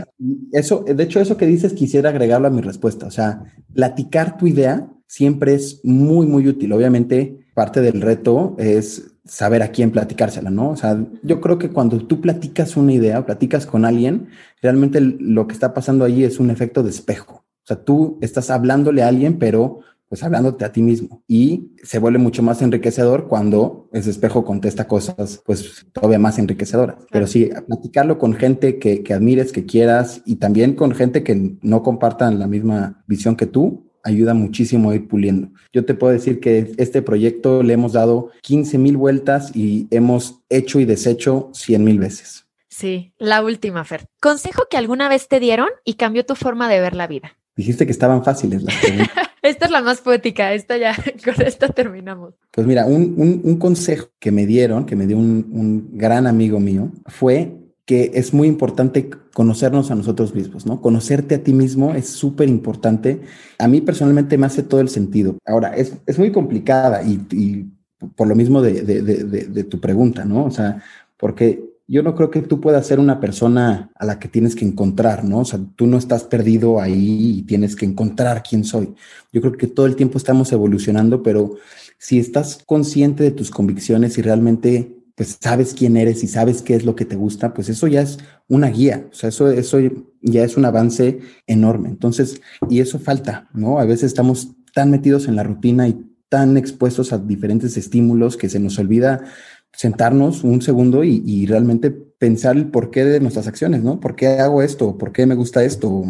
Eso, 0.52 0.84
de 0.86 1.02
hecho, 1.02 1.20
eso 1.20 1.36
que 1.36 1.46
dices 1.46 1.72
quisiera 1.72 2.10
agregarlo 2.10 2.46
a 2.46 2.50
mi 2.50 2.62
respuesta. 2.62 3.06
O 3.06 3.10
sea, 3.10 3.52
platicar 3.74 4.36
tu 4.36 4.46
idea 4.46 4.88
siempre 5.06 5.54
es 5.54 5.80
muy, 5.84 6.26
muy 6.26 6.46
útil. 6.46 6.72
Obviamente, 6.72 7.46
parte 7.54 7.80
del 7.80 8.00
reto 8.00 8.54
es 8.58 9.15
saber 9.26 9.62
a 9.62 9.68
quién 9.68 9.90
platicársela, 9.90 10.50
¿no? 10.50 10.70
O 10.70 10.76
sea, 10.76 10.98
yo 11.22 11.40
creo 11.40 11.58
que 11.58 11.70
cuando 11.70 11.98
tú 12.06 12.20
platicas 12.20 12.76
una 12.76 12.92
idea 12.92 13.24
platicas 13.26 13.66
con 13.66 13.84
alguien, 13.84 14.28
realmente 14.62 15.00
lo 15.00 15.46
que 15.46 15.54
está 15.54 15.74
pasando 15.74 16.04
allí 16.04 16.24
es 16.24 16.40
un 16.40 16.50
efecto 16.50 16.82
de 16.82 16.90
espejo. 16.90 17.44
O 17.64 17.66
sea, 17.66 17.82
tú 17.82 18.18
estás 18.20 18.50
hablándole 18.50 19.02
a 19.02 19.08
alguien, 19.08 19.38
pero 19.38 19.80
pues 20.08 20.22
hablándote 20.22 20.64
a 20.64 20.70
ti 20.70 20.82
mismo 20.82 21.24
y 21.26 21.72
se 21.82 21.98
vuelve 21.98 22.18
mucho 22.18 22.40
más 22.42 22.62
enriquecedor 22.62 23.26
cuando 23.26 23.88
ese 23.92 24.10
espejo 24.10 24.44
contesta 24.44 24.86
cosas 24.86 25.42
pues 25.44 25.84
todavía 25.92 26.20
más 26.20 26.38
enriquecedoras. 26.38 26.96
Pero 27.10 27.26
sí, 27.26 27.50
platicarlo 27.66 28.18
con 28.18 28.34
gente 28.34 28.78
que, 28.78 29.02
que 29.02 29.14
admires, 29.14 29.50
que 29.50 29.66
quieras 29.66 30.22
y 30.24 30.36
también 30.36 30.74
con 30.74 30.92
gente 30.92 31.24
que 31.24 31.56
no 31.60 31.82
compartan 31.82 32.38
la 32.38 32.46
misma 32.46 33.02
visión 33.08 33.34
que 33.34 33.46
tú, 33.46 33.85
ayuda 34.06 34.34
muchísimo 34.34 34.90
a 34.90 34.94
ir 34.94 35.08
puliendo. 35.08 35.48
Yo 35.72 35.84
te 35.84 35.94
puedo 35.94 36.12
decir 36.12 36.40
que 36.40 36.72
este 36.78 37.02
proyecto 37.02 37.62
le 37.62 37.74
hemos 37.74 37.92
dado 37.92 38.30
15 38.42 38.78
mil 38.78 38.96
vueltas 38.96 39.54
y 39.54 39.88
hemos 39.90 40.40
hecho 40.48 40.80
y 40.80 40.84
deshecho 40.84 41.50
100 41.52 41.84
mil 41.84 41.98
veces. 41.98 42.46
Sí, 42.68 43.12
la 43.18 43.42
última, 43.42 43.84
Fer. 43.84 44.06
Consejo 44.20 44.64
que 44.70 44.76
alguna 44.76 45.08
vez 45.08 45.28
te 45.28 45.40
dieron 45.40 45.68
y 45.84 45.94
cambió 45.94 46.24
tu 46.24 46.34
forma 46.34 46.68
de 46.68 46.80
ver 46.80 46.94
la 46.94 47.06
vida. 47.06 47.36
Dijiste 47.56 47.86
que 47.86 47.92
estaban 47.92 48.22
fáciles 48.22 48.62
las 48.62 48.74
Esta 49.42 49.66
es 49.66 49.70
la 49.70 49.80
más 49.80 50.00
poética, 50.00 50.52
esta 50.52 50.76
ya, 50.76 50.94
con 51.24 51.40
esta 51.40 51.68
terminamos. 51.68 52.34
Pues 52.50 52.66
mira, 52.66 52.84
un, 52.86 53.56
consejo 53.58 54.08
que 54.18 54.32
me 54.32 54.44
dieron, 54.44 54.86
que 54.86 54.96
me 54.96 55.06
dio 55.06 55.16
un, 55.16 55.48
un 55.52 55.96
gran 55.96 56.26
amigo 56.26 56.58
mío, 56.58 56.90
fue 57.06 57.54
que 57.86 58.10
es 58.14 58.34
muy 58.34 58.48
importante 58.48 59.08
conocernos 59.32 59.92
a 59.92 59.94
nosotros 59.94 60.34
mismos, 60.34 60.66
¿no? 60.66 60.82
Conocerte 60.82 61.36
a 61.36 61.42
ti 61.44 61.52
mismo 61.52 61.94
es 61.94 62.08
súper 62.08 62.48
importante. 62.48 63.20
A 63.58 63.68
mí 63.68 63.80
personalmente 63.80 64.36
me 64.36 64.46
hace 64.46 64.64
todo 64.64 64.80
el 64.80 64.88
sentido. 64.88 65.38
Ahora, 65.46 65.74
es, 65.76 65.94
es 66.04 66.18
muy 66.18 66.32
complicada 66.32 67.04
y, 67.04 67.70
por 68.16 68.26
lo 68.26 68.34
mismo 68.34 68.60
de, 68.60 68.82
de, 68.82 69.02
de, 69.02 69.64
tu 69.64 69.80
pregunta, 69.80 70.24
¿no? 70.24 70.44
O 70.44 70.50
sea, 70.50 70.82
porque 71.16 71.62
yo 71.86 72.02
no 72.02 72.16
creo 72.16 72.30
que 72.30 72.42
tú 72.42 72.60
puedas 72.60 72.84
ser 72.84 72.98
una 72.98 73.20
persona 73.20 73.92
a 73.94 74.04
la 74.04 74.18
que 74.18 74.26
tienes 74.26 74.56
que 74.56 74.64
encontrar, 74.64 75.24
¿no? 75.24 75.38
O 75.38 75.44
sea, 75.44 75.60
tú 75.76 75.86
no 75.86 75.96
estás 75.96 76.24
perdido 76.24 76.80
ahí 76.80 77.38
y 77.38 77.42
tienes 77.42 77.76
que 77.76 77.86
encontrar 77.86 78.42
quién 78.42 78.64
soy. 78.64 78.94
Yo 79.32 79.40
creo 79.40 79.52
que 79.52 79.68
todo 79.68 79.86
el 79.86 79.94
tiempo 79.94 80.18
estamos 80.18 80.50
evolucionando, 80.50 81.22
pero 81.22 81.54
si 81.98 82.18
estás 82.18 82.64
consciente 82.66 83.22
de 83.22 83.30
tus 83.30 83.50
convicciones 83.50 84.18
y 84.18 84.22
realmente 84.22 84.95
pues 85.16 85.38
sabes 85.40 85.74
quién 85.74 85.96
eres 85.96 86.22
y 86.22 86.28
sabes 86.28 86.62
qué 86.62 86.74
es 86.74 86.84
lo 86.84 86.94
que 86.94 87.06
te 87.06 87.16
gusta, 87.16 87.54
pues 87.54 87.68
eso 87.70 87.88
ya 87.88 88.02
es 88.02 88.18
una 88.48 88.68
guía, 88.68 89.08
o 89.10 89.14
sea, 89.14 89.30
eso, 89.30 89.50
eso 89.50 89.78
ya 90.20 90.44
es 90.44 90.56
un 90.56 90.66
avance 90.66 91.20
enorme. 91.46 91.88
Entonces, 91.88 92.40
y 92.68 92.80
eso 92.80 92.98
falta, 92.98 93.48
¿no? 93.54 93.78
A 93.80 93.86
veces 93.86 94.04
estamos 94.04 94.52
tan 94.74 94.90
metidos 94.90 95.26
en 95.26 95.36
la 95.36 95.42
rutina 95.42 95.88
y 95.88 96.06
tan 96.28 96.56
expuestos 96.56 97.12
a 97.12 97.18
diferentes 97.18 97.76
estímulos 97.76 98.36
que 98.36 98.48
se 98.50 98.60
nos 98.60 98.78
olvida 98.78 99.24
sentarnos 99.72 100.44
un 100.44 100.60
segundo 100.62 101.02
y, 101.02 101.22
y 101.24 101.46
realmente 101.46 101.90
pensar 101.90 102.56
el 102.56 102.70
porqué 102.70 103.04
de 103.04 103.20
nuestras 103.20 103.46
acciones, 103.46 103.82
¿no? 103.82 104.00
¿Por 104.00 104.16
qué 104.16 104.28
hago 104.28 104.62
esto? 104.62 104.98
¿Por 104.98 105.12
qué 105.12 105.26
me 105.26 105.34
gusta 105.34 105.64
esto? 105.64 106.04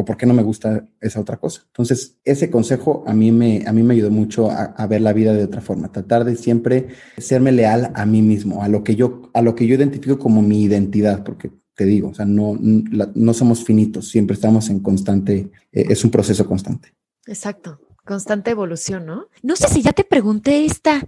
O 0.00 0.04
por 0.04 0.16
qué 0.16 0.26
no 0.26 0.34
me 0.34 0.42
gusta 0.42 0.88
esa 1.00 1.20
otra 1.20 1.36
cosa. 1.36 1.62
Entonces, 1.66 2.18
ese 2.24 2.50
consejo 2.50 3.04
a 3.06 3.12
mí 3.12 3.30
me, 3.30 3.64
a 3.66 3.72
mí 3.72 3.82
me 3.82 3.94
ayudó 3.94 4.10
mucho 4.10 4.50
a, 4.50 4.86
ver 4.86 5.02
la 5.02 5.12
vida 5.12 5.32
de 5.32 5.44
otra 5.44 5.60
forma, 5.60 5.92
tratar 5.92 6.24
de 6.24 6.36
siempre 6.36 6.88
serme 7.18 7.52
leal 7.52 7.92
a 7.94 8.06
mí 8.06 8.22
mismo, 8.22 8.62
a 8.62 8.68
lo 8.68 8.82
que 8.82 8.96
yo, 8.96 9.30
a 9.34 9.42
lo 9.42 9.54
que 9.54 9.66
yo 9.66 9.74
identifico 9.74 10.18
como 10.18 10.42
mi 10.42 10.62
identidad, 10.62 11.22
porque 11.22 11.50
te 11.74 11.84
digo, 11.84 12.08
o 12.08 12.14
sea, 12.14 12.24
no, 12.24 12.56
no 12.58 13.34
somos 13.34 13.64
finitos, 13.64 14.08
siempre 14.08 14.34
estamos 14.34 14.70
en 14.70 14.80
constante, 14.80 15.50
eh, 15.72 15.84
es 15.88 16.02
un 16.04 16.10
proceso 16.10 16.46
constante. 16.46 16.94
Exacto. 17.26 17.80
Constante 18.04 18.50
evolución, 18.50 19.06
¿no? 19.06 19.26
No 19.42 19.54
sé 19.54 19.68
si 19.68 19.82
ya 19.82 19.92
te 19.92 20.04
pregunté 20.04 20.64
esta. 20.64 21.06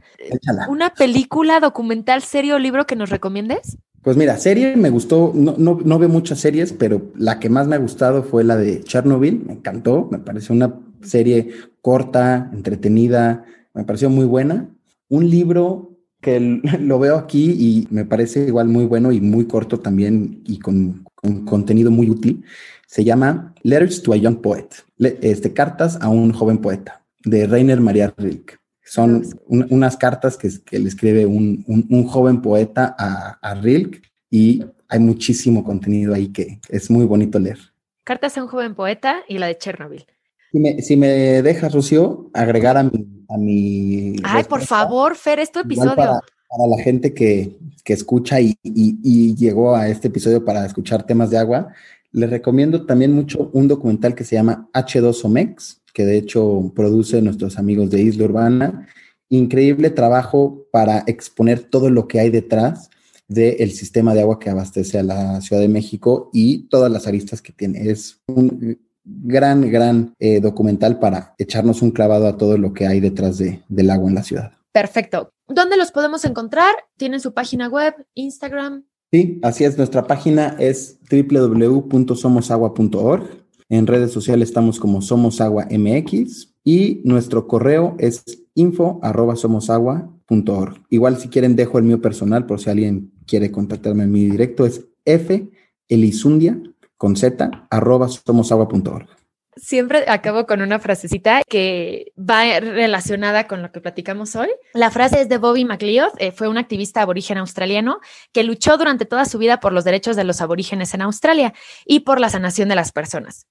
¿Una 0.68 0.90
película, 0.90 1.58
documental, 1.58 2.22
serie 2.22 2.52
o 2.52 2.58
libro 2.58 2.86
que 2.86 2.94
nos 2.94 3.10
recomiendes? 3.10 3.78
Pues 4.02 4.16
mira, 4.16 4.36
serie 4.36 4.76
me 4.76 4.90
gustó, 4.90 5.32
no, 5.32 5.54
no, 5.56 5.78
no 5.84 5.98
veo 5.98 6.08
muchas 6.08 6.40
series, 6.40 6.72
pero 6.72 7.12
la 7.14 7.38
que 7.38 7.48
más 7.48 7.68
me 7.68 7.76
ha 7.76 7.78
gustado 7.78 8.24
fue 8.24 8.42
la 8.42 8.56
de 8.56 8.82
Chernobyl, 8.82 9.44
me 9.46 9.52
encantó, 9.52 10.08
me 10.10 10.18
pareció 10.18 10.54
una 10.54 10.74
serie 11.02 11.50
corta, 11.80 12.50
entretenida, 12.52 13.44
me 13.74 13.84
pareció 13.84 14.10
muy 14.10 14.26
buena. 14.26 14.68
Un 15.08 15.30
libro 15.30 15.92
que 16.20 16.40
lo 16.80 16.98
veo 16.98 17.16
aquí 17.16 17.52
y 17.52 17.86
me 17.90 18.04
parece 18.04 18.46
igual 18.46 18.68
muy 18.68 18.86
bueno 18.86 19.12
y 19.12 19.20
muy 19.20 19.46
corto 19.46 19.78
también 19.78 20.42
y 20.46 20.58
con, 20.58 21.04
con 21.14 21.44
contenido 21.44 21.92
muy 21.92 22.10
útil, 22.10 22.44
se 22.88 23.04
llama 23.04 23.54
Letters 23.62 24.02
to 24.02 24.12
a 24.12 24.16
Young 24.16 24.40
Poet, 24.40 24.68
este, 24.98 25.52
Cartas 25.52 25.98
a 26.00 26.08
un 26.08 26.32
joven 26.32 26.58
poeta, 26.58 27.04
de 27.24 27.46
Rainer 27.46 27.80
Maria 27.80 28.12
Rilke. 28.16 28.61
Son 28.92 29.22
unas 29.46 29.96
cartas 29.96 30.36
que, 30.36 30.78
le 30.78 30.86
escribe 30.86 31.24
un, 31.24 32.06
joven 32.08 32.42
poeta 32.42 32.94
a, 32.98 33.54
Rilke 33.54 34.02
y 34.30 34.62
hay 34.86 34.98
muchísimo 34.98 35.64
contenido 35.64 36.12
ahí 36.12 36.28
que 36.28 36.60
es 36.68 36.90
muy 36.90 37.06
bonito 37.06 37.38
leer. 37.38 37.56
Cartas 38.04 38.36
a 38.36 38.42
un 38.42 38.48
joven 38.48 38.74
poeta 38.74 39.22
y 39.26 39.38
la 39.38 39.46
de 39.46 39.56
Chernobyl. 39.56 40.04
Si 40.50 40.58
me, 40.58 40.82
si 40.82 40.98
me 40.98 41.08
dejas, 41.40 41.72
Rocío, 41.72 42.28
agregar 42.34 42.76
a 42.76 42.82
mi... 42.82 43.24
A 43.30 43.38
mi 43.38 44.16
Ay, 44.24 44.44
por 44.44 44.60
favor, 44.60 45.16
Fer, 45.16 45.38
es 45.38 45.50
tu 45.50 45.60
episodio. 45.60 45.96
Para, 45.96 46.20
la 46.68 46.82
gente 46.82 47.14
que, 47.14 47.56
escucha 47.86 48.42
y, 48.42 48.58
y, 48.62 49.34
llegó 49.36 49.74
a 49.74 49.88
este 49.88 50.08
episodio 50.08 50.44
para 50.44 50.66
escuchar 50.66 51.06
temas 51.06 51.30
de 51.30 51.38
agua, 51.38 51.72
les 52.10 52.28
recomiendo 52.28 52.84
también 52.84 53.14
mucho 53.14 53.48
un 53.54 53.68
documental 53.68 54.14
que 54.14 54.24
se 54.24 54.36
llama 54.36 54.68
H2OMEX, 54.74 55.80
que 55.92 56.04
de 56.04 56.16
hecho 56.16 56.72
produce 56.74 57.22
nuestros 57.22 57.58
amigos 57.58 57.90
de 57.90 58.02
Isla 58.02 58.24
Urbana. 58.24 58.88
Increíble 59.28 59.90
trabajo 59.90 60.66
para 60.70 61.04
exponer 61.06 61.60
todo 61.60 61.90
lo 61.90 62.08
que 62.08 62.20
hay 62.20 62.30
detrás 62.30 62.90
del 63.28 63.72
sistema 63.72 64.14
de 64.14 64.20
agua 64.20 64.38
que 64.38 64.50
abastece 64.50 64.98
a 64.98 65.02
la 65.02 65.40
Ciudad 65.40 65.62
de 65.62 65.68
México 65.68 66.30
y 66.32 66.68
todas 66.68 66.92
las 66.92 67.06
aristas 67.06 67.40
que 67.40 67.52
tiene. 67.52 67.90
Es 67.90 68.20
un 68.26 68.78
gran, 69.04 69.70
gran 69.70 70.14
eh, 70.18 70.40
documental 70.40 70.98
para 70.98 71.34
echarnos 71.38 71.82
un 71.82 71.92
clavado 71.92 72.26
a 72.26 72.36
todo 72.36 72.58
lo 72.58 72.72
que 72.72 72.86
hay 72.86 73.00
detrás 73.00 73.38
de, 73.38 73.62
del 73.68 73.90
agua 73.90 74.08
en 74.08 74.14
la 74.14 74.22
ciudad. 74.22 74.52
Perfecto. 74.72 75.32
¿Dónde 75.48 75.76
los 75.76 75.90
podemos 75.92 76.24
encontrar? 76.24 76.74
¿Tienen 76.96 77.20
su 77.20 77.34
página 77.34 77.68
web, 77.68 77.94
Instagram? 78.14 78.86
Sí, 79.12 79.38
así 79.42 79.64
es. 79.64 79.76
Nuestra 79.76 80.06
página 80.06 80.56
es 80.58 80.98
www.somosagua.org. 81.10 83.41
En 83.72 83.86
redes 83.86 84.12
sociales 84.12 84.48
estamos 84.50 84.78
como 84.78 85.00
Somos 85.00 85.40
Agua 85.40 85.66
MX 85.70 86.52
y 86.62 87.00
nuestro 87.04 87.48
correo 87.48 87.96
es 87.98 88.44
info@somosagua.org. 88.54 90.82
Igual 90.90 91.16
si 91.16 91.30
quieren 91.30 91.56
dejo 91.56 91.78
el 91.78 91.84
mío 91.84 92.02
personal 92.02 92.44
por 92.44 92.60
si 92.60 92.68
alguien 92.68 93.14
quiere 93.26 93.50
contactarme 93.50 94.02
en 94.02 94.12
mi 94.12 94.26
directo 94.26 94.66
es 94.66 94.84
f 95.06 95.48
elisundia 95.88 96.60
con 96.98 97.16
z 97.16 97.48
arroba 97.70 98.10
somosagua.org. 98.10 99.08
Siempre 99.56 100.04
acabo 100.06 100.44
con 100.44 100.60
una 100.60 100.78
frasecita 100.78 101.40
que 101.48 102.12
va 102.18 102.60
relacionada 102.60 103.46
con 103.46 103.62
lo 103.62 103.72
que 103.72 103.80
platicamos 103.80 104.36
hoy. 104.36 104.50
La 104.74 104.90
frase 104.90 105.22
es 105.22 105.30
de 105.30 105.38
Bobby 105.38 105.64
McLeod, 105.64 106.12
eh, 106.18 106.32
fue 106.32 106.48
un 106.48 106.58
activista 106.58 107.00
aborigen 107.00 107.38
australiano 107.38 108.00
que 108.32 108.44
luchó 108.44 108.76
durante 108.76 109.06
toda 109.06 109.24
su 109.24 109.38
vida 109.38 109.60
por 109.60 109.72
los 109.72 109.84
derechos 109.84 110.14
de 110.14 110.24
los 110.24 110.42
aborígenes 110.42 110.92
en 110.92 111.00
Australia 111.00 111.54
y 111.86 112.00
por 112.00 112.20
la 112.20 112.28
sanación 112.28 112.68
de 112.68 112.74
las 112.74 112.92
personas. 112.92 113.46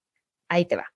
Ahí 0.51 0.65
te 0.65 0.75
va. 0.75 0.91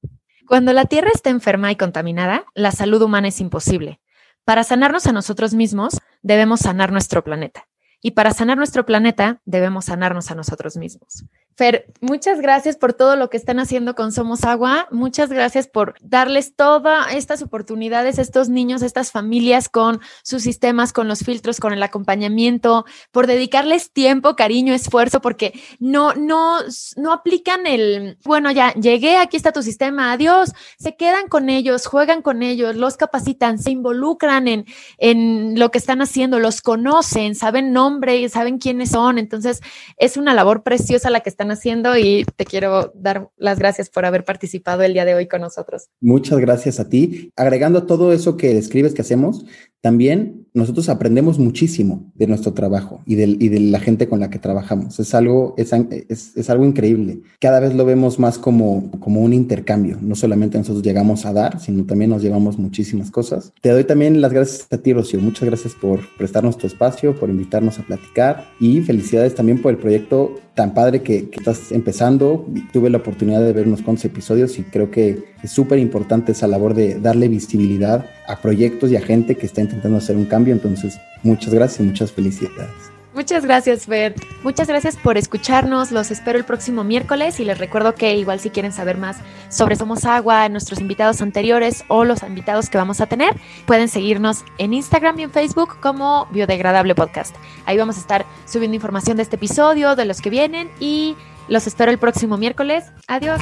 Cuando 0.48 0.74
la 0.74 0.84
Tierra 0.84 1.10
está 1.14 1.30
enferma 1.30 1.72
y 1.72 1.78
contaminada, 1.78 2.44
la 2.56 2.72
salud 2.72 3.02
humana 3.02 3.30
es 3.30 3.40
imposible. 3.40 4.02
Para 4.44 4.66
sanarnos 4.66 5.08
a 5.08 5.14
nosotros 5.14 5.54
mismos, 5.54 6.02
debemos 6.22 6.60
sanar 6.60 6.92
nuestro 6.92 7.24
planeta. 7.24 7.66
Y 8.02 8.12
para 8.12 8.34
sanar 8.34 8.58
nuestro 8.58 8.86
planeta, 8.86 9.42
debemos 9.46 9.86
sanarnos 9.86 10.30
a 10.30 10.36
nosotros 10.36 10.76
mismos. 10.76 11.24
Fer, 11.58 11.86
muchas 12.02 12.42
gracias 12.42 12.76
por 12.76 12.92
todo 12.92 13.16
lo 13.16 13.30
que 13.30 13.38
están 13.38 13.60
haciendo 13.60 13.96
con 13.96 14.12
Somos 14.12 14.44
Agua. 14.44 14.90
Muchas 14.92 15.30
gracias 15.30 15.70
por 15.70 15.96
darles 16.02 16.54
todas 16.54 17.14
estas 17.14 17.42
oportunidades 17.42 18.20
estos 18.20 18.50
niños, 18.50 18.82
estas 18.82 19.12
familias 19.12 19.70
con 19.70 20.02
sus 20.22 20.44
sistemas, 20.44 20.92
con 20.92 21.08
los 21.08 21.20
filtros, 21.20 21.62
con 21.62 21.72
el 21.72 21.82
acompañamiento, 21.82 22.84
por 23.14 23.26
dedicarles 23.26 23.94
tiempo, 23.94 24.36
cariño, 24.36 24.74
esfuerzo, 24.74 25.22
porque 25.22 25.58
no, 25.80 26.14
no, 26.16 26.58
no 26.98 27.14
aplican 27.14 27.66
el, 27.68 28.18
bueno, 28.26 28.52
ya 28.52 28.74
llegué, 28.74 29.16
aquí 29.16 29.38
está 29.38 29.54
tu 29.54 29.64
sistema, 29.64 30.12
adiós. 30.12 30.52
Se 30.78 30.98
quedan 30.98 31.30
con 31.30 31.50
ellos, 31.50 31.86
juegan 31.86 32.22
con 32.22 32.44
ellos, 32.44 32.76
los 32.76 32.98
capacitan, 32.98 33.60
se 33.60 33.72
involucran 33.72 34.50
en, 34.50 34.66
en 34.98 35.58
lo 35.58 35.72
que 35.72 35.78
están 35.78 36.02
haciendo, 36.02 36.38
los 36.40 36.62
conocen, 36.62 37.34
saben 37.34 37.72
nombre, 37.72 38.28
saben 38.28 38.58
quiénes 38.58 38.90
son. 38.90 39.18
Entonces, 39.18 39.62
es 39.96 40.18
una 40.18 40.34
labor 40.34 40.62
preciosa 40.62 41.10
la 41.10 41.22
que 41.22 41.30
están 41.30 41.45
haciendo 41.52 41.98
y 41.98 42.26
te 42.36 42.46
quiero 42.46 42.92
dar 42.96 43.30
las 43.38 43.60
gracias 43.60 43.90
por 43.90 44.06
haber 44.06 44.24
participado 44.24 44.84
el 44.84 44.94
día 44.94 45.06
de 45.06 45.16
hoy 45.16 45.28
con 45.28 45.42
nosotros. 45.42 45.90
Muchas 46.02 46.40
gracias 46.40 46.80
a 46.80 46.90
ti. 46.90 47.32
Agregando 47.36 47.86
todo 47.86 48.14
eso 48.14 48.38
que 48.38 48.54
describes 48.54 48.94
que 48.94 49.02
hacemos, 49.02 49.46
también 49.86 50.48
nosotros 50.56 50.90
aprendemos 50.90 51.38
muchísimo 51.38 52.12
de 52.16 52.26
nuestro 52.26 52.54
trabajo 52.54 53.04
y 53.06 53.14
de, 53.14 53.38
y 53.40 53.50
de 53.50 53.60
la 53.60 53.80
gente 53.80 54.08
con 54.08 54.20
la 54.20 54.32
que 54.32 54.40
trabajamos. 54.40 55.00
Es 55.00 55.14
algo, 55.14 55.54
es, 55.58 55.72
es, 56.10 56.50
algo 56.50 56.66
increíble. 56.66 57.20
Cada 57.40 57.60
vez 57.60 57.76
lo 57.76 57.86
vemos 57.86 58.18
más 58.18 58.40
como, 58.40 58.90
como 59.00 59.22
un 59.22 59.32
intercambio. 59.32 60.00
No 60.02 60.16
solamente 60.16 60.58
nosotros 60.58 60.82
llegamos 60.82 61.28
a 61.28 61.34
dar, 61.34 61.60
sino 61.60 61.86
también 61.86 62.10
nos 62.10 62.24
llevamos 62.24 62.58
muchísimas 62.58 63.12
cosas. 63.12 63.54
Te 63.62 63.70
doy 63.70 63.84
también 63.84 64.22
las 64.22 64.34
gracias 64.34 64.68
a 64.72 64.78
ti, 64.80 64.92
Rocío. 64.92 65.20
Muchas 65.20 65.44
gracias 65.44 65.76
por 65.76 66.00
prestarnos 66.18 66.58
tu 66.58 66.66
espacio, 66.66 67.16
por 67.16 67.30
invitarnos 67.30 67.78
a 67.78 67.84
platicar 67.84 68.48
y 68.60 68.82
felicidades 68.82 69.36
también 69.36 69.62
por 69.62 69.70
el 69.72 69.78
proyecto 69.78 70.34
tan 70.56 70.74
padre 70.74 71.04
que, 71.04 71.30
que 71.30 71.38
estás 71.38 71.72
empezando. 71.72 72.48
Tuve 72.74 72.90
la 72.90 72.98
oportunidad 72.98 73.42
de 73.42 73.54
ver 73.54 73.68
unos 73.68 73.84
cuantos 73.84 74.06
episodios 74.06 74.58
y 74.58 74.64
creo 74.64 74.90
que 74.90 75.26
es 75.44 75.52
súper 75.52 75.78
importante 75.78 76.32
esa 76.32 76.48
labor 76.48 76.74
de 76.74 77.00
darle 77.00 77.28
visibilidad 77.28 78.06
a 78.28 78.38
proyectos 78.38 78.92
y 78.92 78.96
a 78.96 79.02
gente 79.02 79.36
que 79.36 79.46
está 79.46 79.62
intentando 79.62 79.98
hacer 79.98 80.16
un 80.16 80.26
cambio. 80.26 80.54
Entonces, 80.54 81.00
muchas 81.24 81.54
gracias 81.54 81.80
y 81.82 81.84
muchas 81.84 82.12
felicidades. 82.12 82.96
Muchas 83.16 83.46
gracias, 83.46 83.86
Fer. 83.86 84.14
Muchas 84.44 84.68
gracias 84.68 84.98
por 84.98 85.18
escucharnos. 85.18 85.92
Los 85.92 86.12
espero 86.12 86.38
el 86.38 86.44
próximo 86.44 86.84
miércoles 86.84 87.40
y 87.40 87.46
les 87.46 87.58
recuerdo 87.58 87.96
que 87.96 88.18
igual 88.18 88.42
si 88.42 88.50
quieren 88.50 88.74
saber 88.74 88.98
más 88.98 89.20
sobre 89.48 89.78
Somos 89.78 90.04
Agua, 90.04 90.50
nuestros 90.50 90.82
invitados 90.82 91.22
anteriores 91.22 91.86
o 91.88 92.04
los 92.04 92.24
invitados 92.24 92.70
que 92.70 92.78
vamos 92.78 93.00
a 93.00 93.06
tener, 93.06 93.34
pueden 93.66 93.88
seguirnos 93.88 94.44
en 94.58 94.74
Instagram 94.74 95.18
y 95.18 95.24
en 95.24 95.32
Facebook 95.32 95.78
como 95.80 96.28
Biodegradable 96.32 96.94
Podcast. 96.94 97.34
Ahí 97.66 97.78
vamos 97.78 97.96
a 97.96 98.02
estar 98.02 98.26
subiendo 98.46 98.76
información 98.76 99.16
de 99.16 99.24
este 99.24 99.38
episodio, 99.38 99.96
de 99.96 100.04
los 100.04 100.20
que 100.20 100.30
vienen 100.30 100.70
y 100.82 101.16
los 101.48 101.68
espero 101.68 101.92
el 101.92 101.98
próximo 101.98 102.36
miércoles. 102.38 102.84
Adiós. 103.08 103.40